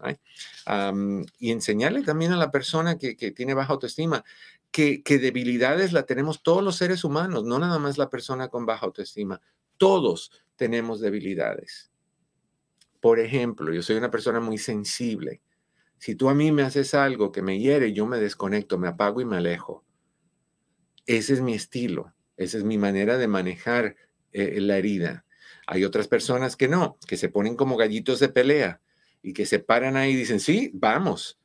y 1.39 1.51
enseñarle 1.51 2.03
también 2.03 2.31
a 2.31 2.37
la 2.37 2.51
persona 2.51 2.97
que, 2.97 3.15
tiene 3.31 3.55
baja 3.55 3.73
autoestima 3.73 4.23
que, 4.69 5.01
que 5.01 5.17
debilidades 5.17 5.91
la 5.91 6.03
tenemos 6.03 6.43
todos 6.43 6.63
los 6.63 6.75
seres 6.75 7.03
humanos, 7.03 7.45
no 7.45 7.57
nada 7.57 7.79
más 7.79 7.97
la 7.97 8.09
persona 8.09 8.47
con 8.47 8.67
baja 8.67 8.85
autoestima, 8.85 9.41
todos 9.77 10.31
tenemos 10.55 10.99
debilidades. 10.99 11.89
Por 12.99 13.19
ejemplo, 13.19 13.73
yo 13.73 13.81
soy 13.81 13.95
una 13.95 14.11
persona 14.11 14.39
muy 14.39 14.59
sensible 14.59 15.41
si 15.99 16.15
tú 16.15 16.29
a 16.29 16.33
mí 16.33 16.51
me 16.51 16.63
haces 16.63 16.93
algo 16.93 17.31
que 17.31 17.41
me 17.41 17.59
hiere, 17.59 17.93
yo 17.93 18.05
me 18.05 18.19
desconecto, 18.19 18.77
me 18.77 18.87
apago 18.87 19.21
y 19.21 19.25
me 19.25 19.37
alejo. 19.37 19.83
Ese 21.05 21.33
es 21.33 21.41
mi 21.41 21.53
estilo, 21.53 22.13
esa 22.37 22.57
es 22.57 22.63
mi 22.63 22.77
manera 22.77 23.17
de 23.17 23.27
manejar 23.27 23.95
eh, 24.31 24.61
la 24.61 24.77
herida. 24.77 25.25
Hay 25.67 25.83
otras 25.83 26.07
personas 26.07 26.55
que 26.55 26.67
no, 26.67 26.97
que 27.05 27.17
se 27.17 27.29
ponen 27.29 27.55
como 27.55 27.77
gallitos 27.77 28.19
de 28.19 28.29
pelea 28.29 28.81
y 29.21 29.33
que 29.33 29.45
se 29.45 29.59
paran 29.59 29.97
ahí 29.97 30.11
y 30.11 30.15
dicen, 30.15 30.39
sí, 30.39 30.71
vamos. 30.73 31.37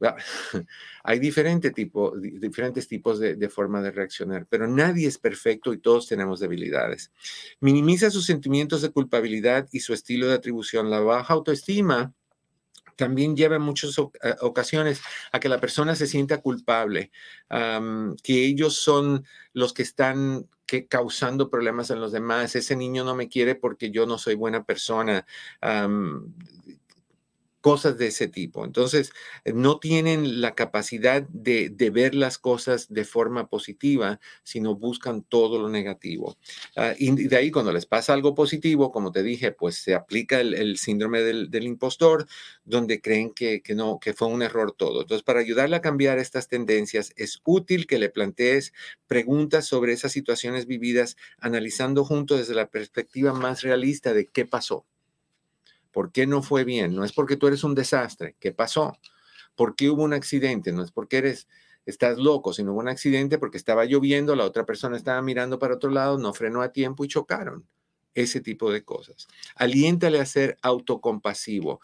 Hay 1.04 1.18
diferente 1.18 1.70
tipo, 1.70 2.14
diferentes 2.16 2.86
tipos 2.86 3.18
de, 3.18 3.34
de, 3.34 3.48
forma 3.48 3.82
de 3.82 3.90
reaccionar, 3.90 4.46
pero 4.48 4.68
nadie 4.68 5.08
es 5.08 5.18
perfecto 5.18 5.72
y 5.72 5.78
todos 5.78 6.06
tenemos 6.06 6.38
debilidades. 6.38 7.10
Minimiza 7.60 8.10
sus 8.10 8.26
sentimientos 8.26 8.82
de 8.82 8.90
culpabilidad 8.90 9.68
y 9.72 9.80
su 9.80 9.94
estilo 9.94 10.28
de 10.28 10.34
atribución. 10.34 10.90
La 10.90 11.00
baja 11.00 11.34
autoestima 11.34 12.14
también 12.96 13.36
lleva 13.36 13.56
en 13.56 13.62
muchas 13.62 13.96
eh, 13.98 14.34
ocasiones 14.40 15.00
a 15.32 15.40
que 15.40 15.48
la 15.48 15.60
persona 15.60 15.94
se 15.94 16.06
sienta 16.06 16.40
culpable, 16.40 17.10
que 18.22 18.44
ellos 18.44 18.76
son 18.76 19.24
los 19.52 19.72
que 19.72 19.82
están 19.82 20.48
que 20.66 20.86
causando 20.86 21.48
problemas 21.48 21.90
en 21.90 22.00
los 22.00 22.10
demás. 22.10 22.56
Ese 22.56 22.74
niño 22.74 23.04
no 23.04 23.14
me 23.14 23.28
quiere 23.28 23.54
porque 23.54 23.90
yo 23.90 24.04
no 24.04 24.18
soy 24.18 24.34
buena 24.34 24.64
persona 24.64 25.24
cosas 27.66 27.98
de 27.98 28.06
ese 28.06 28.28
tipo. 28.28 28.64
Entonces, 28.64 29.10
eh, 29.44 29.52
no 29.52 29.80
tienen 29.80 30.40
la 30.40 30.54
capacidad 30.54 31.22
de, 31.22 31.68
ver 31.92 32.14
las 32.14 32.38
cosas 32.38 32.86
de 32.92 33.04
forma 33.04 33.48
positiva, 33.48 34.20
sino 34.44 34.76
buscan 34.76 35.22
todo 35.24 35.60
lo 35.60 35.68
negativo. 35.68 36.36
Ah, 36.76 36.94
y 36.96 37.10
de 37.26 37.36
ahí, 37.36 37.50
cuando 37.50 37.72
les 37.72 37.84
pasa 37.84 38.12
algo 38.12 38.36
positivo, 38.36 38.92
como 38.92 39.10
te 39.10 39.24
dije, 39.24 39.50
pues 39.50 39.74
se 39.82 39.96
aplica 39.96 40.40
el, 40.40 40.78
síndrome 40.78 41.22
del, 41.22 41.64
impostor, 41.64 42.28
donde 42.64 43.00
creen 43.00 43.32
que, 43.32 43.60
no, 43.74 43.98
que 43.98 44.14
fue 44.14 44.28
un 44.28 44.42
error 44.42 44.70
todo. 44.70 45.00
Entonces, 45.00 45.24
para 45.24 45.40
ayudarle 45.40 45.74
a 45.74 45.80
cambiar 45.80 46.20
estas 46.20 46.46
tendencias, 46.46 47.12
es 47.16 47.40
útil 47.44 47.88
que 47.88 47.98
le 47.98 48.10
plantees 48.10 48.74
preguntas 49.08 49.66
sobre 49.66 49.92
esas 49.92 50.12
situaciones 50.12 50.68
vividas, 50.68 51.16
analizando 51.40 52.04
juntos 52.04 52.38
desde 52.38 52.54
la 52.54 52.70
perspectiva 52.70 53.32
más 53.32 53.62
realista 53.62 54.14
de 54.14 54.26
qué 54.26 54.46
pasó. 54.46 54.86
¿Por 55.96 56.12
qué 56.12 56.26
no 56.26 56.42
fue 56.42 56.64
bien? 56.64 56.94
No 56.94 57.04
es 57.04 57.14
porque 57.14 57.38
tú 57.38 57.46
eres 57.46 57.64
un 57.64 57.74
desastre. 57.74 58.36
¿Qué 58.38 58.52
pasó? 58.52 58.98
¿Por 59.54 59.74
qué 59.74 59.88
hubo 59.88 60.02
un 60.02 60.12
accidente? 60.12 60.70
No 60.70 60.82
es 60.82 60.92
porque 60.92 61.16
eres, 61.16 61.48
estás 61.86 62.18
loco, 62.18 62.52
sino 62.52 62.72
hubo 62.72 62.80
un 62.80 62.88
accidente 62.88 63.38
porque 63.38 63.56
estaba 63.56 63.86
lloviendo, 63.86 64.36
la 64.36 64.44
otra 64.44 64.66
persona 64.66 64.98
estaba 64.98 65.22
mirando 65.22 65.58
para 65.58 65.76
otro 65.76 65.88
lado, 65.88 66.18
no 66.18 66.34
frenó 66.34 66.60
a 66.60 66.70
tiempo 66.70 67.02
y 67.02 67.08
chocaron. 67.08 67.66
Ese 68.12 68.42
tipo 68.42 68.70
de 68.70 68.84
cosas. 68.84 69.26
Aliéntale 69.54 70.20
a 70.20 70.26
ser 70.26 70.58
autocompasivo. 70.60 71.80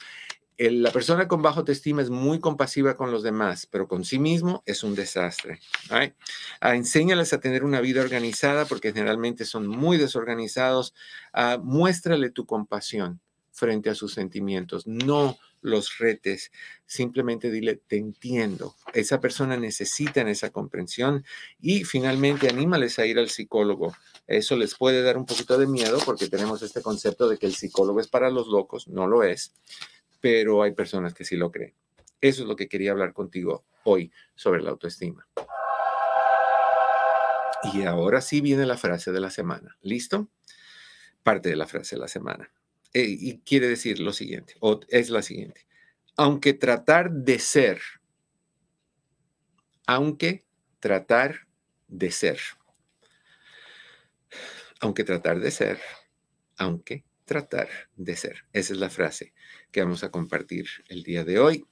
la 0.59 0.93
persona 0.93 1.27
con 1.27 1.41
bajo 1.41 1.61
autoestima 1.61 2.03
es 2.03 2.11
muy 2.11 2.39
compasiva 2.39 2.99
con 2.99 3.11
los 3.11 3.23
demás, 3.23 3.65
pero 3.65 3.89
con 3.89 4.05
sí 4.05 4.19
mismo 4.19 4.63
es 4.67 4.85
un 4.85 4.95
desastre. 4.95 5.59
Right? 5.89 6.13
Ah, 6.61 6.77
enséñales 6.77 7.33
a 7.33 7.41
tener 7.41 7.65
una 7.65 7.81
vida 7.81 8.03
organizada 8.03 8.67
porque 8.67 8.93
generalmente 8.93 9.47
son 9.47 9.67
muy 9.67 9.97
desorganizados. 9.97 10.93
Ah, 11.33 11.59
muéstrale 11.59 12.29
tu 12.29 12.45
compasión 12.45 13.23
frente 13.53 13.91
a 13.91 13.95
sus 13.95 14.15
sentimientos. 14.15 14.87
No 14.87 15.39
los 15.61 15.99
retes, 15.99 16.51
simplemente 16.87 17.51
dile, 17.51 17.77
te 17.87 17.97
entiendo. 17.97 18.75
Esa 18.93 19.21
persona 19.21 19.57
necesita 19.57 20.21
esa 20.23 20.51
comprensión 20.51 21.25
y 21.61 21.85
finalmente 21.85 22.49
anímales 22.49 22.99
a 22.99 23.07
ir 23.07 23.19
al 23.19 23.31
psicólogo. 23.31 23.95
Eso 24.27 24.57
les 24.57 24.75
puede 24.75 25.03
dar 25.03 25.17
un 25.17 25.27
poquito 25.27 25.57
de 25.59 25.67
miedo 25.67 25.99
porque 26.05 26.29
tenemos 26.29 26.63
este 26.63 26.83
concepto 26.83 27.29
de 27.29 27.39
que 27.39 27.47
el 27.47 27.55
psicólogo 27.55 28.01
es 28.01 28.09
para 28.09 28.31
los 28.31 28.49
locos, 28.49 28.89
no 28.89 29.07
lo 29.07 29.23
es, 29.23 29.55
pero 30.21 30.63
hay 30.63 30.73
personas 30.73 31.15
que 31.15 31.25
sí 31.25 31.37
lo 31.37 31.51
creen. 31.51 31.75
Eso 32.21 32.43
es 32.43 32.49
lo 32.49 32.57
que 32.57 32.69
quería 32.69 32.93
hablar 32.93 33.13
contigo 33.13 33.65
hoy 33.85 34.13
sobre 34.35 34.63
la 34.63 34.71
autoestima. 34.71 35.27
Y 37.73 37.83
ahora 37.83 38.21
sí 38.21 38.41
viene 38.41 38.67
la 38.67 38.77
frase 38.77 39.13
de 39.13 39.21
la 39.21 39.31
semana. 39.31 39.77
¿Listo? 39.83 40.29
Parte 41.23 41.49
de 41.49 41.57
la 41.57 41.67
frase 41.67 41.95
de 41.97 42.01
la 42.01 42.09
semana. 42.09 42.51
Eh, 42.95 43.17
y 43.19 43.39
quiere 43.39 43.69
decir 43.69 44.01
lo 44.01 44.13
siguiente, 44.13 44.55
o 44.61 44.81
es 44.89 45.09
la 45.09 45.23
siguiente. 45.23 45.67
Aunque 46.17 46.53
tratar 46.53 47.11
de 47.11 47.39
ser, 47.39 47.81
aunque 49.87 50.45
tratar 50.79 51.47
de 51.89 52.11
ser, 52.11 52.39
aunque 54.81 55.05
tratar 55.05 55.41
de 55.41 55.51
ser, 55.51 55.81
aunque 56.57 57.05
tratar 57.25 57.69
de 57.97 58.17
ser. 58.17 58.45
Esa 58.53 58.75
es 58.75 58.79
la 58.79 58.91
frase 58.91 59.33
que 59.71 59.83
vamos 59.83 60.05
a 60.05 60.11
compartir 60.11 60.67
el 60.89 61.03
día 61.03 61.25
de 61.25 61.39
hoy. 61.39 61.65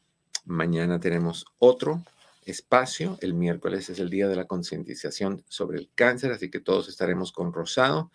Mañana 0.46 1.00
tenemos 1.00 1.44
otro 1.58 2.02
espacio. 2.44 3.18
El 3.20 3.34
miércoles 3.34 3.88
es 3.90 3.98
el 3.98 4.10
día 4.10 4.28
de 4.28 4.36
la 4.36 4.46
concientización 4.46 5.44
sobre 5.48 5.78
el 5.78 5.90
cáncer, 5.94 6.32
así 6.32 6.50
que 6.50 6.60
todos 6.60 6.88
estaremos 6.88 7.32
con 7.32 7.52
Rosado. 7.52 8.10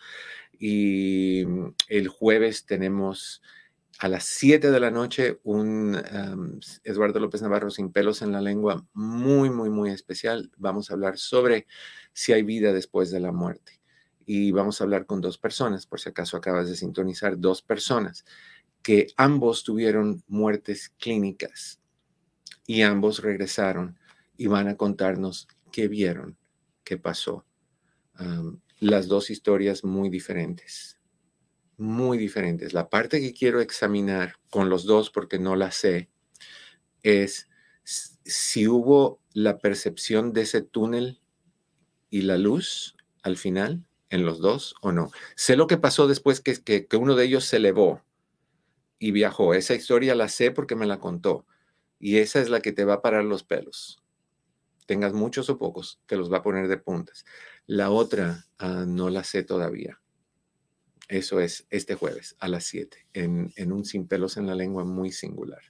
Y 0.57 1.43
mm, 1.45 1.73
el 1.89 2.07
jueves 2.07 2.65
tenemos 2.65 3.41
a 3.99 4.09
las 4.09 4.25
7 4.25 4.71
de 4.71 4.79
la 4.79 4.91
noche 4.91 5.39
un 5.43 6.01
Eduardo 6.83 7.19
López 7.19 7.41
Navarro 7.41 7.69
sin 7.69 7.91
pelos 7.91 8.21
en 8.21 8.31
la 8.31 8.41
lengua 8.41 8.85
muy, 8.93 9.49
muy, 9.49 9.69
muy 9.69 9.91
especial. 9.91 10.51
Vamos 10.57 10.89
a 10.89 10.93
hablar 10.93 11.17
sobre 11.17 11.65
si 12.11 12.33
hay 12.33 12.43
vida 12.43 12.73
después 12.73 13.09
de 13.11 13.21
la 13.21 13.31
muerte. 13.31 13.79
Y 14.25 14.51
vamos 14.51 14.81
a 14.81 14.83
hablar 14.83 15.05
con 15.05 15.21
dos 15.21 15.37
personas, 15.37 15.85
por 15.85 15.99
si 15.99 16.09
acaso 16.09 16.35
acabas 16.35 16.67
de 16.67 16.75
sintonizar, 16.75 17.39
dos 17.39 17.61
personas 17.61 18.25
que 18.81 19.07
ambos 19.17 19.63
tuvieron 19.63 20.23
muertes 20.27 20.89
clínicas 20.99 21.79
y 22.67 22.81
ambos 22.81 23.21
regresaron 23.21 23.97
y 24.37 24.47
van 24.47 24.67
a 24.67 24.77
contarnos 24.77 25.47
qué 25.71 25.87
vieron, 25.87 26.37
qué 26.83 26.97
pasó 26.97 27.45
las 28.79 29.07
dos 29.07 29.29
historias 29.29 29.83
muy 29.83 30.09
diferentes, 30.09 30.99
muy 31.77 32.17
diferentes. 32.17 32.73
La 32.73 32.89
parte 32.89 33.19
que 33.19 33.33
quiero 33.33 33.61
examinar 33.61 34.35
con 34.49 34.69
los 34.69 34.85
dos, 34.85 35.09
porque 35.09 35.39
no 35.39 35.55
la 35.55 35.71
sé, 35.71 36.09
es 37.03 37.49
si 37.83 38.67
hubo 38.67 39.19
la 39.33 39.57
percepción 39.59 40.33
de 40.33 40.41
ese 40.41 40.61
túnel 40.61 41.21
y 42.09 42.21
la 42.21 42.37
luz 42.37 42.95
al 43.21 43.37
final 43.37 43.87
en 44.09 44.25
los 44.25 44.39
dos 44.39 44.75
o 44.81 44.91
no. 44.91 45.11
Sé 45.35 45.55
lo 45.55 45.67
que 45.67 45.77
pasó 45.77 46.07
después 46.07 46.41
que, 46.41 46.55
que, 46.61 46.87
que 46.87 46.97
uno 46.97 47.15
de 47.15 47.25
ellos 47.25 47.45
se 47.45 47.57
elevó 47.57 48.01
y 48.99 49.11
viajó. 49.11 49.53
Esa 49.53 49.75
historia 49.75 50.15
la 50.15 50.29
sé 50.29 50.51
porque 50.51 50.75
me 50.75 50.85
la 50.85 50.99
contó. 50.99 51.45
Y 51.99 52.17
esa 52.17 52.41
es 52.41 52.49
la 52.49 52.61
que 52.61 52.71
te 52.71 52.85
va 52.85 52.95
a 52.95 53.01
parar 53.01 53.23
los 53.23 53.43
pelos. 53.43 54.01
Tengas 54.85 55.13
muchos 55.13 55.49
o 55.49 55.57
pocos, 55.57 55.99
te 56.05 56.15
los 56.15 56.31
va 56.31 56.37
a 56.37 56.43
poner 56.43 56.67
de 56.67 56.77
puntas. 56.77 57.25
La 57.65 57.89
otra 57.89 58.45
ah, 58.59 58.85
no 58.87 59.09
la 59.09 59.23
sé 59.23 59.43
todavía. 59.43 59.99
Eso 61.07 61.39
es 61.39 61.67
este 61.69 61.95
jueves 61.95 62.35
a 62.39 62.47
las 62.47 62.65
7 62.65 63.07
en, 63.13 63.53
en, 63.55 63.71
un 63.71 63.85
sin 63.85 64.07
pelos 64.07 64.37
en 64.37 64.47
la 64.47 64.55
lengua 64.55 64.85
muy 64.85 65.11
singular. 65.11 65.61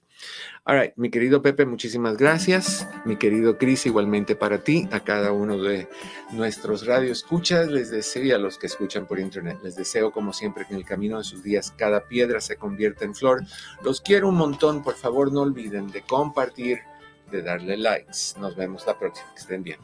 All 0.64 0.80
right, 0.80 0.94
mi 0.96 1.10
querido 1.10 1.42
Pepe, 1.42 1.66
muchísimas 1.66 2.18
gracias. 2.18 2.88
Mi 3.06 3.18
querido 3.18 3.58
Cris, 3.58 3.86
igualmente 3.86 4.36
para 4.36 4.64
ti, 4.64 4.88
a 4.92 5.02
cada 5.02 5.32
uno 5.32 5.62
de 5.62 5.88
nuestros 6.32 6.86
radioescuchas, 6.86 7.68
les 7.68 7.92
deseo 7.92 8.24
y 8.24 8.32
a 8.32 8.38
los 8.38 8.58
que 8.58 8.68
escuchan 8.68 9.08
por 9.08 9.20
internet, 9.20 9.60
les 9.64 9.76
deseo 9.76 10.12
como 10.12 10.34
siempre 10.34 10.66
que 10.66 10.74
en 10.74 10.80
el 10.80 10.86
camino 10.86 11.18
de 11.18 11.24
sus 11.24 11.44
días 11.44 11.72
cada 11.72 12.08
piedra 12.08 12.42
se 12.42 12.56
convierta 12.56 13.06
en 13.06 13.14
flor. 13.14 13.44
Los 13.84 14.02
quiero 14.02 14.30
un 14.30 14.36
montón, 14.36 14.84
por 14.84 14.96
favor 14.96 15.32
no 15.32 15.42
olviden 15.42 15.88
de 15.88 16.02
compartir, 16.02 16.80
de 17.32 17.42
darle 17.42 17.78
likes. 17.78 18.40
Nos 18.40 18.56
vemos 18.56 18.86
la 18.86 18.98
próxima, 18.98 19.34
que 19.34 19.42
estén 19.42 19.64
bien. 19.64 19.80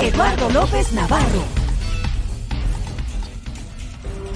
Eduardo 0.00 0.50
López 0.50 0.92
Navarro. 0.92 1.57